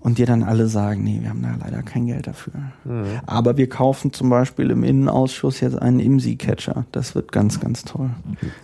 [0.02, 2.54] und dir dann alle sagen, nee, wir haben da leider kein Geld dafür.
[3.26, 6.86] Aber wir kaufen zum Beispiel im Innenausschuss jetzt einen IMSI-Catcher.
[6.94, 8.10] Das wird ganz, ganz toll.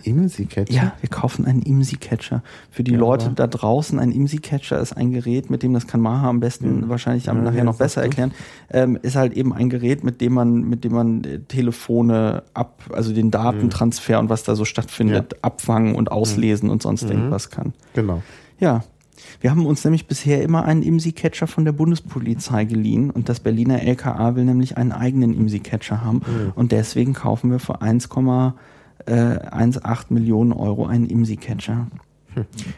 [0.04, 0.72] IMSI-Catcher?
[0.72, 2.42] Ja, wir kaufen einen IMSI-Catcher.
[2.70, 6.28] Für die Leute da draußen, ein IMSI-Catcher ist ein Gerät, mit dem, das kann Maha
[6.28, 8.32] am besten wahrscheinlich am, nachher noch besser erklären,
[8.70, 12.82] ähm, ist halt eben ein Gerät, mit dem man, mit dem man äh, Telefone ab,
[12.94, 17.74] also den Datentransfer und was da so stattfindet, abfangen und auslesen und sonst irgendwas kann.
[17.92, 18.22] Genau.
[18.58, 18.82] Ja.
[19.46, 23.80] Wir haben uns nämlich bisher immer einen IMSI-Catcher von der Bundespolizei geliehen und das Berliner
[23.80, 26.22] LKA will nämlich einen eigenen IMSI-Catcher haben
[26.56, 28.52] und deswegen kaufen wir für 1,18
[30.08, 31.86] Millionen Euro einen IMSI-Catcher.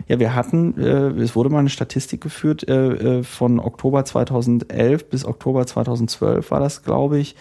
[0.08, 5.08] Ja, wir hatten, äh, es wurde mal eine Statistik geführt, äh, äh, von Oktober 2011
[5.08, 7.34] bis Oktober 2012 war das, glaube ich,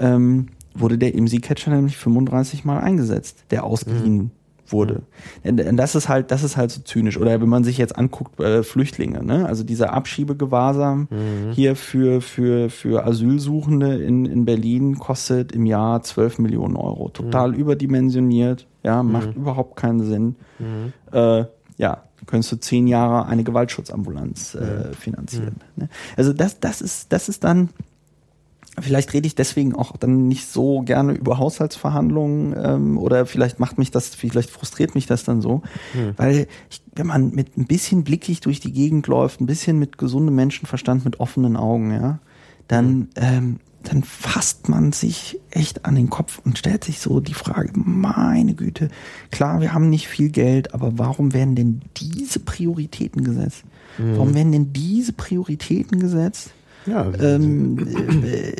[0.00, 4.32] ähm, wurde der IMSI-Catcher nämlich 35 Mal eingesetzt, der ausgeliehen
[4.68, 5.02] wurde.
[5.42, 7.18] Das ist halt, das ist halt so zynisch.
[7.18, 9.46] Oder wenn man sich jetzt anguckt, äh, Flüchtlinge, ne?
[9.46, 11.08] Also dieser Abschiebegewahrsam
[11.52, 17.08] hier für, für, für Asylsuchende in, in Berlin kostet im Jahr 12 Millionen Euro.
[17.08, 20.36] Total überdimensioniert, ja, macht überhaupt keinen Sinn.
[21.12, 21.44] Äh,
[21.76, 25.56] ja, könntest du zehn Jahre eine Gewaltschutzambulanz äh, finanzieren.
[25.76, 25.88] Ne?
[26.16, 27.70] Also das, das ist, das ist dann,
[28.80, 33.78] Vielleicht rede ich deswegen auch dann nicht so gerne über Haushaltsverhandlungen ähm, oder vielleicht macht
[33.78, 35.62] mich das, vielleicht frustriert mich das dann so,
[36.16, 39.98] weil ich, wenn man mit ein bisschen blickig durch die Gegend läuft, ein bisschen mit
[39.98, 42.18] gesundem Menschenverstand, mit offenen Augen, ja,
[42.66, 47.34] dann ähm, dann fasst man sich echt an den Kopf und stellt sich so die
[47.34, 48.88] Frage, meine Güte,
[49.30, 53.64] klar, wir haben nicht viel Geld, aber warum werden denn diese Prioritäten gesetzt?
[53.98, 56.50] Warum werden denn diese Prioritäten gesetzt?
[56.86, 57.78] Ja, Ähm,
[58.24, 58.56] äh, äh,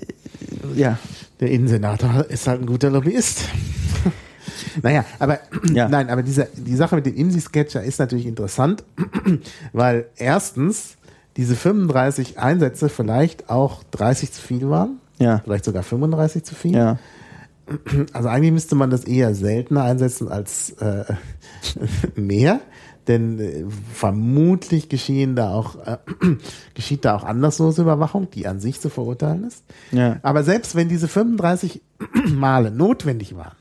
[0.76, 0.98] ja,
[1.40, 3.44] Der Innensenator ist halt ein guter Lobbyist.
[4.82, 5.40] naja, aber
[5.72, 5.88] Ja.
[5.88, 8.84] nein, aber diese, die Sache mit dem IMSI-Sketcher ist natürlich interessant,
[9.72, 10.96] weil erstens
[11.36, 14.98] diese 35 Einsätze vielleicht auch 30 zu viel waren.
[15.18, 15.40] Ja.
[15.44, 16.72] Vielleicht sogar 35 zu viel.
[16.74, 16.98] ja,
[18.12, 21.04] Also eigentlich müsste man das eher seltener einsetzen als äh,
[22.16, 22.60] mehr.
[23.08, 25.98] Denn äh, vermutlich geschehen da auch, äh,
[26.74, 29.64] geschieht da auch anderslose Überwachung, die an sich zu verurteilen ist.
[29.92, 30.18] Ja.
[30.22, 31.82] Aber selbst wenn diese 35
[32.34, 33.56] Male notwendig waren,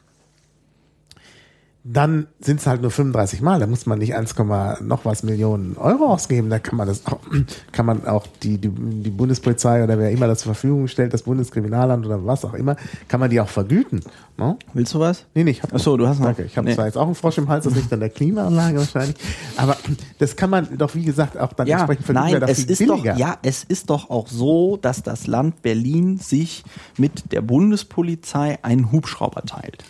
[1.85, 3.59] dann sind es halt nur 35 Mal.
[3.59, 4.35] Da muss man nicht 1,
[4.81, 6.49] noch was Millionen Euro ausgeben.
[6.49, 7.19] Da kann man das auch,
[7.73, 11.23] kann man auch die, die, die Bundespolizei oder wer immer das zur Verfügung stellt, das
[11.23, 12.77] Bundeskriminalamt oder was auch immer,
[13.09, 14.01] kann man die auch vergüten.
[14.37, 14.57] No?
[14.73, 15.25] willst du was?
[15.35, 16.73] Nee, nee, ich hab Ach so, du hast noch- Danke, ich habe Nee.
[16.73, 19.15] zwar jetzt auch einen Frosch im Hals, das liegt an der Klimaanlage wahrscheinlich,
[19.57, 19.77] aber
[20.19, 22.95] das kann man doch, wie gesagt, auch dann Ja, entsprechend vergüten, nein, es ist doch,
[22.95, 23.15] billiger.
[23.17, 26.63] ja, es ist doch auch so, dass das Land Berlin sich
[26.97, 29.83] mit der Bundespolizei einen Hubschrauber teilt.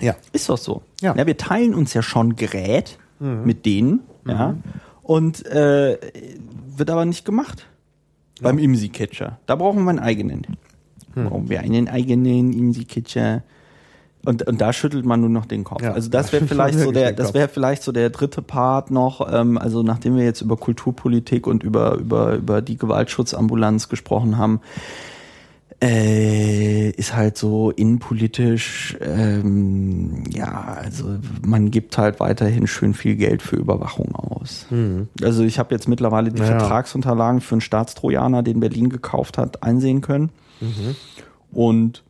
[0.00, 0.16] Ja.
[0.32, 0.82] Ist doch so.
[1.00, 1.14] Ja.
[1.14, 4.56] wir teilen uns ja schon Gerät mit denen, ja,
[5.02, 5.98] und äh,
[6.76, 7.66] wird aber nicht gemacht.
[8.40, 9.38] Beim IMSI-Catcher.
[9.44, 10.46] Da brauchen wir einen eigenen.
[11.14, 13.42] Brauchen wir einen eigenen IMSI-Catcher.
[14.24, 15.82] Und, und da schüttelt man nur noch den Kopf.
[15.82, 18.90] Ja, also das da wäre vielleicht so der, das wäre vielleicht so der dritte Part
[18.90, 19.32] noch.
[19.32, 24.60] Ähm, also nachdem wir jetzt über Kulturpolitik und über über über die Gewaltschutzambulanz gesprochen haben,
[25.82, 33.40] äh, ist halt so innenpolitisch, ähm, ja, also man gibt halt weiterhin schön viel Geld
[33.40, 34.66] für Überwachung aus.
[35.22, 36.58] Also ich habe jetzt mittlerweile die Naja.
[36.58, 40.30] Vertragsunterlagen für einen Staatstrojaner, den Berlin gekauft hat, einsehen können.
[41.50, 42.02] Und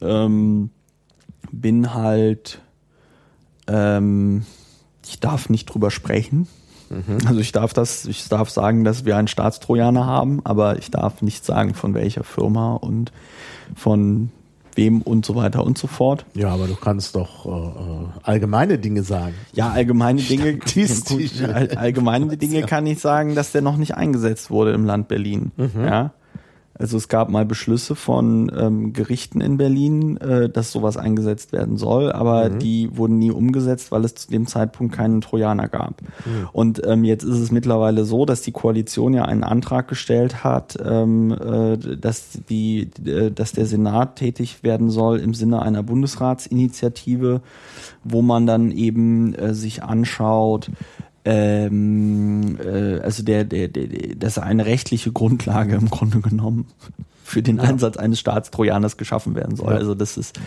[0.00, 0.70] ähm,
[1.52, 2.60] bin halt,
[3.68, 4.44] ähm,
[5.06, 6.48] ich darf nicht drüber sprechen.
[7.26, 11.22] Also ich darf das, ich darf sagen, dass wir einen Staatstrojaner haben, aber ich darf
[11.22, 13.12] nicht sagen, von welcher Firma und
[13.76, 14.30] von
[14.74, 16.24] wem und so weiter und so fort.
[16.34, 19.34] Ja, aber du kannst doch äh, äh, allgemeine Dinge sagen.
[19.52, 20.58] Ja, allgemeine Dinge,
[21.52, 25.52] all- allgemeine Dinge kann ich sagen, dass der noch nicht eingesetzt wurde im Land Berlin.
[25.58, 26.12] Ja.
[26.82, 31.76] Also es gab mal Beschlüsse von ähm, Gerichten in Berlin, äh, dass sowas eingesetzt werden
[31.76, 36.02] soll, aber die wurden nie umgesetzt, weil es zu dem Zeitpunkt keinen Trojaner gab.
[36.52, 40.76] Und ähm, jetzt ist es mittlerweile so, dass die Koalition ja einen Antrag gestellt hat,
[40.84, 47.42] ähm, äh, dass die, äh, dass der Senat tätig werden soll im Sinne einer Bundesratsinitiative,
[48.02, 50.68] wo man dann eben äh, sich anschaut,
[51.24, 56.66] ähm, äh, also der, der, der, der, das ist eine rechtliche Grundlage im Grunde genommen
[57.24, 59.72] für den Einsatz eines Staatstrojaners geschaffen werden soll.
[59.72, 59.78] Ja.
[59.78, 60.38] Also das ist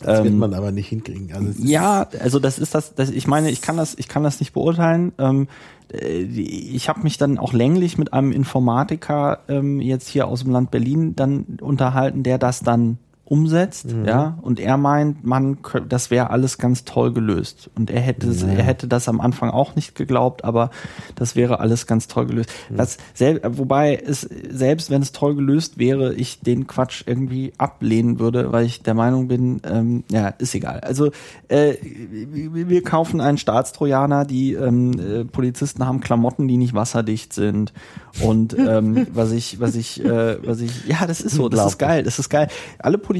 [0.00, 1.32] Das wird ähm, man aber nicht hinkriegen.
[1.32, 4.40] Also ja, also das ist das, das ich meine, ich kann das, ich kann das
[4.40, 5.12] nicht beurteilen.
[5.18, 5.46] Ähm,
[5.92, 10.52] äh, ich habe mich dann auch länglich mit einem Informatiker ähm, jetzt hier aus dem
[10.52, 15.56] Land Berlin dann unterhalten, der das dann umsetzt, ja, und er meint, man,
[15.88, 17.70] das wäre alles ganz toll gelöst.
[17.74, 20.70] Und er hätte, er hätte das am Anfang auch nicht geglaubt, aber
[21.14, 22.50] das wäre alles ganz toll gelöst.
[22.70, 28.18] Das, sel wobei es, selbst wenn es toll gelöst wäre, ich den Quatsch irgendwie ablehnen
[28.18, 30.80] würde, weil ich der Meinung bin, ähm, ja, ist egal.
[30.80, 31.10] Also
[31.48, 37.32] äh, wir wir kaufen einen Staatstrojaner, die ähm, äh, Polizisten haben Klamotten, die nicht wasserdicht
[37.32, 37.72] sind.
[38.20, 41.78] Und ähm, was ich, was ich, äh, was ich, ja, das ist so, das ist
[41.78, 42.48] geil, das ist geil.
[42.78, 43.13] Alle Polizisten,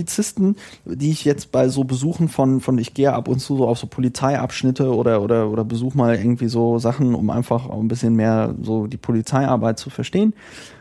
[0.84, 3.78] die ich jetzt bei so Besuchen von, von ich gehe ab und zu so auf
[3.78, 8.54] so Polizeiabschnitte oder oder oder besuch mal irgendwie so Sachen, um einfach ein bisschen mehr
[8.60, 10.34] so die Polizeiarbeit zu verstehen.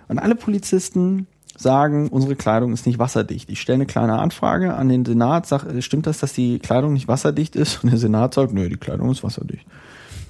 [0.07, 1.27] Und alle Polizisten
[1.57, 3.49] sagen, unsere Kleidung ist nicht wasserdicht.
[3.49, 6.93] Ich stelle eine kleine Anfrage an den Senat, sag, äh, stimmt das, dass die Kleidung
[6.93, 7.83] nicht wasserdicht ist?
[7.83, 9.65] Und der Senat sagt, nö, die Kleidung ist wasserdicht.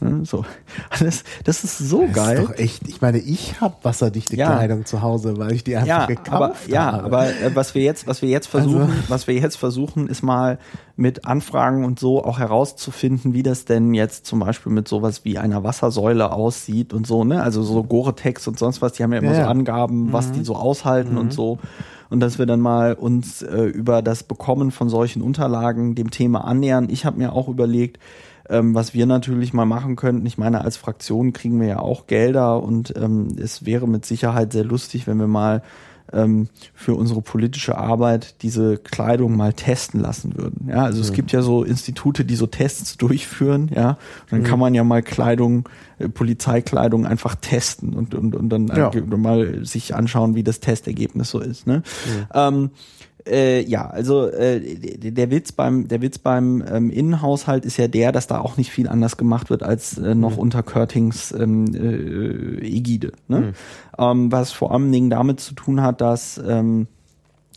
[0.04, 0.46] Ne, So.
[1.00, 2.38] Das, das ist so Das geil.
[2.40, 2.88] ist doch echt.
[2.88, 4.56] Ich meine, ich habe wasserdichte Ja.
[4.56, 7.04] Kleidung zu Hause, weil ich die einfach ja, gekauft aber, ja, habe.
[7.06, 10.22] aber äh, was wir jetzt, was wir jetzt versuchen, Also- was wir jetzt versuchen, ist
[10.24, 10.60] mal
[10.96, 15.38] mit Anfragen und so auch herauszufinden, wie das denn jetzt zum Beispiel mit sowas wie
[15.40, 17.42] einer Wassersäule aussieht und so, ne?
[17.42, 19.48] Also so Gore-Tex und sonst was, die haben ja immer Ja, so ja.
[19.48, 21.58] Angaben, was die so aushalten und so.
[22.10, 26.46] Und dass wir dann mal uns äh, über das Bekommen von solchen Unterlagen dem Thema
[26.46, 26.88] annähern.
[26.92, 27.98] Ich habe mir auch überlegt,
[28.50, 30.26] ähm, was wir natürlich mal machen könnten.
[30.26, 34.54] Ich meine, als Fraktion kriegen wir ja auch Gelder und ähm, es wäre mit Sicherheit
[34.54, 35.62] sehr lustig, wenn wir mal
[36.12, 40.68] ähm, für unsere politische Arbeit diese Kleidung mal testen lassen würden.
[40.70, 43.92] Ja, also es gibt ja so Institute, die so Tests durchführen, ja.
[43.92, 45.68] Und dann kann man ja mal Kleidung,
[45.98, 48.92] äh, Polizeikleidung einfach testen und, und, und dann Ja.
[49.18, 51.66] mal sich anschauen, wie das Testergebnis so ist.
[51.68, 51.84] Ne?
[52.34, 52.72] Ähm,
[53.28, 58.12] äh, ja, also äh, der Witz beim der Witz beim ähm, Innenhaushalt ist ja der,
[58.12, 62.66] dass da auch nicht viel anders gemacht wird als äh, noch unter Körtings ähm, äh,
[62.66, 63.14] Ägide.
[63.28, 63.54] Ne?
[63.98, 66.88] Ähm, was vor allen Dingen damit zu tun hat, dass ähm,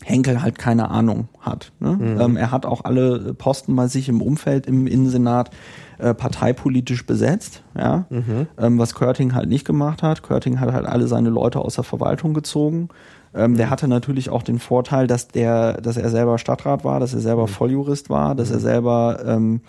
[0.03, 1.71] Henkel halt keine Ahnung hat.
[1.79, 1.97] Ne?
[2.19, 5.49] Ähm, er hat auch alle Posten bei sich im Umfeld im Innensenat
[5.97, 10.21] äh, parteipolitisch besetzt, ja, ähm, was Körting halt nicht gemacht hat.
[10.21, 12.89] Körting hat halt alle seine Leute aus der Verwaltung gezogen.
[13.37, 17.13] Ähm, Der hatte natürlich auch den Vorteil, dass der, dass er selber Stadtrat war, dass
[17.13, 19.61] er selber Volljurist war, dass er selber ähm,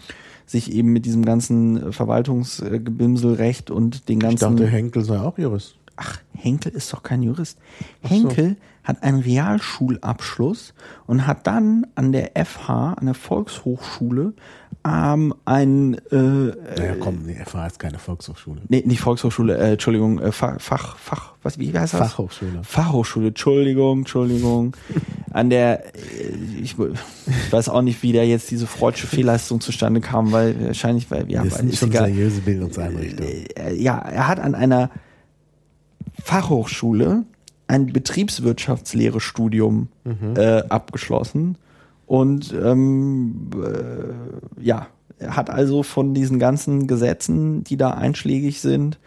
[0.46, 5.76] sich eben mit diesem ganzen Verwaltungsgebimselrecht und den ich ganzen dachte, Henkel sei auch Jurist.
[5.96, 7.58] ach, Henkel ist doch kein Jurist.
[8.02, 10.72] Henkel hat einen Realschulabschluss
[11.06, 14.32] und hat dann an der FH, an der Volkshochschule,
[14.88, 18.62] ähm, ein, äh, Naja, komm, nee, FH ist keine Volkshochschule.
[18.68, 22.00] nee, nicht Volkshochschule, äh, Entschuldigung, äh, Fach, Fach, Fach, was, wie heißt das?
[22.12, 22.60] Fachhochschule.
[22.62, 24.76] Fachhochschule, Entschuldigung, Entschuldigung.
[25.30, 25.98] An der, äh,
[26.62, 31.10] ich, ich weiß auch nicht, wie da jetzt diese freudsche Fehlleistung zustande kam, weil wahrscheinlich,
[31.10, 32.06] weil, ja, Wir weil, sind ist schon egal.
[32.06, 33.46] seriöse Bildungseinrichtungen.
[33.56, 34.90] Äh, ja, er hat an einer
[36.22, 37.24] Fachhochschule
[37.66, 39.88] ein Betriebswirtschaftslehre-Studium
[40.36, 41.58] äh, abgeschlossen
[42.08, 44.86] und ähm, äh, ja,
[45.18, 48.98] er hat also von diesen ganzen Gesetzen, die da einschlägig sind,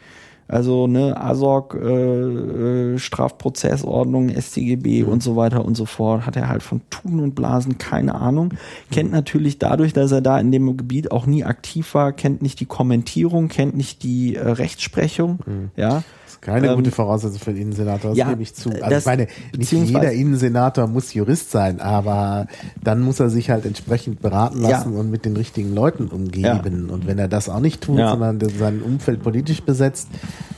[0.47, 6.47] also ne, ASOC, äh, äh, Strafprozessordnung, StGB und so weiter und so fort, hat er
[6.47, 8.53] halt von Tun und Blasen keine Ahnung.
[8.91, 12.59] Kennt natürlich dadurch, dass er da in dem Gebiet auch nie aktiv war, kennt nicht
[12.59, 15.39] die Kommentierung, kennt nicht die äh, Rechtsprechung,
[15.75, 16.03] ja.
[16.41, 18.71] Keine Ähm, gute Voraussetzung für den Innensenator, das ja, gebe ich zu.
[18.81, 22.47] Also ich meine, nicht jeder Innensenator muss Jurist sein, aber
[22.83, 24.99] dann muss er sich halt entsprechend beraten lassen Ja.
[24.99, 26.89] und mit den richtigen Leuten umgeben.
[26.89, 28.09] Und wenn er das auch nicht tut, Ja.
[28.09, 30.07] sondern sein Umfeld politisch besetzt,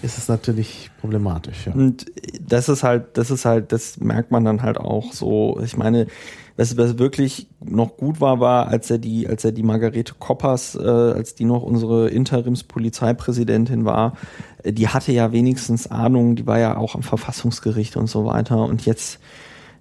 [0.02, 1.68] ist es natürlich problematisch.
[1.68, 1.74] Ja.
[1.74, 2.06] Und
[2.48, 5.60] das ist halt, das ist halt, das merkt man dann halt auch so.
[5.64, 6.08] Ich meine,
[6.56, 10.76] was, was wirklich noch gut war, war, als er die, als er die Margarete Koppers,
[10.76, 14.14] äh, als die noch unsere Interimspolizeipräsidentin war,
[14.66, 18.64] die hatte ja wenigstens Ahnung, die war ja auch am Verfassungsgericht und so weiter.
[18.64, 19.20] Und jetzt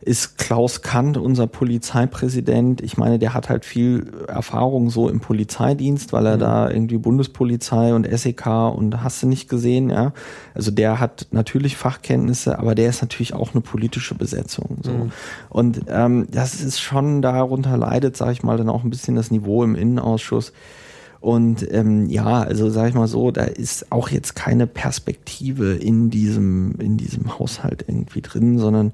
[0.04, 2.80] ist Klaus Kant unser Polizeipräsident.
[2.80, 7.94] Ich meine, der hat halt viel Erfahrung so im Polizeidienst, weil er da irgendwie Bundespolizei
[7.94, 10.12] und SEK und hast du nicht gesehen, ja.
[10.54, 14.78] Also der hat natürlich Fachkenntnisse, aber der ist natürlich auch eine politische Besetzung.
[14.82, 15.10] So.
[15.48, 19.30] Und ähm, das ist schon darunter leidet, sage ich mal, dann auch ein bisschen das
[19.30, 20.52] Niveau im Innenausschuss.
[21.22, 26.10] Und ähm, ja, also sage ich mal so, da ist auch jetzt keine Perspektive in
[26.10, 28.92] diesem in diesem Haushalt irgendwie drin, sondern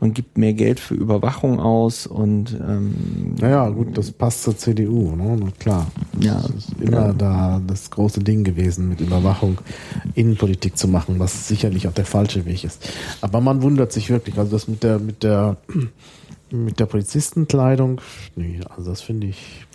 [0.00, 5.16] man gibt mehr Geld für Überwachung aus und ähm, Naja, gut, das passt zur CDU,
[5.16, 5.38] ne?
[5.40, 5.86] Na klar.
[6.20, 6.34] Ja.
[6.42, 7.12] Das ist immer Ja.
[7.14, 9.58] da das große Ding gewesen, mit Überwachung
[10.14, 12.86] Innenpolitik zu machen, was sicherlich auch der falsche Weg ist.
[13.22, 15.56] Aber man wundert sich wirklich, also das mit der, mit der,
[16.50, 18.00] mit der Polizistenkleidung,
[18.36, 19.65] nee, also das finde ich,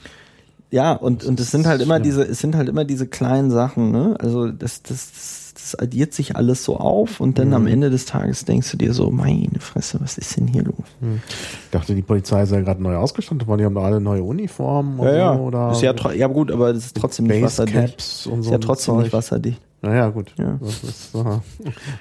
[0.72, 3.92] Ja, und, und es sind halt immer diese, es sind halt immer diese kleinen Sachen,
[3.92, 4.16] ne?
[4.20, 5.12] Also das, das,
[5.54, 7.54] das, addiert sich alles so auf und dann Mhm.
[7.54, 10.76] am Ende des Tages denkst du dir so, meine Fresse, was ist denn hier los?
[11.02, 15.00] ich dachte, die Polizei sei gerade neu ausgestattet worden, die haben doch alle neue Uniformen
[15.00, 15.08] und
[15.38, 18.00] so, oder ist ja, ja gut, aber das ist trotzdem nicht wasserdicht.
[18.00, 19.62] Ist ja trotzdem nicht wasserdicht.
[19.84, 20.34] Naja, gut.
[20.38, 20.60] Ja.
[20.62, 21.40] Ist äh,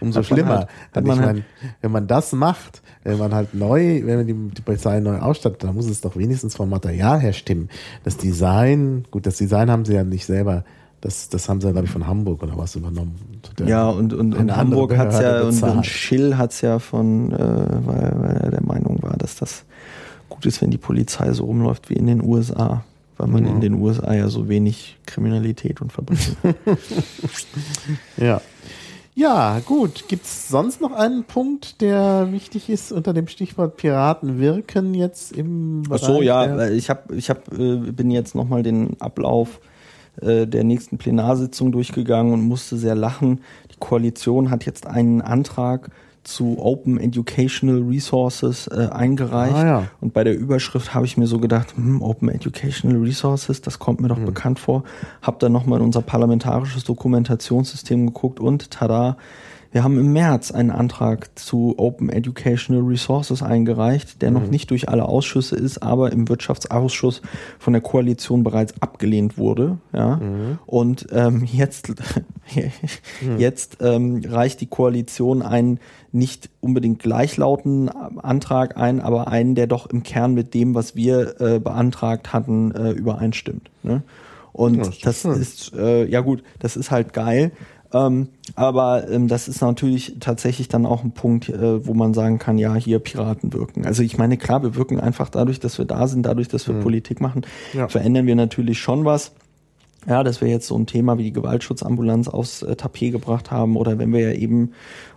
[0.00, 0.58] umso schlimmer.
[0.58, 1.44] halt- hat man halt- mein,
[1.80, 5.64] wenn man das macht, wenn man halt neu, wenn man die, die Polizei neu ausstattet,
[5.64, 7.70] dann muss es doch wenigstens vom Material her stimmen.
[8.04, 10.64] Das Design, gut, das Design haben sie ja nicht selber,
[11.00, 13.14] das, das haben sie ja, glaube ich, von Hamburg oder was übernommen.
[13.58, 15.76] Der- Ja, und, und, und Hamburg hat's ja, Behörde und, bezahlt.
[15.76, 19.64] und Schill hat's ja von, äh, weil, weil er der Meinung war, dass das
[20.28, 22.84] gut ist, wenn die Polizei so rumläuft wie in den USA.
[23.20, 26.56] Weil man in den USA ja so wenig Kriminalität und Verbrechen hat.
[28.16, 28.40] Ja.
[29.14, 30.08] Ja, gut.
[30.08, 35.82] Gibt's sonst noch einen Punkt, der wichtig ist unter dem Stichwort Piraten wirken jetzt im
[35.90, 39.60] Ach so, ja, ich hab, ich hab, äh, bin jetzt nochmal den Ablauf
[40.22, 43.40] äh, der nächsten Plenarsitzung durchgegangen und musste sehr lachen.
[43.70, 45.90] Die Koalition hat jetzt einen Antrag
[46.22, 49.54] zu Open Educational Resources äh, eingereicht.
[49.54, 49.86] Ah, ja.
[50.00, 54.00] Und bei der Überschrift habe ich mir so gedacht, hm, Open Educational Resources, das kommt
[54.00, 54.84] mir doch bekannt vor.
[55.22, 59.16] Hab dann nochmal in unser parlamentarisches Dokumentationssystem geguckt und tada,
[59.72, 64.50] wir haben im März einen Antrag zu Open Educational Resources eingereicht, der noch Mhm.
[64.50, 67.22] nicht durch alle Ausschüsse ist, aber im Wirtschaftsausschuss
[67.58, 69.78] von der Koalition bereits abgelehnt wurde.
[69.92, 70.16] Ja.
[70.16, 70.58] Mhm.
[70.66, 71.92] Und ähm, jetzt,
[73.38, 75.78] jetzt ähm, reicht die Koalition einen
[76.12, 81.40] nicht unbedingt gleichlauten Antrag ein, aber einen, der doch im Kern mit dem, was wir
[81.40, 83.70] äh, beantragt hatten, äh, übereinstimmt.
[83.84, 84.02] Ne?
[84.52, 87.52] Und Ja, ist das ist, äh, ja gut, das ist halt geil.
[87.92, 92.38] Ähm, aber ähm, das ist natürlich tatsächlich dann auch ein Punkt, äh, wo man sagen
[92.38, 93.84] kann, ja, hier Piraten wirken.
[93.84, 96.74] Also ich meine, klar, wir wirken einfach dadurch, dass wir da sind, dadurch, dass wir
[96.76, 97.42] Politik machen,
[97.72, 97.88] Ja.
[97.88, 99.32] verändern wir natürlich schon was.
[100.08, 103.76] Ja, dass wir jetzt so ein Thema wie die Gewaltschutzambulanz aufs äh, Tapet gebracht haben
[103.76, 104.70] oder wenn wir ja eben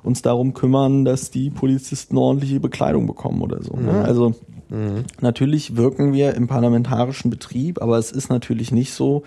[0.04, 3.78] uns darum kümmern, dass die Polizisten ordentliche Bekleidung bekommen oder so.
[3.78, 4.04] Ne?
[4.04, 4.36] Also
[5.22, 9.24] natürlich wirken wir im parlamentarischen Betrieb, aber es ist natürlich nicht so,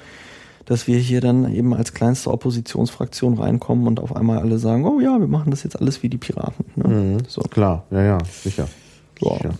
[0.66, 5.01] dass wir hier dann eben als kleinste Oppositionsfraktion reinkommen und auf einmal alle sagen, oh
[5.01, 6.64] ja, wir machen das jetzt alles wie die Piraten.
[6.74, 7.18] Ne?
[7.28, 7.40] So.
[7.43, 8.68] Klar, ja, ja, sicher.
[9.20, 9.36] Ja.
[9.36, 9.55] Sicher.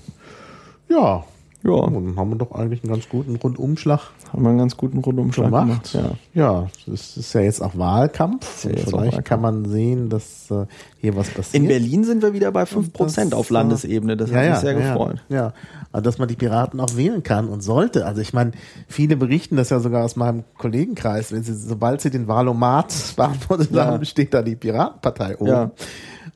[0.89, 1.25] Ja.
[1.67, 4.01] Ja, Dann haben wir doch eigentlich einen ganz guten Rundumschlag
[4.33, 5.93] haben wir einen ganz guten Rundumschlag gemacht.
[5.93, 6.19] gemacht.
[6.35, 6.61] Ja.
[6.63, 8.65] ja, es ist ja jetzt auch Wahlkampf.
[8.65, 9.29] ja Und jetzt auch vielleicht Wahlkampf.
[9.29, 10.67] kann man sehen, dass äh,
[10.99, 11.63] hier was passiert.
[11.63, 14.17] In Berlin sind wir wieder bei 5% Das, auf Landesebene.
[14.17, 15.25] Das ja, hat mich sehr ja, gefreut.
[15.29, 15.53] Ja, ja.
[15.93, 18.05] Also, dass man die Piraten auch wählen kann und sollte.
[18.07, 18.53] Also ich meine,
[18.89, 23.71] viele berichten das ja sogar aus meinem Kollegenkreis, wenn sie, sobald sie den Wahlomat beantwortet
[23.73, 23.87] Ja.
[23.87, 25.47] haben, steht da die Piratenpartei oben.
[25.49, 25.71] Ja.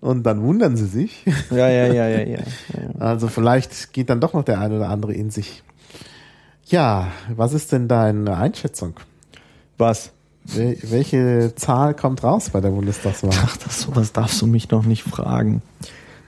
[0.01, 1.25] Und dann wundern sie sich.
[1.51, 2.39] Ja, ja, ja, ja, ja.
[2.99, 5.63] Also vielleicht geht dann doch noch der eine oder andere in sich.
[6.67, 8.95] Ja, was ist denn deine Einschätzung?
[9.79, 10.13] Was?
[10.45, 13.33] Wel welche Zahl kommt raus bei der Bundestagswahl?
[13.35, 15.63] Ach, das, sowas darfst du mich doch nicht fragen.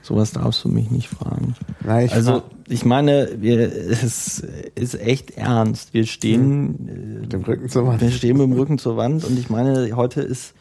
[0.01, 1.55] Sowas darfst du mich nicht fragen.
[1.81, 4.39] Na, ich also, ich meine, wir, es
[4.75, 5.93] ist echt ernst.
[5.93, 8.01] Wir stehen, Mit dem Rücken zur Wand.
[8.01, 10.53] wir stehen mit dem Rücken zur Wand und ich meine, heute ist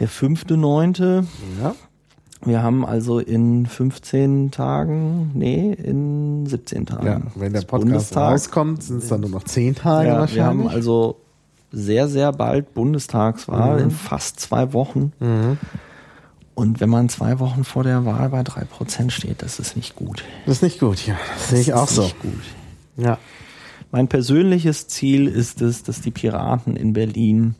[0.00, 1.24] der fünfte, neunte.
[1.62, 1.74] Ja.
[2.42, 7.06] Wir haben also in 15 Tagen, nee, in 17 Tagen.
[7.06, 8.32] ja, wenn der das Podcast Bundestag.
[8.32, 10.34] rauskommt, sind es dann nur noch zehn Tage Ja, wahrscheinlich.
[10.36, 11.16] wir haben also
[11.70, 13.82] sehr, sehr bald Bundestagswahl Mhm.
[13.84, 15.12] in fast zwei Wochen.
[16.54, 19.94] Und wenn man zwei Wochen vor der Wahl bei drei Prozent steht, das ist nicht
[19.94, 20.24] gut.
[20.46, 21.16] das ist nicht gut, ja.
[21.34, 22.02] Das sehe ich Das auch ist so.
[22.02, 22.42] Nicht gut.
[22.96, 23.18] Ja.
[23.92, 27.54] Mein persönliches Ziel ist es, dass die Piraten in Berlin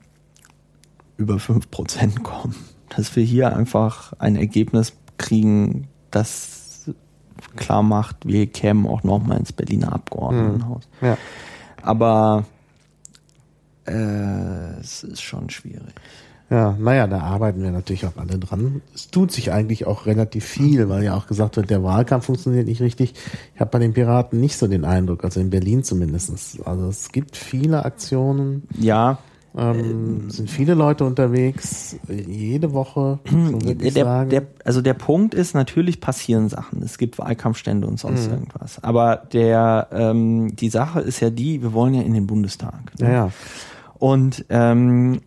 [1.21, 2.57] über fünf Prozent kommen.
[2.89, 6.91] Dass wir hier einfach ein Ergebnis kriegen, das
[7.57, 10.89] klar macht, wir kämen auch nochmal ins Berliner Abgeordnetenhaus.
[11.01, 11.17] ja.
[11.83, 12.45] Aber
[13.87, 15.95] äh, es ist schon schwierig.
[16.51, 18.83] Ja, naja, da arbeiten wir natürlich auch alle dran.
[18.93, 22.67] Es tut sich eigentlich auch relativ viel, weil ja auch gesagt wird, der Wahlkampf funktioniert
[22.67, 23.15] nicht richtig.
[23.55, 26.59] Ich habe bei den Piraten nicht so den Eindruck, also in Berlin zumindestens.
[26.65, 29.19] Also es gibt viele Aktionen, Ja,
[29.57, 34.31] ähm, sind viele Leute unterwegs, jede Woche, so der, sagen.
[34.31, 36.83] der, also der Punkt ist, natürlich passieren Sachen.
[36.83, 38.83] Es gibt Wahlkampfstände und sonst irgendwas.
[38.83, 42.99] Aber der, ähm, die Sache ist ja die, wir wollen ja in den Bundestag.
[43.01, 43.07] ne?
[43.07, 43.31] ja, ja.
[43.99, 45.21] Und ähm,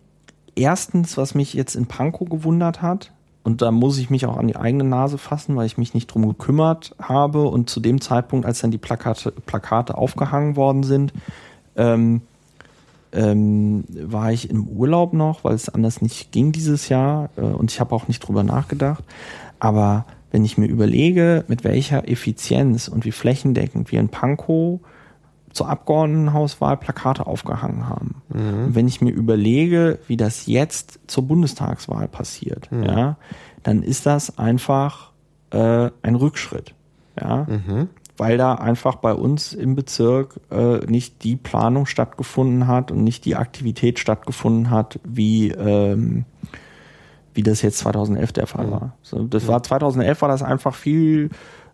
[0.56, 3.12] erstens, was mich jetzt in Pankow gewundert hat,
[3.44, 6.08] und da muss ich mich auch an die eigene Nase fassen, weil ich mich nicht
[6.08, 7.44] drum gekümmert habe.
[7.44, 11.12] Und zu dem Zeitpunkt, als dann die Plakate, Plakate aufgehangen worden sind,
[11.76, 12.22] ähm,
[13.14, 17.72] ähm, war ich im Urlaub noch, weil es anders nicht ging dieses Jahr äh, und
[17.72, 19.04] ich habe auch nicht drüber nachgedacht.
[19.60, 24.80] Aber wenn ich mir überlege, mit welcher Effizienz und wie flächendeckend wir in Pankow
[25.52, 28.22] zur Abgeordnetenhauswahl Plakate aufgehangen haben.
[28.30, 28.66] Mhm.
[28.66, 32.84] Und wenn ich mir überlege, wie das jetzt zur Bundestagswahl passiert, mhm.
[32.84, 33.18] ja,
[33.62, 35.12] dann ist das einfach
[35.52, 36.74] äh, ein Rückschritt.
[37.20, 37.46] Ja.
[37.48, 37.90] Mhm.
[38.16, 43.26] Weil da einfach bei uns im Bezirk äh, nicht die Planung stattgefunden hat und nicht
[43.26, 46.26] die Aktivität stattgefunden hat, wie ähm,
[47.34, 48.72] wie das jetzt 2011 der Fall mhm.
[48.72, 48.94] war.
[49.02, 51.30] So, das war 2011 war das einfach viel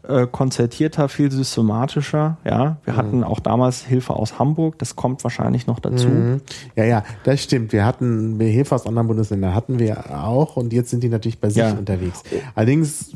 [0.08, 2.38] äh, konzertierter, viel systematischer.
[2.46, 2.98] Ja, wir mhm.
[2.98, 4.80] hatten auch damals Hilfe aus Hamburg.
[4.80, 6.08] Das kommt wahrscheinlich noch dazu.
[6.08, 6.42] Mhm.
[6.76, 7.74] Ja, ja, das stimmt.
[7.74, 11.50] Wir hatten Hilfe aus anderen Bundesländern hatten wir auch und jetzt sind die natürlich bei
[11.50, 11.72] sich ja.
[11.72, 12.24] unterwegs.
[12.56, 13.12] Allerdings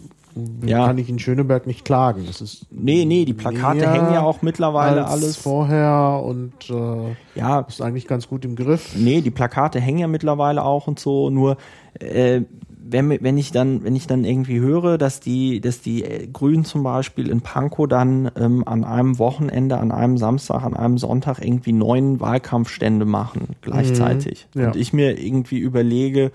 [0.65, 0.87] ja.
[0.87, 2.23] kann ich in Schöneberg nicht klagen.
[2.25, 7.61] Das ist nee, nee, die Plakate hängen ja auch mittlerweile alles vorher und äh, ja,
[7.61, 8.95] ist eigentlich ganz gut im Griff.
[8.95, 11.29] Nee, die Plakate hängen ja mittlerweile auch und so.
[11.29, 11.57] Nur
[11.99, 12.41] äh,
[12.85, 16.65] wenn, wenn ich dann, wenn ich dann irgendwie höre, dass die, dass die äh, Grünen
[16.65, 21.39] zum Beispiel in Pankow dann ähm, an einem Wochenende, an einem Samstag, an einem Sonntag
[21.43, 24.47] irgendwie neun Wahlkampfstände machen gleichzeitig.
[24.53, 24.67] Mhm, ja.
[24.67, 26.31] Und ich mir irgendwie überlege,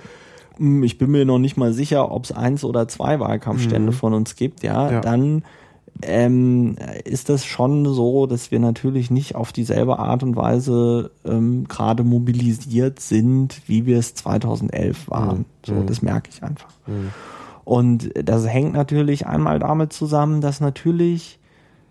[0.59, 3.97] ich bin mir noch nicht mal sicher, ob es eins oder zwei Wahlkampfstände mhm.
[3.97, 5.01] von uns gibt, ja, ja.
[5.01, 5.43] dann
[6.03, 11.67] ähm, ist das schon so, dass wir natürlich nicht auf dieselbe Art und Weise ähm,
[11.67, 15.39] gerade mobilisiert sind, wie wir es 2011 waren.
[15.39, 15.45] Mhm.
[15.67, 15.87] So, mhm.
[15.87, 16.71] das merke ich einfach.
[16.87, 17.11] Mhm.
[17.65, 21.38] Und das hängt natürlich einmal damit zusammen, dass natürlich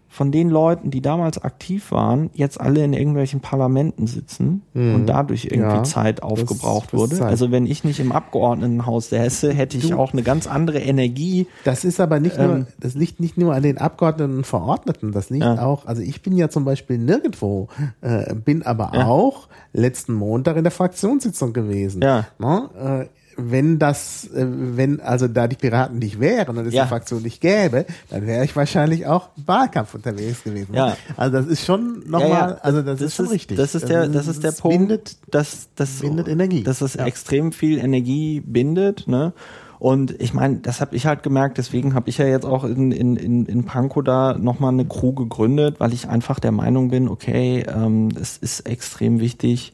[0.09, 4.95] von den Leuten, die damals aktiv waren, jetzt alle in irgendwelchen Parlamenten sitzen mhm.
[4.95, 7.15] und dadurch irgendwie ja, Zeit aufgebraucht das, wurde.
[7.17, 7.27] Zeit.
[7.27, 11.47] Also wenn ich nicht im Abgeordnetenhaus säße, hätte ich du, auch eine ganz andere Energie.
[11.65, 15.11] Das ist aber nicht ähm, nur, das liegt nicht nur an den Abgeordneten und Verordneten,
[15.11, 15.61] das liegt ja.
[15.63, 17.67] auch, also ich bin ja zum Beispiel nirgendwo,
[18.01, 19.07] äh, bin aber ja.
[19.07, 22.01] auch letzten Montag in der Fraktionssitzung gewesen.
[22.01, 22.25] Ja.
[22.39, 23.09] Ne?
[23.39, 26.83] Wenn das, äh, wenn also da die Piraten nicht wären und es ja.
[26.83, 30.73] die Fraktion nicht gäbe, dann wäre ich wahrscheinlich auch Wahlkampf unterwegs gewesen.
[30.73, 30.97] Ja.
[31.15, 32.57] Also das ist schon nochmal, ja, ja.
[32.61, 33.57] also das, das, ist schon richtig.
[33.57, 36.63] Das ist der, das ist der Punkt, bindet, das, das bindet Energie.
[36.63, 39.33] Dass es extrem viel Energie bindet, ne?
[39.79, 42.91] Und ich meine, das habe ich halt gemerkt, deswegen habe ich ja jetzt auch in,
[42.91, 47.07] in, in, in Pankow da nochmal eine Crew gegründet, weil ich einfach der Meinung bin,
[47.07, 49.73] okay, ähm, es ist extrem wichtig,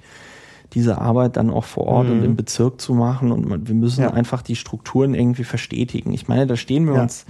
[0.73, 2.13] diese Arbeit dann auch vor Ort mhm.
[2.13, 4.11] und im Bezirk zu machen und wir müssen ja.
[4.11, 6.13] einfach die Strukturen irgendwie verstetigen.
[6.13, 7.03] Ich meine, da stehen wir ja.
[7.03, 7.25] uns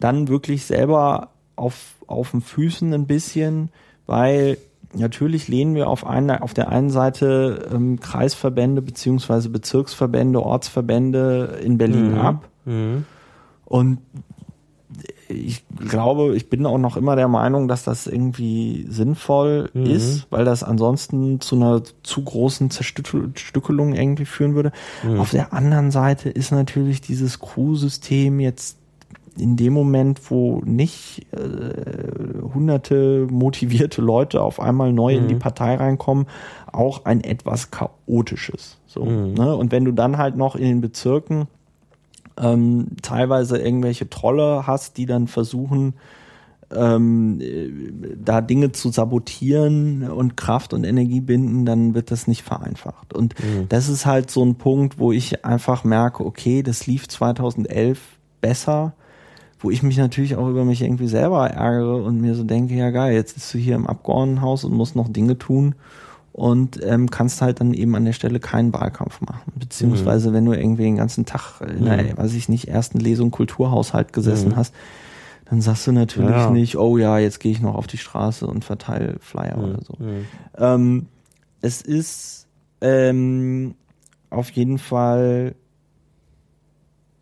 [0.00, 3.70] dann wirklich selber auf, auf den Füßen ein bisschen,
[4.06, 4.58] weil
[4.94, 11.78] natürlich lehnen wir auf, eine, auf der einen Seite ähm, Kreisverbände beziehungsweise Bezirksverbände, Ortsverbände in
[11.78, 12.18] Berlin mhm.
[12.18, 12.48] ab.
[12.64, 13.06] Mhm.
[13.64, 13.98] Und
[15.32, 19.86] ich glaube, ich bin auch noch immer der Meinung, dass das irgendwie sinnvoll mhm.
[19.86, 24.72] ist, weil das ansonsten zu einer zu großen Zerstückelung irgendwie führen würde.
[25.02, 25.20] Mhm.
[25.20, 28.78] Auf der anderen Seite ist natürlich dieses Crew-System jetzt
[29.38, 35.22] in dem Moment, wo nicht äh, hunderte motivierte Leute auf einmal neu mhm.
[35.22, 35.40] in die mhm.
[35.40, 36.26] Partei reinkommen,
[36.70, 38.78] auch ein etwas chaotisches.
[38.86, 39.34] So, mhm.
[39.34, 39.56] ne?
[39.56, 41.48] Und wenn du dann halt noch in den Bezirken
[42.40, 45.94] ähm, teilweise irgendwelche Trolle hast, die dann versuchen,
[46.74, 47.40] ähm,
[48.16, 53.12] da Dinge zu sabotieren und Kraft und Energie binden, dann wird das nicht vereinfacht.
[53.12, 53.68] Und mhm.
[53.68, 58.00] das ist halt so ein Punkt, wo ich einfach merke, okay, das lief 2011
[58.40, 58.94] besser,
[59.60, 62.90] wo ich mich natürlich auch über mich irgendwie selber ärgere und mir so denke, ja
[62.90, 65.74] geil, jetzt bist du hier im Abgeordnetenhaus und musst noch Dinge tun
[66.32, 69.52] und ähm, kannst halt dann eben an der Stelle keinen Wahlkampf machen.
[69.54, 70.34] Beziehungsweise mhm.
[70.34, 72.18] wenn du irgendwie den ganzen Tag in der, mhm.
[72.18, 74.56] weiß ich nicht, ersten Lesung Kulturhaushalt gesessen mhm.
[74.56, 74.74] hast,
[75.44, 76.50] dann sagst du natürlich ja.
[76.50, 79.64] nicht, oh ja, jetzt gehe ich noch auf die Straße und verteile Flyer mhm.
[79.64, 79.94] oder so.
[79.98, 80.24] Mhm.
[80.56, 81.06] Ähm,
[81.60, 82.46] es ist
[82.80, 83.74] ähm,
[84.30, 85.54] auf jeden Fall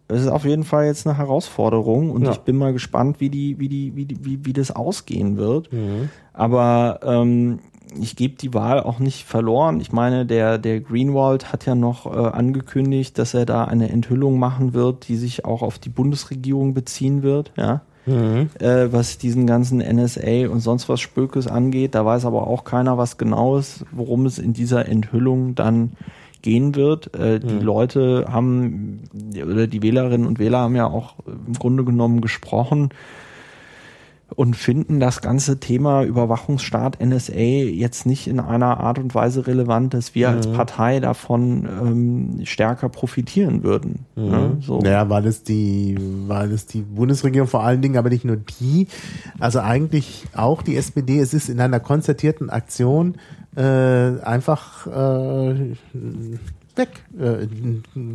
[0.07, 2.33] es ist auf jeden Fall jetzt eine Herausforderung und ja.
[2.33, 5.73] ich bin mal gespannt, wie die, wie die, wie die, wie, wie das ausgehen wird.
[5.73, 6.09] Mhm.
[6.33, 7.61] Aber ähm,
[7.99, 9.81] ich gebe die Wahl auch nicht verloren.
[9.81, 14.39] Ich meine, der, der Greenwald hat ja noch äh, angekündigt, dass er da eine Enthüllung
[14.39, 17.83] machen wird, die sich auch auf die Bundesregierung beziehen wird, ja.
[18.07, 18.49] Mhm.
[18.59, 21.95] Äh, was diesen ganzen NSA und sonst was Spökes angeht.
[21.95, 25.93] Da weiß aber auch keiner was genaues, worum es in dieser Enthüllung dann
[26.41, 27.15] gehen wird.
[27.15, 27.49] Äh, mhm.
[27.49, 29.03] Die Leute haben,
[29.35, 32.91] oder die Wählerinnen und Wähler haben ja auch im Grunde genommen gesprochen
[34.37, 39.95] und finden das ganze Thema Überwachungsstaat NSA jetzt nicht in einer Art und Weise relevant,
[39.95, 44.07] dass wir als Partei davon ähm, stärker profitieren würden.
[44.15, 44.57] Ne?
[44.61, 44.81] So.
[44.81, 45.97] Naja, weil es die,
[46.27, 48.87] weil es die Bundesregierung vor allen Dingen, aber nicht nur die,
[49.39, 53.17] also eigentlich auch die SPD, es ist in einer konzertierten Aktion
[53.57, 55.75] äh, einfach äh,
[56.77, 56.89] weg
[57.19, 57.47] äh,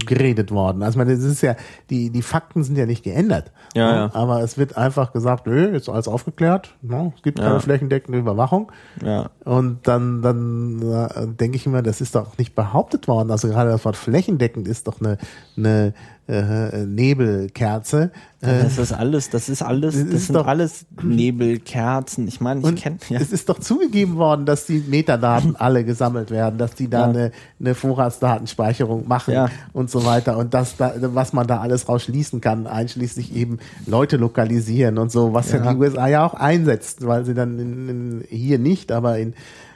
[0.06, 0.84] geredet worden.
[0.84, 1.56] Also meine, das ist ja,
[1.90, 3.52] die, die Fakten sind ja nicht geändert.
[3.73, 3.95] Ja, Ne?
[3.98, 4.10] ja.
[4.14, 7.14] Aber es wird einfach gesagt, nö, jetzt alles aufgeklärt, ne?
[7.15, 7.60] es gibt keine Ja.
[7.60, 8.72] flächendeckende Überwachung.
[9.03, 9.30] Ja.
[9.44, 13.32] Und dann, dann äh, denke ich immer, das ist doch nicht behauptet worden.
[13.32, 15.18] Also gerade das Wort flächendeckend ist doch eine,
[15.57, 15.94] eine
[16.27, 18.11] äh, Nebelkerze.
[18.41, 22.27] Äh, Das ist alles, das ist alles, Das das, ist sind doch- alles Nebelkerzen.
[22.27, 23.19] Ich meine, ich kenne ja.
[23.19, 27.06] es ist doch zugegeben worden, dass die Metadaten alle gesammelt werden, dass die da Ja.
[27.10, 29.49] eine, eine Vorratsdatenspeicherung machen Ja.
[29.73, 34.18] und so weiter und das da, was man da alles rausschließen kann, einschließlich eben Leute
[34.18, 35.73] lokalisieren und so, was ja, Ja.
[35.73, 39.34] die USA ja auch einsetzt, weil sie dann in, in, hier nicht, aber in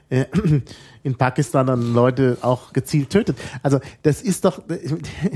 [0.09, 0.25] äh,
[1.03, 3.37] in Pakistan dann Leute auch gezielt tötet.
[3.63, 4.61] Also das ist doch,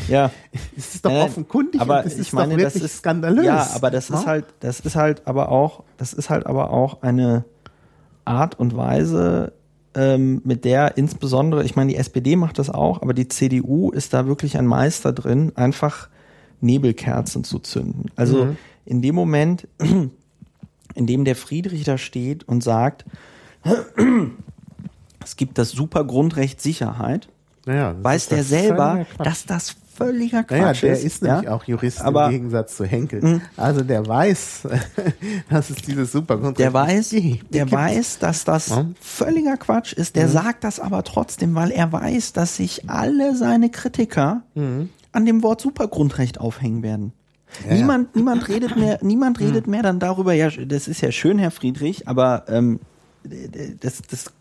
[0.08, 0.32] Ja.
[0.76, 3.46] das ist doch nein, offenkundig aber das ich ist meine, doch wirklich das ist skandalös.
[3.46, 4.18] Ja, aber das ne?
[4.18, 7.46] ist halt, das ist halt aber auch, das ist halt aber auch eine
[8.26, 9.54] Art und Weise,
[9.96, 14.14] ähm, mit der insbesondere, ich meine, die SPD macht das auch, aber die CDU ist
[14.14, 16.10] da wirklich ein Meister drin, einfach
[16.62, 18.06] Nebelkerzen zu zünden.
[18.16, 18.58] Also Mhm.
[18.86, 19.68] in dem Moment,
[20.96, 23.06] in dem der Friedrich da steht und sagt,
[25.24, 27.28] es gibt das super Grundrecht Sicherheit,
[27.66, 31.04] Naja, weiß der selber, dass das völliger Naja, Quatsch der ist.
[31.04, 31.52] ist nämlich ja?
[31.54, 33.42] auch Jurist Aber- im Gegensatz zu Henkel.
[33.58, 34.68] Also der weiß,
[35.50, 37.54] dass es dieses Supergrundrecht Der weiß, gibt.
[37.54, 38.86] der weiß, dass das Ja.
[39.00, 40.16] völliger Quatsch ist.
[40.16, 45.44] Der sagt das aber trotzdem, weil er weiß, dass sich alle seine Kritiker an dem
[45.44, 47.14] Wort Supergrundrecht aufhängen werden.
[47.70, 50.34] Ja, niemand, niemand redet mehr, niemand redet mehr dann darüber.
[50.34, 52.80] Ja, das ist ja schön, Herr Friedrich, aber ähm,
[53.80, 54.32] das, das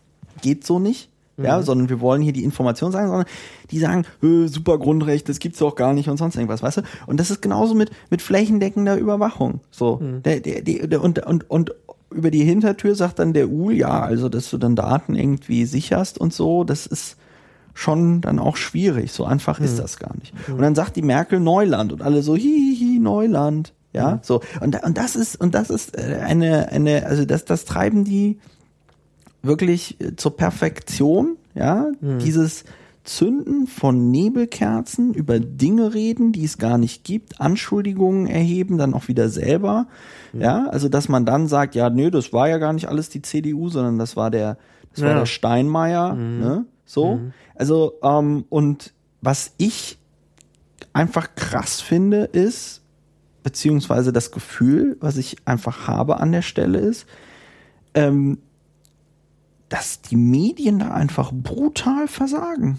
[0.41, 1.09] geht so nicht.
[1.39, 3.27] Ja, sondern wir wollen hier die Information sagen, sondern
[3.71, 6.83] die sagen, super Grundrecht, das gibt's doch gar nicht und sonst irgendwas, weißt du?
[7.07, 9.61] Und das ist genauso mit, mit flächendeckender Überwachung.
[9.71, 10.01] So.
[10.25, 11.75] Der, der, der, der, und, und, und
[12.11, 16.19] über die Hintertür sagt dann der UL, ja, also dass du dann Daten irgendwie sicherst
[16.19, 17.17] und so, das ist
[17.75, 19.13] schon dann auch schwierig.
[19.13, 20.35] So einfach ist das gar nicht.
[20.49, 23.73] Und dann sagt die Merkel Neuland und alle so, hihi, Neuland.
[23.95, 24.41] Ja, so.
[24.61, 28.39] Und, und das ist, und das ist äh, eine, eine, also das, das treiben die
[29.43, 31.89] wirklich äh, zur Perfektion, ja,
[32.19, 32.64] dieses
[33.05, 39.09] Zünden von Nebelkerzen, über Dinge reden, die es gar nicht gibt, Anschuldigungen erheben, dann auch
[39.09, 39.86] wieder selber,
[40.32, 43.20] ja, also dass man dann sagt, ja, nö, das war ja gar nicht alles die
[43.20, 44.56] CDU, sondern das war der,
[44.94, 45.19] das war Ja.
[45.19, 47.19] der Steinmeier, ne, so,
[47.56, 49.98] also ähm, und was ich
[50.93, 52.82] einfach krass finde, ist
[53.43, 57.06] beziehungsweise das Gefühl, was ich einfach habe an der Stelle ist,
[57.94, 58.39] ähm,
[59.73, 62.78] dass die Medien da einfach brutal versagen.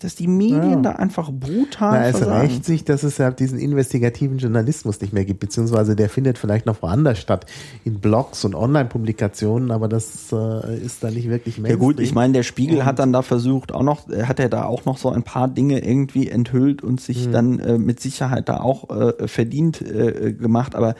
[0.00, 0.80] Dass die Medien Ja.
[0.82, 2.40] da einfach brutal Na, es versagen.
[2.46, 6.66] rächt sich, dass es ja diesen investigativen Journalismus nicht mehr gibt, beziehungsweise der findet vielleicht
[6.66, 7.46] noch woanders statt,
[7.84, 12.34] in Blogs und Online-Publikationen, aber das äh, ist da nicht wirklich Ja gut, ich meine,
[12.34, 15.08] der Spiegel hat dann da versucht, auch noch, äh, hat er da auch noch so
[15.08, 19.80] ein paar Dinge irgendwie enthüllt und sich dann äh, mit Sicherheit da auch äh, verdient
[19.80, 20.74] äh, gemacht.
[20.76, 20.94] Aber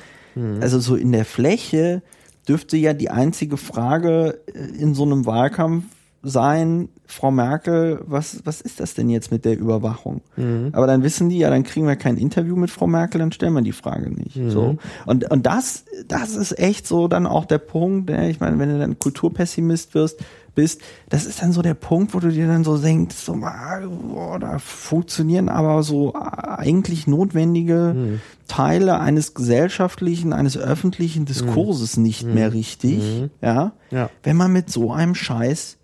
[0.61, 2.03] also so in der Fläche
[2.49, 5.85] dürfte ja die einzige Frage äh, in so einem Wahlkampf
[6.27, 10.23] sein, Frau Merkel, was, was ist das denn jetzt mit der Überwachung?
[10.73, 13.53] Aber dann wissen die, ja, dann kriegen wir kein Interview mit Frau Merkel, dann stellen
[13.53, 14.35] wir die Frage nicht.
[14.49, 14.77] So.
[15.05, 18.71] Und, und das, das ist echt so dann auch der Punkt, ja, ich meine, wenn
[18.71, 20.25] du dann Kulturpessimist wirst,
[20.55, 23.81] bist, das ist dann so der Punkt, wo du dir dann so denkst, so, ah,
[23.81, 32.53] boah, da funktionieren aber so eigentlich notwendige Teile eines gesellschaftlichen, eines öffentlichen Diskurses nicht mehr
[32.53, 34.11] richtig, ja, Ja.
[34.23, 35.77] wenn man mit so einem Scheiß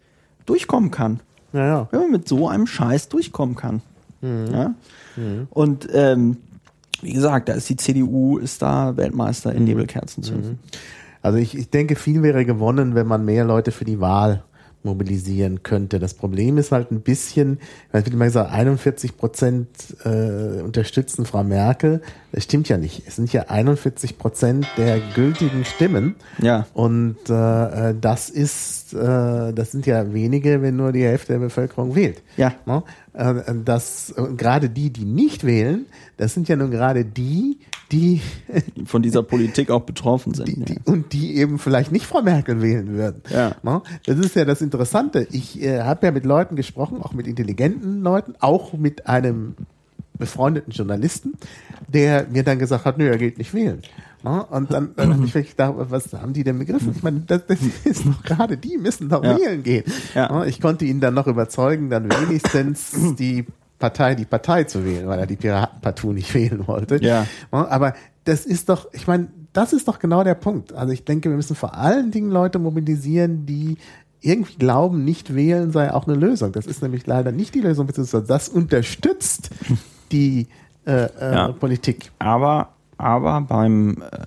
[0.46, 1.20] durchkommen kann
[1.52, 1.88] Ja, ja.
[1.90, 3.82] wenn man mit so einem Scheiß durchkommen kann.
[4.22, 4.74] Ja?
[5.50, 6.36] Und ähm,
[7.02, 10.58] wie gesagt, da ist die CDU ist da Weltmeister in Nebelkerzen zünden.
[11.22, 14.42] Also ich, ich denke, viel wäre gewonnen, wenn man mehr Leute für die Wahl
[14.82, 15.98] mobilisieren könnte.
[15.98, 17.58] Das Problem ist halt ein bisschen,
[17.92, 19.68] es wird immer gesagt, 41 Prozent
[20.04, 22.00] äh, unterstützen Frau Merkel.
[22.32, 23.02] Das stimmt ja nicht.
[23.06, 26.14] Es sind ja 41 Prozent der gültigen Stimmen.
[26.40, 26.66] Ja.
[26.74, 31.40] Und äh, äh, das ist, äh, das sind ja wenige, wenn nur die Hälfte der
[31.40, 32.22] Bevölkerung wählt.
[32.36, 32.54] Ja.
[32.66, 32.82] Ne?
[33.12, 33.34] Äh,
[33.64, 35.86] Das gerade die, die nicht wählen,
[36.20, 37.58] das sind ja nun gerade die,
[37.90, 38.20] die,
[38.84, 40.48] Von dieser Politik auch betroffen sind.
[40.48, 40.64] die, ja.
[40.66, 43.22] die und die eben vielleicht nicht Frau Merkel wählen würden.
[43.30, 43.56] Ja.
[43.62, 43.80] Ne?
[44.04, 45.26] Das ist ja das Interessante.
[45.32, 49.54] Ich äh, habe ja mit Leuten gesprochen, auch mit intelligenten Leuten, auch mit einem
[50.18, 51.32] befreundeten Journalisten,
[51.88, 53.80] der mir dann gesagt hat, nö, er geht nicht wählen.
[54.22, 56.92] Ja, und dann, dann habe ich wirklich gedacht, was haben die denn begriffen?
[56.94, 59.38] Ich meine, das, das ist doch gerade die müssen doch Ja.
[59.38, 59.84] wählen gehen.
[60.14, 60.28] Ja.
[60.28, 63.46] Ja, ich konnte ihn dann noch überzeugen, dann wenigstens die
[63.80, 67.02] Partei, die Partei zu wählen, weil er die Piraten partout nicht wählen wollte.
[67.02, 67.26] Ja.
[67.50, 67.94] Aber
[68.24, 70.72] das ist doch, ich meine, das ist doch genau der Punkt.
[70.72, 73.78] Also ich denke, wir müssen vor allen Dingen Leute mobilisieren, die
[74.20, 76.52] irgendwie glauben, nicht wählen sei auch eine Lösung.
[76.52, 79.50] Das ist nämlich leider nicht die Lösung, beziehungsweise das unterstützt
[80.12, 80.46] die
[80.86, 81.52] äh, äh, Ja.
[81.52, 82.12] Politik.
[82.18, 84.26] Aber, aber beim, äh,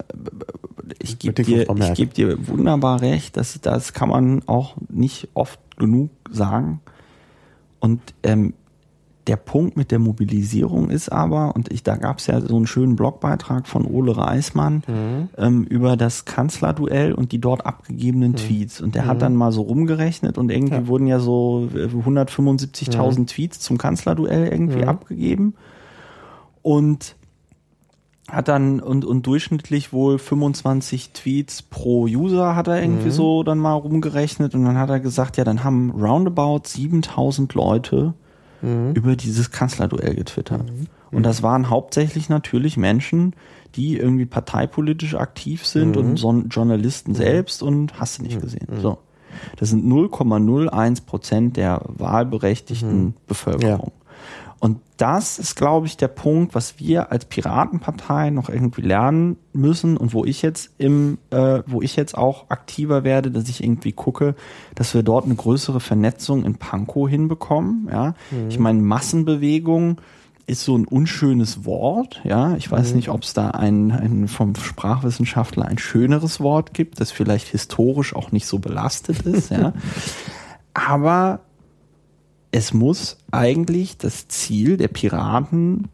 [0.99, 5.59] ich gebe dir, ich geb dir wunderbar recht, das, das kann man auch nicht oft
[5.77, 6.81] genug sagen.
[7.79, 8.53] Und ähm,
[9.27, 12.67] der Punkt mit der Mobilisierung ist aber, und ich, da gab es ja so einen
[12.67, 15.29] schönen Blogbeitrag von Ole Reismann Mhm.
[15.37, 18.81] ähm, über das Kanzlerduell und die dort abgegebenen Tweets.
[18.81, 20.81] Und der hat dann mal so rumgerechnet und irgendwie Mhm.
[20.83, 20.87] Ja.
[20.87, 24.89] wurden ja so äh, 175.000 Tweets zum Kanzlerduell irgendwie Mhm.
[24.89, 25.55] abgegeben.
[26.61, 27.15] Und
[28.29, 33.59] hat dann und, und durchschnittlich wohl 25 Tweets pro User hat er irgendwie so dann
[33.59, 38.13] mal rumgerechnet und dann hat er gesagt, ja, dann haben roundabout 7000 Leute
[38.93, 40.71] über dieses Kanzlerduell getwittert.
[41.11, 43.35] Und das waren hauptsächlich natürlich Menschen,
[43.75, 48.67] die irgendwie parteipolitisch aktiv sind und so Journalisten selbst und hast du nicht gesehen.
[48.81, 48.99] So.
[49.57, 53.91] Das sind 0,01 Prozent der wahlberechtigten Bevölkerung.
[54.63, 59.97] Und das ist, glaube ich, der Punkt, was wir als Piratenpartei noch irgendwie lernen müssen
[59.97, 63.91] und wo ich jetzt im, äh, wo ich jetzt auch aktiver werde, dass ich irgendwie
[63.91, 64.35] gucke,
[64.73, 67.89] dass wir dort eine größere Vernetzung in Pankow hinbekommen.
[67.91, 68.13] Ja,
[68.47, 69.99] ich meine Massenbewegung
[70.47, 72.21] ist so ein unschönes Wort.
[72.23, 77.01] Ja, ich weiß nicht, ob es da ein, ein vom Sprachwissenschaftler ein schöneres Wort gibt,
[77.01, 79.49] das vielleicht historisch auch nicht so belastet ist.
[79.51, 79.73] ja,
[80.73, 81.41] aber
[82.53, 85.89] es muss eigentlich das Ziel der Piraten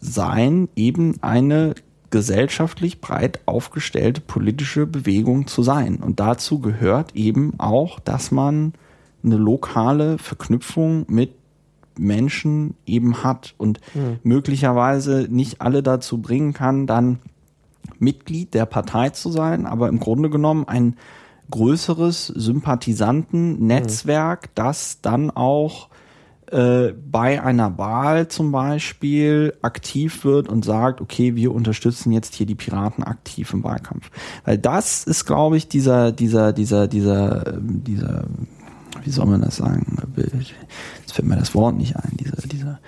[0.00, 1.74] sein, eben eine
[2.10, 5.96] gesellschaftlich breit aufgestellte politische Bewegung zu sein.
[5.96, 8.74] Und dazu gehört eben auch, dass man
[9.24, 11.32] eine lokale Verknüpfung mit
[11.98, 13.80] Menschen eben hat und
[14.22, 17.18] möglicherweise nicht alle dazu bringen kann, dann
[17.98, 20.96] Mitglied der Partei zu sein, aber im Grunde genommen ein
[21.52, 25.88] größeres Sympathisanten-Netzwerk, das dann auch
[26.52, 32.44] äh, bei einer Wahl zum Beispiel aktiv wird und sagt, okay, wir unterstützen jetzt hier
[32.44, 34.10] die Piraten aktiv im Wahlkampf.
[34.44, 38.24] Weil das ist, glaube ich, dieser, dieser, dieser, dieser, ähm, dieser,
[39.02, 39.96] wie soll man das sagen?
[40.16, 42.80] Jetzt fällt mir das Wort nicht ein, dieser, dieser,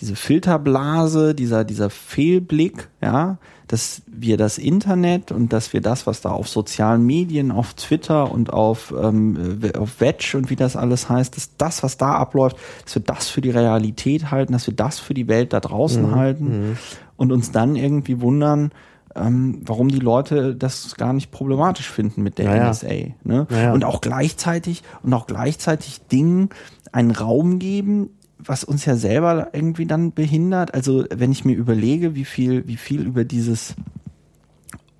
[0.00, 3.38] diese Filterblase, dieser, dieser Fehlblick, ja,
[3.68, 8.30] dass wir das Internet und dass wir das, was da auf sozialen Medien, auf Twitter
[8.30, 12.14] und auf, ähm, äh, auf Wedge und wie das alles heißt, dass das, was da
[12.14, 15.60] abläuft, dass wir das für die Realität halten, dass wir das für die Welt da
[15.60, 16.14] draußen Mhm.
[16.14, 16.78] halten
[17.16, 18.70] und uns dann irgendwie wundern,
[19.16, 22.70] ähm, warum die Leute das gar nicht problematisch finden mit der Naja.
[22.70, 23.14] NSA.
[23.22, 23.46] Ne?
[23.48, 23.72] Naja.
[23.72, 26.50] Und auch gleichzeitig und auch gleichzeitig Dingen
[26.92, 28.10] einen Raum geben,
[28.44, 30.74] was uns ja selber irgendwie dann behindert.
[30.74, 33.74] Also wenn ich mir überlege, wie viel, wie viel über dieses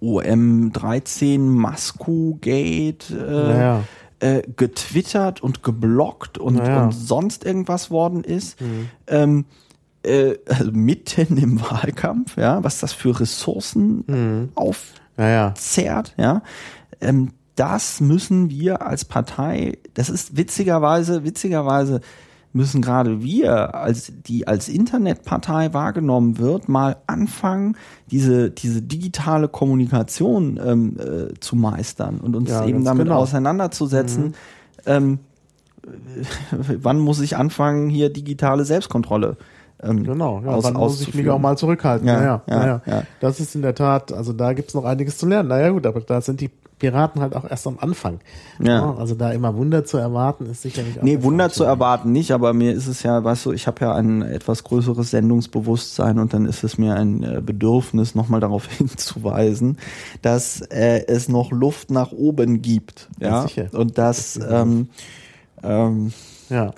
[0.03, 3.85] OM13 Masku Gate äh, Naja.
[4.21, 6.85] äh, getwittert und geblockt und, Naja.
[6.85, 8.59] und sonst irgendwas worden ist.
[9.07, 9.47] Ähm,
[10.03, 16.33] äh, also mitten im Wahlkampf, ja, was das für Ressourcen aufzehrt, Naja.
[16.35, 16.43] ja.
[17.01, 22.01] Ähm, das müssen wir als Partei, das ist witzigerweise, witzigerweise
[22.55, 27.77] müssen gerade wir, als die als Internetpartei wahrgenommen wird, mal anfangen,
[28.11, 33.19] diese, diese digitale Kommunikation ähm, äh, zu meistern und uns Ja, eben damit genau.
[33.19, 34.35] auseinanderzusetzen.
[34.87, 35.19] Ähm,
[36.53, 39.37] wann muss ich anfangen, hier digitale Selbstkontrolle
[39.85, 42.07] ähm, Genau, ja, aus, dann muss ich mich auch mal zurückhalten.
[42.07, 43.03] Ja, Ja, ja, ja, ja.
[43.21, 45.49] Das ist in der Tat, also da gibt's noch einiges zu lernen.
[45.49, 48.21] Naja gut, aber da sind die Piraten halt auch erst am Anfang.
[48.61, 48.95] Ja.
[48.97, 52.53] also da immer Wunder zu erwarten, ist sicherlich auch Nee, Wunder zu erwarten nicht, aber
[52.53, 56.47] mir ist es ja, weißt du, ich habe ja ein etwas größeres Sendungsbewusstsein und dann
[56.47, 59.79] ist es mir ein äh, Bedürfnis, nochmal darauf hinzuweisen,
[60.21, 63.09] dass äh, es noch Luft nach oben gibt.
[63.19, 63.67] Ja, Ja, sicher.
[63.73, 64.89] Und dass, ähm,
[65.63, 66.13] ähm,
[66.51, 66.73] Ja.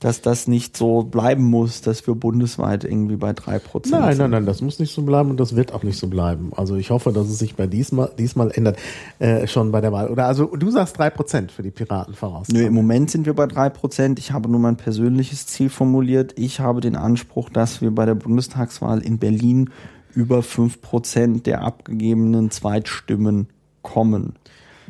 [0.00, 4.22] Dass das nicht so bleiben muss, dass wir bundesweit irgendwie bei drei Prozent Nein, sind.
[4.22, 6.52] nein, nein, das muss nicht so bleiben und das wird auch nicht so bleiben.
[6.54, 8.78] Also ich hoffe, dass es sich bei diesmal, diesmal ändert,
[9.18, 10.08] äh, schon bei der Wahl.
[10.08, 12.46] Oder also du sagst drei Prozent für die Piraten voraus.
[12.48, 14.20] Nö, im Moment sind wir bei drei Prozent.
[14.20, 16.32] Ich habe nur mein persönliches Ziel formuliert.
[16.38, 19.70] Ich habe den Anspruch, dass wir bei der Bundestagswahl in Berlin
[20.14, 23.48] über fünf Prozent der abgegebenen Zweitstimmen
[23.82, 24.34] kommen.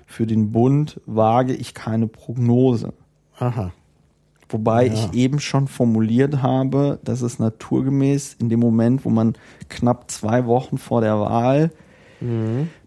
[0.06, 2.92] Für den Bund wage ich keine Prognose.
[3.38, 3.72] Aha.
[4.50, 9.34] Wobei ich eben schon formuliert habe, dass es naturgemäß in dem Moment, wo man
[9.68, 11.70] knapp zwei Wochen vor der Wahl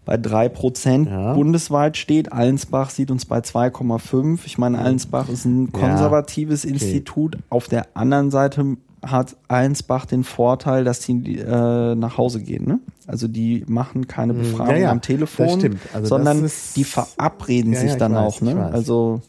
[0.04, 1.32] bei drei Prozent Ja.
[1.32, 2.32] bundesweit steht.
[2.32, 4.40] Allensbach sieht uns bei 2,5.
[4.44, 7.38] Ich meine, Allensbach ist ein konservatives Institut.
[7.48, 12.66] Auf der anderen Seite hat Allensbach den Vorteil, dass die äh, nach Hause gehen.
[12.66, 12.78] Ne?
[13.06, 15.76] Also die machen keine Befragung ja, ja, am Telefon.
[15.92, 18.40] Also sondern ist- die verabreden Ja, sich dann weiß, auch.
[18.42, 18.64] Ne?
[18.72, 19.20] Also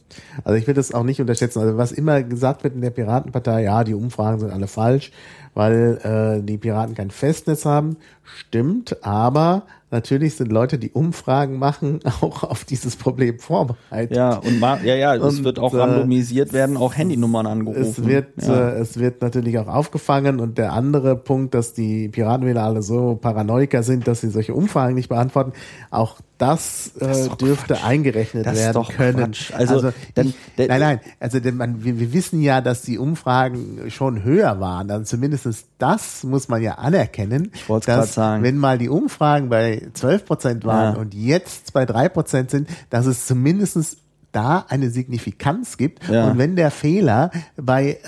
[0.44, 1.60] Also ich will das auch nicht unterschätzen.
[1.60, 5.12] Also was immer gesagt wird in der Piratenpartei, ja, die Umfragen sind alle falsch,
[5.56, 7.98] weil äh, die Piraten kein Festnetz haben.
[8.24, 9.64] Stimmt, aber
[9.94, 14.18] natürlich sind Leute, die Umfragen machen, auch auf dieses Problem vorbereitet.
[14.18, 17.82] ja, und ja, ja, es Und, wird auch äh, randomisiert werden, auch Handynummern angerufen.
[17.82, 18.70] Es wird, ja.
[18.72, 23.15] äh, es wird natürlich auch aufgefangen und der andere Punkt, dass die Piratenwähler alle so
[23.15, 25.53] Paranoiker sind, dass sie solche Umfragen nicht beantworten,
[25.91, 27.86] auch das, äh, doch dürfte Quatsch.
[27.86, 29.32] eingerechnet Das werden können.
[29.32, 29.52] Quatsch.
[29.53, 32.98] Also, dann- ich, der- nein, nein, also denn man, wir, wir wissen ja, dass die
[32.98, 34.91] Umfragen schon höher waren.
[34.91, 35.48] Also zumindest
[35.78, 38.44] das muss man ja anerkennen, Ich wollt's dass grad sagen.
[38.44, 40.99] wenn mal die Umfragen bei 12 Prozent waren Ja.
[41.01, 43.97] und jetzt bei drei Prozent sind, dass es zumindestens
[44.31, 46.07] da eine Signifikanz gibt.
[46.07, 46.27] Ja.
[46.31, 47.99] Und wenn der Fehler bei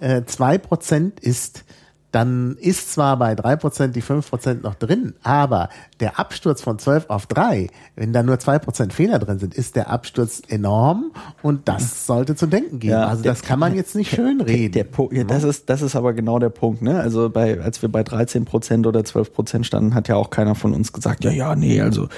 [0.00, 1.64] äh, äh, 2% ist,
[2.12, 5.68] dann ist zwar bei 3% die 5% noch drin, aber
[5.98, 9.90] der Absturz von 12 auf 3, wenn da nur 2% Fehler drin sind, ist der
[9.90, 11.10] Absturz enorm
[11.42, 12.92] und das sollte zu denken geben.
[12.92, 14.72] Ja, also der- das kann man jetzt nicht schön reden.
[14.72, 17.00] Der Pu ja, das ist, das ist aber genau der Punkt, ne?
[17.00, 20.54] Also bei, als wir bei 13 Prozent oder 12 Prozent standen, hat ja auch keiner
[20.54, 22.08] von uns gesagt, ja, ja, nee, also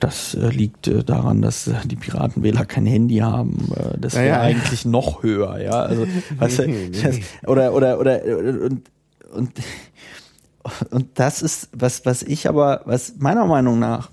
[0.00, 3.70] das äh, liegt äh, daran, dass äh, die Piratenwähler kein Handy haben.
[3.74, 4.40] Äh, das Ja, wäre ja.
[4.42, 5.72] eigentlich noch höher, ja.
[5.82, 6.06] Also,
[6.38, 8.20] weißt du, das, oder, oder, oder,
[8.64, 8.82] und,
[9.36, 9.52] und,
[10.90, 14.10] und das ist, was, was ich aber, was meiner Meinung nach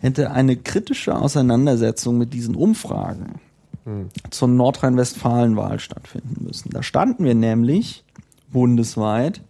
[0.00, 3.40] hätte eine kritische Auseinandersetzung mit diesen Umfragen
[4.30, 6.70] zur Nordrhein-Westfalen-Wahl stattfinden müssen.
[6.70, 8.04] Da standen wir nämlich
[8.52, 9.40] bundesweit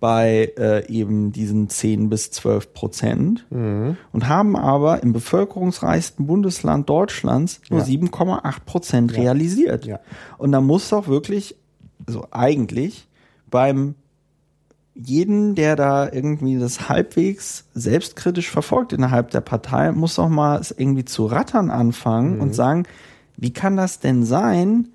[0.00, 3.46] bei äh, eben diesen 10 bis 12 Prozent
[4.12, 7.86] und haben aber im bevölkerungsreichsten Bundesland Deutschlands nur Ja.
[7.86, 9.86] 7,8 Prozent realisiert.
[9.86, 10.00] Ja.
[10.38, 11.56] Und da muss doch wirklich,
[12.06, 13.08] also eigentlich
[13.50, 13.94] beim
[14.94, 20.70] jeden, der da irgendwie das halbwegs selbstkritisch verfolgt innerhalb der Partei, muss doch mal es
[20.70, 22.84] irgendwie zu rattern anfangen und sagen,
[23.36, 24.88] wie kann das denn sein,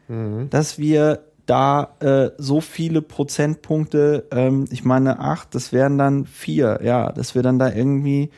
[0.49, 6.79] dass wir da äh, so viele Prozentpunkte, ähm, ich meine acht, das wären dann vier,
[6.83, 8.31] ja, dass wir dann da irgendwie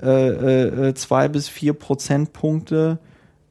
[0.00, 2.98] äh, äh, äh, zwei bis vier Prozentpunkte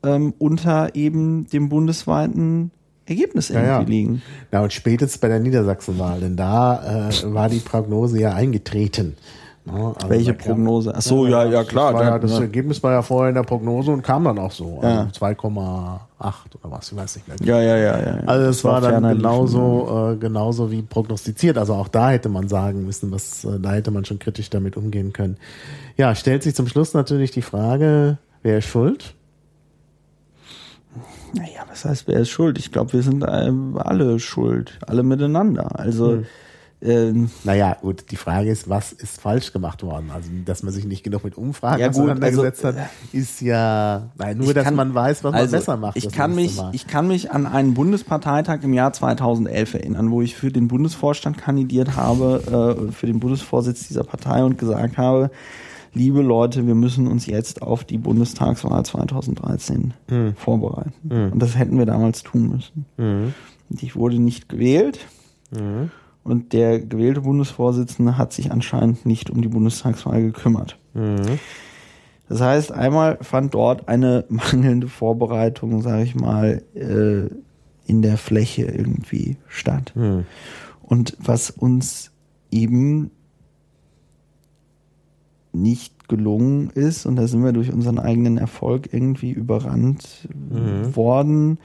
[0.04, 2.72] ähm, unter eben dem bundesweiten
[3.12, 3.80] Ergebnis irgendwie ja.
[3.82, 4.22] liegen.
[4.52, 9.16] Ja, und spätestens bei der Niedersachsenwahl, denn da äh, war die Prognose ja eingetreten.
[9.66, 10.92] Ja, also Welche Prognose?
[10.96, 11.92] Ach so, ja, ja, klar.
[11.92, 12.40] Das, war ja, Da- das ja.
[12.42, 14.80] Ergebnis war ja vorher in der Prognose und kam dann auch so.
[14.82, 15.02] Ja.
[15.02, 16.00] Also 2,8
[16.64, 17.38] oder was, ich weiß nicht mehr.
[17.44, 18.20] Ja, ja, ja, ja.
[18.26, 21.60] Also es Das war, dann genauso, äh, genauso wie prognostiziert.
[21.60, 24.78] Also auch da hätte man sagen müssen, was, äh, da hätte man schon kritisch damit
[24.78, 25.38] umgehen können.
[25.96, 29.14] Ja, stellt sich zum Schluss natürlich die Frage, wer ist schuld?
[31.34, 32.60] Naja, was heißt, wer ist schuld?
[32.60, 35.80] Ich glaube, wir sind ähm, alle schuld, alle miteinander.
[35.80, 36.26] Also, Hm.
[36.82, 40.12] ähm, Naja, gut, die Frage ist, was ist falsch gemacht worden?
[40.14, 44.10] Also, dass man sich nicht genug mit Umfragen Ja, gut, auseinandergesetzt also, hat, ist ja,
[44.18, 45.96] nein, nur, dass kann- man weiß, was also, man besser macht.
[45.96, 46.72] Ich kann, mich, Mal.
[46.74, 51.38] ich kann mich an einen Bundesparteitag im Jahr 2011 erinnern, wo ich für den Bundesvorstand
[51.38, 55.32] kandidiert habe, äh, für den Bundesvorsitz dieser Partei und gesagt habe,
[55.94, 60.36] liebe Leute, wir müssen uns jetzt auf die Bundestagswahl 2013 Hm.
[60.36, 60.94] vorbereiten.
[61.32, 62.86] Und das hätten wir damals tun müssen.
[63.70, 65.00] Und ich wurde nicht gewählt.
[65.56, 65.92] Hm.
[66.24, 70.78] Und der gewählte Bundesvorsitzende hat sich anscheinend nicht um die Bundestagswahl gekümmert.
[70.94, 71.40] Hm.
[72.30, 77.28] Das heißt, einmal fand dort eine mangelnde Vorbereitung, sage ich mal, äh,
[77.86, 79.92] in der Fläche irgendwie statt.
[79.96, 80.26] Hm.
[80.82, 82.12] Und was uns
[82.52, 83.12] eben
[85.54, 90.28] nicht gelungen ist, und da sind wir durch unseren eigenen Erfolg irgendwie überrannt
[90.94, 91.58] worden,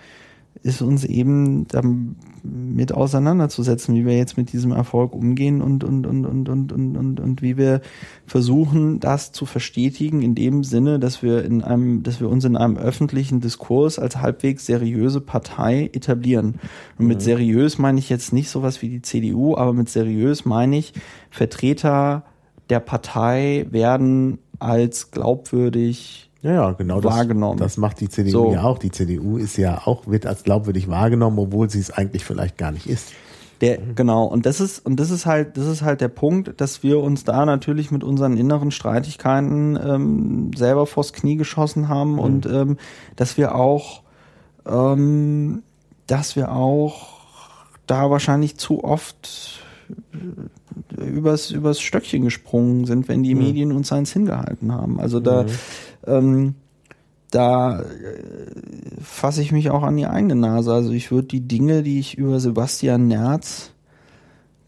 [0.62, 6.24] ist uns eben damit auseinanderzusetzen, wie wir jetzt mit diesem Erfolg umgehen und, und, und,
[6.24, 7.80] und, und, und, und, und wie wir
[8.26, 12.56] versuchen, das zu verstetigen, in dem Sinne, dass wir in einem, dass wir uns in
[12.56, 16.56] einem öffentlichen Diskurs als halbwegs seriöse Partei etablieren.
[16.98, 20.78] Und mit seriös meine ich jetzt nicht sowas wie die CDU, aber mit seriös meine
[20.78, 20.94] ich,
[21.30, 22.24] Vertreter
[22.70, 27.58] der Partei werden als glaubwürdig Ja, ja, genau das, wahrgenommen.
[27.58, 28.52] das macht die CDU So.
[28.52, 28.78] ja auch.
[28.78, 32.72] Die CDU ist ja auch, wird als glaubwürdig wahrgenommen, obwohl sie es eigentlich vielleicht gar
[32.72, 33.12] nicht ist.
[33.62, 36.82] Der, genau, und das ist, und das ist halt, das ist halt der Punkt, dass
[36.82, 42.44] wir uns da natürlich mit unseren inneren Streitigkeiten ähm, selber vors Knie geschossen haben und
[42.44, 42.76] ähm,
[43.16, 44.02] dass wir auch
[44.66, 45.62] ähm,
[46.06, 47.16] dass wir auch
[47.86, 49.62] da wahrscheinlich zu oft
[50.98, 53.40] übers, übers Stöckchen gesprungen sind, wenn die Mhm.
[53.42, 55.00] Medien uns eins hingehalten haben.
[55.00, 55.46] Also da,
[56.06, 56.54] ähm,
[57.30, 57.84] da äh,
[59.02, 60.72] fasse ich mich auch an die eigene Nase.
[60.72, 63.72] Also ich würde die Dinge, die ich über Sebastian Nerz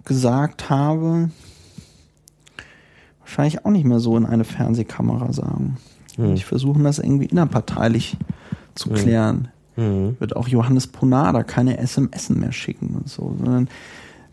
[0.04, 1.30] gesagt habe,
[3.20, 5.76] wahrscheinlich auch nicht mehr so in eine Fernsehkamera sagen.
[6.34, 8.16] Ich versuche das irgendwie innerparteilich
[8.74, 9.48] zu klären.
[10.18, 13.68] Wird auch Johannes Ponada keine SMS mehr schicken und so, sondern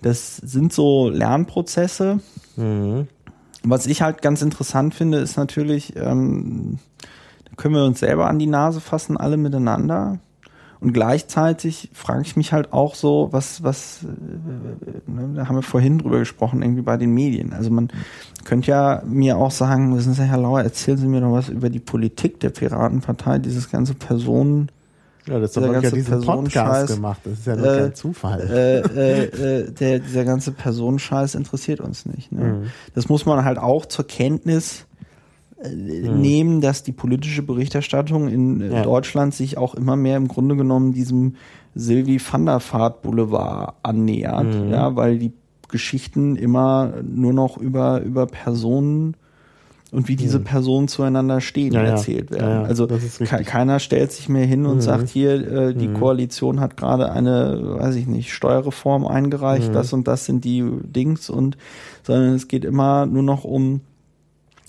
[0.06, 2.20] das sind so Lernprozesse.
[3.64, 6.78] Was ich halt ganz interessant finde, ist natürlich, ähm,
[7.46, 10.20] da können wir uns selber an die Nase fassen, alle miteinander.
[10.80, 15.64] Und gleichzeitig frage ich mich halt auch so, was, was, äh, ne, da haben wir
[15.64, 17.54] vorhin drüber gesprochen, irgendwie bei den Medien.
[17.54, 17.88] Also man
[18.44, 21.72] könnte ja mir auch sagen, wissen Sie, Herr Lauer, erzählen Sie mir doch was über
[21.72, 24.70] die Politik der Piratenpartei, dieses ganze Personen,
[25.28, 27.20] Ja, das Dieser hat ja ganze diesen Podcast gemacht.
[27.24, 28.42] Das ist ja nur äh, kein Zufall.
[28.42, 29.24] äh, äh,
[29.64, 32.32] äh, der, dieser ganze Personenscheiß interessiert uns nicht.
[32.32, 32.44] Ne?
[32.44, 32.64] Mhm.
[32.94, 34.86] Das muss man halt auch zur Kenntnis
[35.64, 38.84] äh, nehmen, dass die politische Berichterstattung in äh, Ja.
[38.84, 41.36] Deutschland sich auch immer mehr im Grunde genommen diesem
[41.74, 44.70] Sylvie van der Vaart Boulevard annähert, Mhm.
[44.70, 45.34] ja, weil die
[45.70, 49.18] Geschichten immer nur noch über, über Personen
[49.96, 51.80] und wie diese Personen zueinander stehen Mhm.
[51.80, 52.44] Ja, erzählt werden.
[52.44, 52.88] Ja, ja, also
[53.46, 54.82] keiner stellt sich mehr hin und Mhm.
[54.82, 55.34] sagt hier,
[55.70, 59.74] äh, die Koalition hat gerade eine, weiß ich nicht, Steuerreform eingereicht, Mhm.
[59.74, 61.58] das und das sind die Dings und,
[62.04, 63.82] sondern es geht immer nur noch um,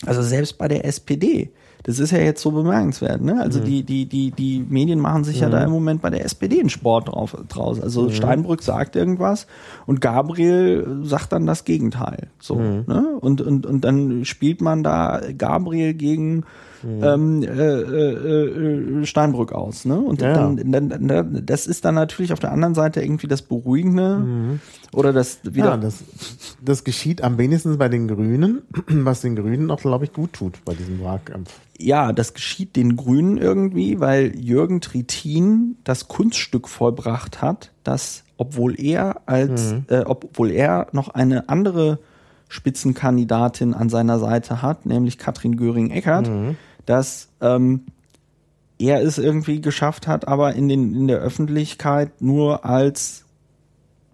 [0.04, 1.50] also selbst bei der SPD,
[1.88, 3.34] das ist ja jetzt so bemerkenswert, ne?
[3.34, 3.40] Mhm.
[3.40, 6.58] Also die, die, die, die Medien machen sich ja da im Moment bei der SPD
[6.58, 7.80] einen Sport drauf, draus.
[7.80, 8.10] Also Mhm.
[8.10, 9.46] Steinbrück sagt irgendwas
[9.86, 12.26] und Gabriel sagt dann das Gegenteil.
[12.40, 12.84] So, Mhm.
[12.88, 13.06] ne?
[13.20, 16.42] Und, und, und dann spielt man da Gabriel gegen
[16.82, 17.02] Mhm.
[17.02, 19.98] ähm, äh, äh, äh, Steinbrück aus, ne?
[19.98, 23.42] Und Ja, dann, dann, dann, das ist dann natürlich auf der anderen Seite irgendwie das
[23.42, 24.58] Beruhigende
[24.92, 25.70] oder das wieder.
[25.70, 26.04] ja, das,
[26.62, 30.64] das geschieht am wenigsten bei den Grünen, was den Grünen auch, glaube ich, gut tut
[30.64, 31.52] bei diesem Wahlkampf.
[31.78, 38.78] ja, das geschieht den Grünen irgendwie, weil Jürgen Trittin das Kunststück vollbracht hat, dass obwohl
[38.78, 41.98] er als, äh, obwohl er noch eine andere
[42.48, 46.30] Spitzenkandidatin an seiner Seite hat, nämlich Katrin Göring-Eckardt,
[46.86, 47.82] dass ähm,
[48.78, 53.24] er es irgendwie geschafft hat, aber in, den, in der Öffentlichkeit nur als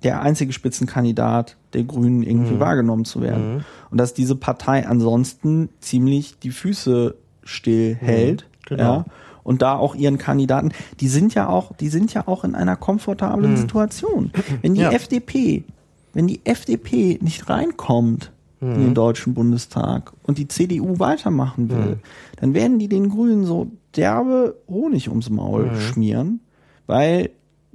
[0.03, 3.65] der einzige Spitzenkandidat der Grünen irgendwie wahrgenommen zu werden.
[3.91, 7.15] Und dass diese Partei ansonsten ziemlich die Füße
[7.45, 8.47] still hält.
[8.67, 8.83] genau.
[8.83, 9.05] Ja.
[9.45, 12.77] Und da auch ihren Kandidaten, die sind ja auch, die sind ja auch in einer
[12.77, 14.31] komfortablen Situation.
[14.61, 14.91] Wenn die Ja.
[14.93, 15.65] FDP,
[16.13, 21.99] wenn die FDP nicht reinkommt in den Deutschen Bundestag und die CDU weitermachen will,
[22.37, 26.41] dann werden die den Grünen so derbe Honig ums Maul schmieren,
[26.87, 27.31] weil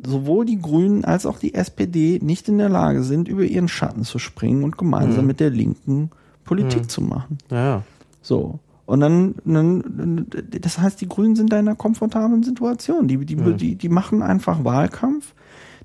[0.06, 4.04] sowohl die Grünen als auch die SPD nicht in der Lage sind, über ihren Schatten
[4.04, 6.10] zu springen und gemeinsam mit der Linken
[6.46, 7.38] Politik zu machen.
[7.52, 7.84] Ja, ja.
[8.22, 8.60] So.
[8.86, 10.28] Und dann, dann,
[10.62, 13.10] das heißt, die Grünen sind da in einer komfortablen Situation.
[13.10, 15.34] Die, die, die, die machen einfach Wahlkampf,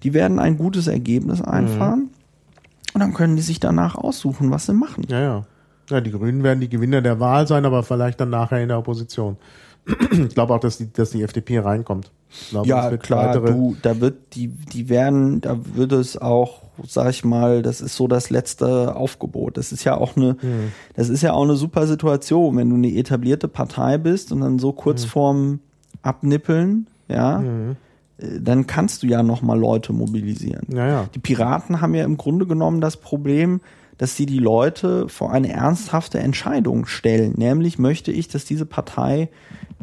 [0.05, 2.11] die werden ein gutes Ergebnis einfahren
[2.95, 5.05] und dann können die sich danach aussuchen, was sie machen.
[5.09, 5.45] Ja, ja.
[5.91, 8.79] Ja, die Grünen werden die Gewinner der Wahl sein, aber vielleicht dann nachher in der
[8.79, 9.37] Opposition.
[10.13, 12.11] Ich glaube auch, dass die, dass die FDP reinkommt.
[12.31, 16.63] Ich glaube, Ja, klar, weitere- du, da wird, die, die werden, da wird es auch,
[16.87, 19.57] sag ich mal, das ist so das letzte Aufgebot.
[19.57, 20.37] Das ist ja auch eine,
[20.95, 24.59] das ist ja auch eine super Situation, wenn du eine etablierte Partei bist und dann
[24.61, 25.59] so kurz vorm
[26.03, 27.75] Abnippeln, ja, äh,
[28.41, 30.67] dann kannst du ja nochmal Leute mobilisieren.
[30.73, 31.09] Ja, ja.
[31.15, 33.61] Die Piraten haben ja im Grunde genommen das Problem,
[33.99, 37.35] dass sie die Leute vor eine ernsthafte Entscheidung stellen.
[37.37, 39.29] Nämlich möchte ich, dass diese Partei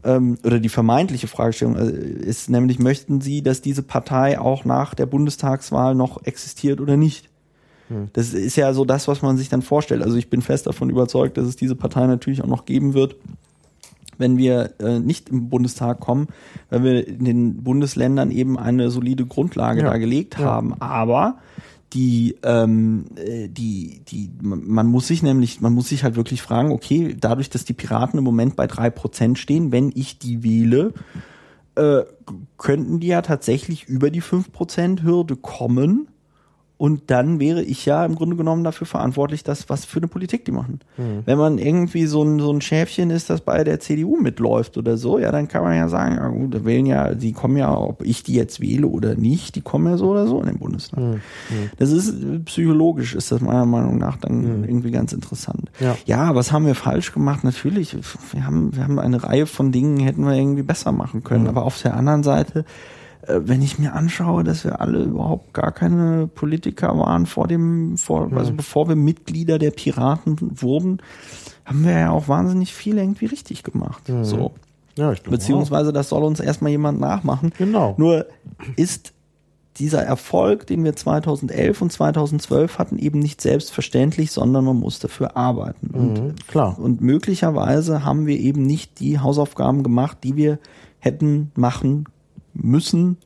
[0.03, 4.94] ähm, oder die vermeintliche Fragestellung äh, ist nämlich, möchten sie, dass diese Partei auch nach
[4.94, 7.30] der Bundestagswahl noch existiert oder nicht?
[8.14, 10.03] Das ist ja so das, was man sich dann vorstellt.
[10.03, 13.16] Also ich bin fest davon überzeugt, dass es diese Partei natürlich auch noch geben wird,
[14.20, 16.28] wenn wir äh, nicht im Bundestag kommen,
[16.70, 19.90] weil wir in den Bundesländern eben eine solide Grundlage Ja.
[19.90, 20.74] da gelegt haben.
[20.80, 21.38] Aber
[21.94, 26.72] die, ähm, äh, die, die, man muss sich nämlich, man muss sich halt wirklich fragen,
[26.72, 30.94] okay, dadurch, dass die Piraten im Moment bei drei Prozent stehen, wenn ich die wähle,
[31.76, 32.02] äh,
[32.58, 36.08] könnten die ja tatsächlich über die 5%-Hürde kommen.
[36.80, 40.46] Und dann wäre ich ja im Grunde genommen dafür verantwortlich, dass was für eine Politik
[40.46, 40.80] die machen.
[41.26, 44.96] Wenn man irgendwie so ein, so ein Schäfchen ist, das bei der CDU mitläuft oder
[44.96, 47.78] so, ja, dann kann man ja sagen, ja gut, da wählen ja, die kommen ja,
[47.78, 50.58] ob ich die jetzt wähle oder nicht, die kommen ja so oder so in den
[50.58, 51.00] Bundestag.
[51.78, 55.70] Das ist äh, psychologisch, ist das meiner Meinung nach dann irgendwie ganz interessant.
[55.82, 55.98] Ja.
[56.06, 57.44] ja, was haben wir falsch gemacht?
[57.44, 57.98] Natürlich,
[58.32, 61.48] wir haben, wir haben eine Reihe von Dingen, hätten wir irgendwie besser machen können.
[61.50, 62.64] Aber auf der anderen Seite
[63.28, 68.32] wenn ich mir anschaue, dass wir alle überhaupt gar keine Politiker waren vor dem, vor,
[68.34, 71.02] also bevor wir Mitglieder der Piraten wurden,
[71.66, 74.04] haben wir ja auch wahnsinnig viel irgendwie richtig gemacht.
[74.22, 74.54] So.
[74.96, 77.52] Ja, ich glaube Beziehungsweise das soll uns erstmal jemand nachmachen.
[77.58, 77.96] Genau.
[77.98, 78.26] Nur
[78.76, 79.14] ist
[79.78, 85.38] dieser Erfolg, den wir 2011 und 2012 hatten, eben nicht selbstverständlich, sondern man muss dafür
[85.38, 85.91] arbeiten.
[85.91, 86.78] Und, Mhm, klar.
[86.78, 90.60] und möglicherweise haben wir eben nicht die Hausaufgaben gemacht, die wir
[91.00, 92.06] hätten machen
[92.61, 93.18] müssen,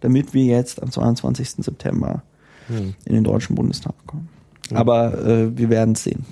[0.00, 1.64] damit wir jetzt am 22.
[1.64, 2.22] September
[2.68, 2.94] Mhm.
[3.04, 4.28] in den Deutschen Bundestag kommen.
[4.72, 6.24] Aber äh, wir werden es sehen.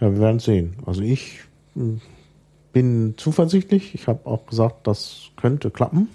[0.00, 0.76] Ja, wir werden sehen.
[0.86, 1.40] Also ich
[1.74, 1.98] mh,
[2.72, 3.94] bin zuversichtlich.
[3.94, 6.08] Ich habe auch gesagt, das könnte klappen.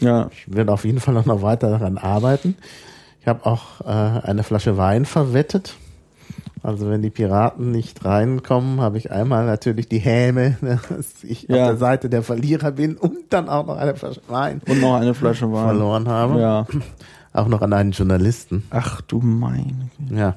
[0.00, 0.28] Ja.
[0.30, 2.54] Ich werde auf jeden Fall noch weiter daran arbeiten.
[3.20, 5.74] Ich habe auch äh, eine Flasche Wein verwettet.
[6.64, 10.56] Also wenn die Piraten nicht reinkommen, habe ich einmal natürlich die Häme,
[10.88, 11.48] dass ich Ja.
[11.64, 14.94] auf der Seite der Verlierer bin und dann auch noch eine Flasche Wein Und noch
[14.94, 15.64] eine Flasche Wein.
[15.66, 16.40] verloren habe.
[16.40, 16.66] Ja.
[17.34, 18.62] Auch noch an einen Journalisten.
[18.70, 19.90] Ach du meine.
[20.08, 20.36] Ja.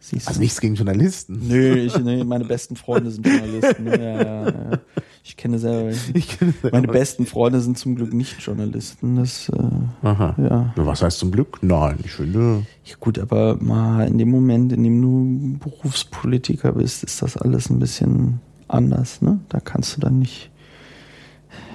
[0.00, 0.28] Siehst du.
[0.30, 1.40] Also nichts gegen Journalisten.
[1.46, 3.86] Nö, ich, nee, meine besten Freunde sind Journalisten.
[3.92, 4.52] Ja, ja, ja.
[5.22, 5.94] Ich kenne selber.
[6.14, 9.16] Ich kenne Meine besten Freunde sind zum Glück nicht Journalisten.
[9.16, 10.34] Das, äh, Aha.
[10.38, 10.72] ja.
[10.76, 11.58] Was heißt zum Glück?
[11.62, 12.64] Nein, ich finde.
[12.84, 12.94] ja.
[13.00, 17.78] Gut, aber mal in dem Moment, in dem du Berufspolitiker bist, ist das alles ein
[17.78, 19.20] bisschen anders.
[19.22, 19.40] Ne?
[19.48, 20.50] Da kannst du dann nicht.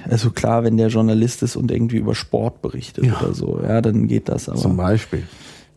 [0.10, 3.20] Also klar, wenn der Journalist ist und irgendwie über Sport berichtet Ja.
[3.20, 4.46] oder so, ja, dann geht das.
[4.46, 5.24] Zum Aber Beispiel.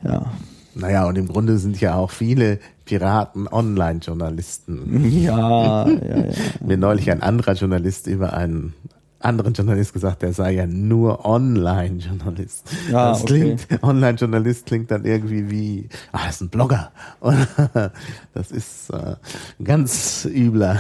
[0.05, 0.31] ja,
[0.75, 5.05] Naja, und im Grunde sind ja auch viele Piraten Online-Journalisten.
[5.21, 6.25] ja, ja, ja.
[6.65, 8.75] Mir neulich ein anderer Journalist über einen
[9.21, 12.71] anderen Journalist gesagt, der sei ja nur Online-Journalist.
[12.91, 13.57] Ja, das okay.
[13.67, 16.93] klingt, Online-Journalist klingt dann irgendwie wie, ah, das ist ein Blogger.
[17.21, 17.49] Und
[18.35, 19.17] das ist äh,
[19.63, 20.79] ganz übler.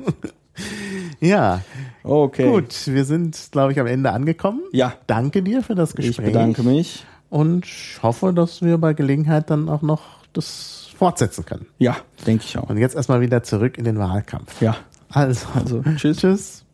[1.20, 1.62] ja,
[2.02, 2.50] Okay.
[2.50, 4.60] gut, wir sind, glaube ich, am Ende angekommen.
[4.72, 4.94] Ja.
[5.06, 6.18] Danke dir für das Gespräch.
[6.18, 7.04] Ich bedanke mich.
[7.30, 10.02] Und ich hoffe, dass wir bei Gelegenheit dann auch noch
[10.32, 11.66] das fortsetzen können.
[11.78, 11.96] Ja,
[12.26, 12.68] denke ich auch.
[12.68, 14.60] Und jetzt erstmal wieder zurück in den Wahlkampf.
[14.60, 14.76] Ja.
[15.08, 16.18] Also, Also, tschüss.
[16.18, 16.64] tschüss.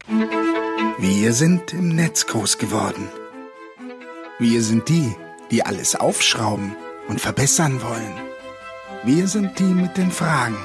[0.98, 3.08] Wir sind im Netz groß geworden.
[4.38, 5.14] Wir sind die,
[5.50, 6.74] die alles aufschrauben
[7.08, 8.12] und verbessern wollen.
[9.04, 10.56] Wir sind die mit den Fragen.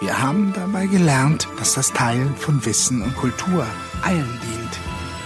[0.00, 3.64] Wir haben dabei gelernt, dass das Teilen von Wissen und Kultur
[4.02, 4.78] allen dient.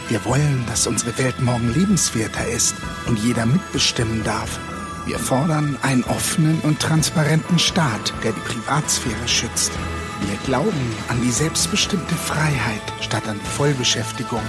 [0.08, 2.74] Wir wollen, dass unsere Welt morgen lebenswerter ist
[3.06, 4.58] und jeder mitbestimmen darf.
[5.04, 9.70] Wir fordern einen offenen und transparenten Staat, der die Privatsphäre schützt.
[10.22, 14.42] Wir glauben an die selbstbestimmte Freiheit statt an Vollbeschäftigung.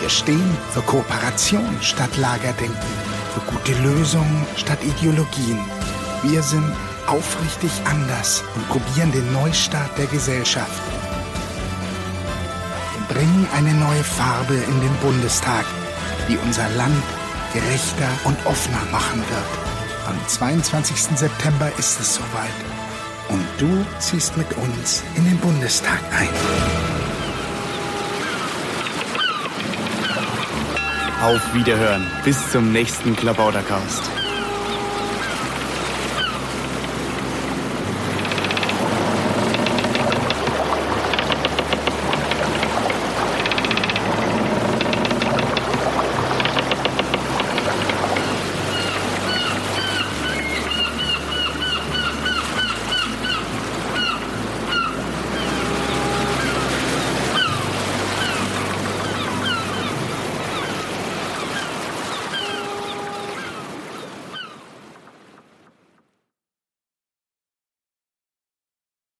[0.00, 2.76] Wir stehen für Kooperation statt Lagerdenken,
[3.32, 5.60] für gute Lösungen statt Ideologien.
[6.24, 6.72] Wir sind
[7.06, 10.82] aufrichtig anders und probieren den Neustart der Gesellschaft.
[13.08, 15.64] Bringen eine neue Farbe in den Bundestag,
[16.28, 17.02] die unser Land
[17.52, 20.08] gerechter und offener machen wird.
[20.08, 21.16] Am 22.
[21.16, 22.50] September ist es soweit.
[23.28, 26.28] Und du ziehst mit uns in den Bundestag ein.
[31.22, 32.06] Auf Wiederhören.
[32.24, 34.02] Bis zum nächsten Klabautercast.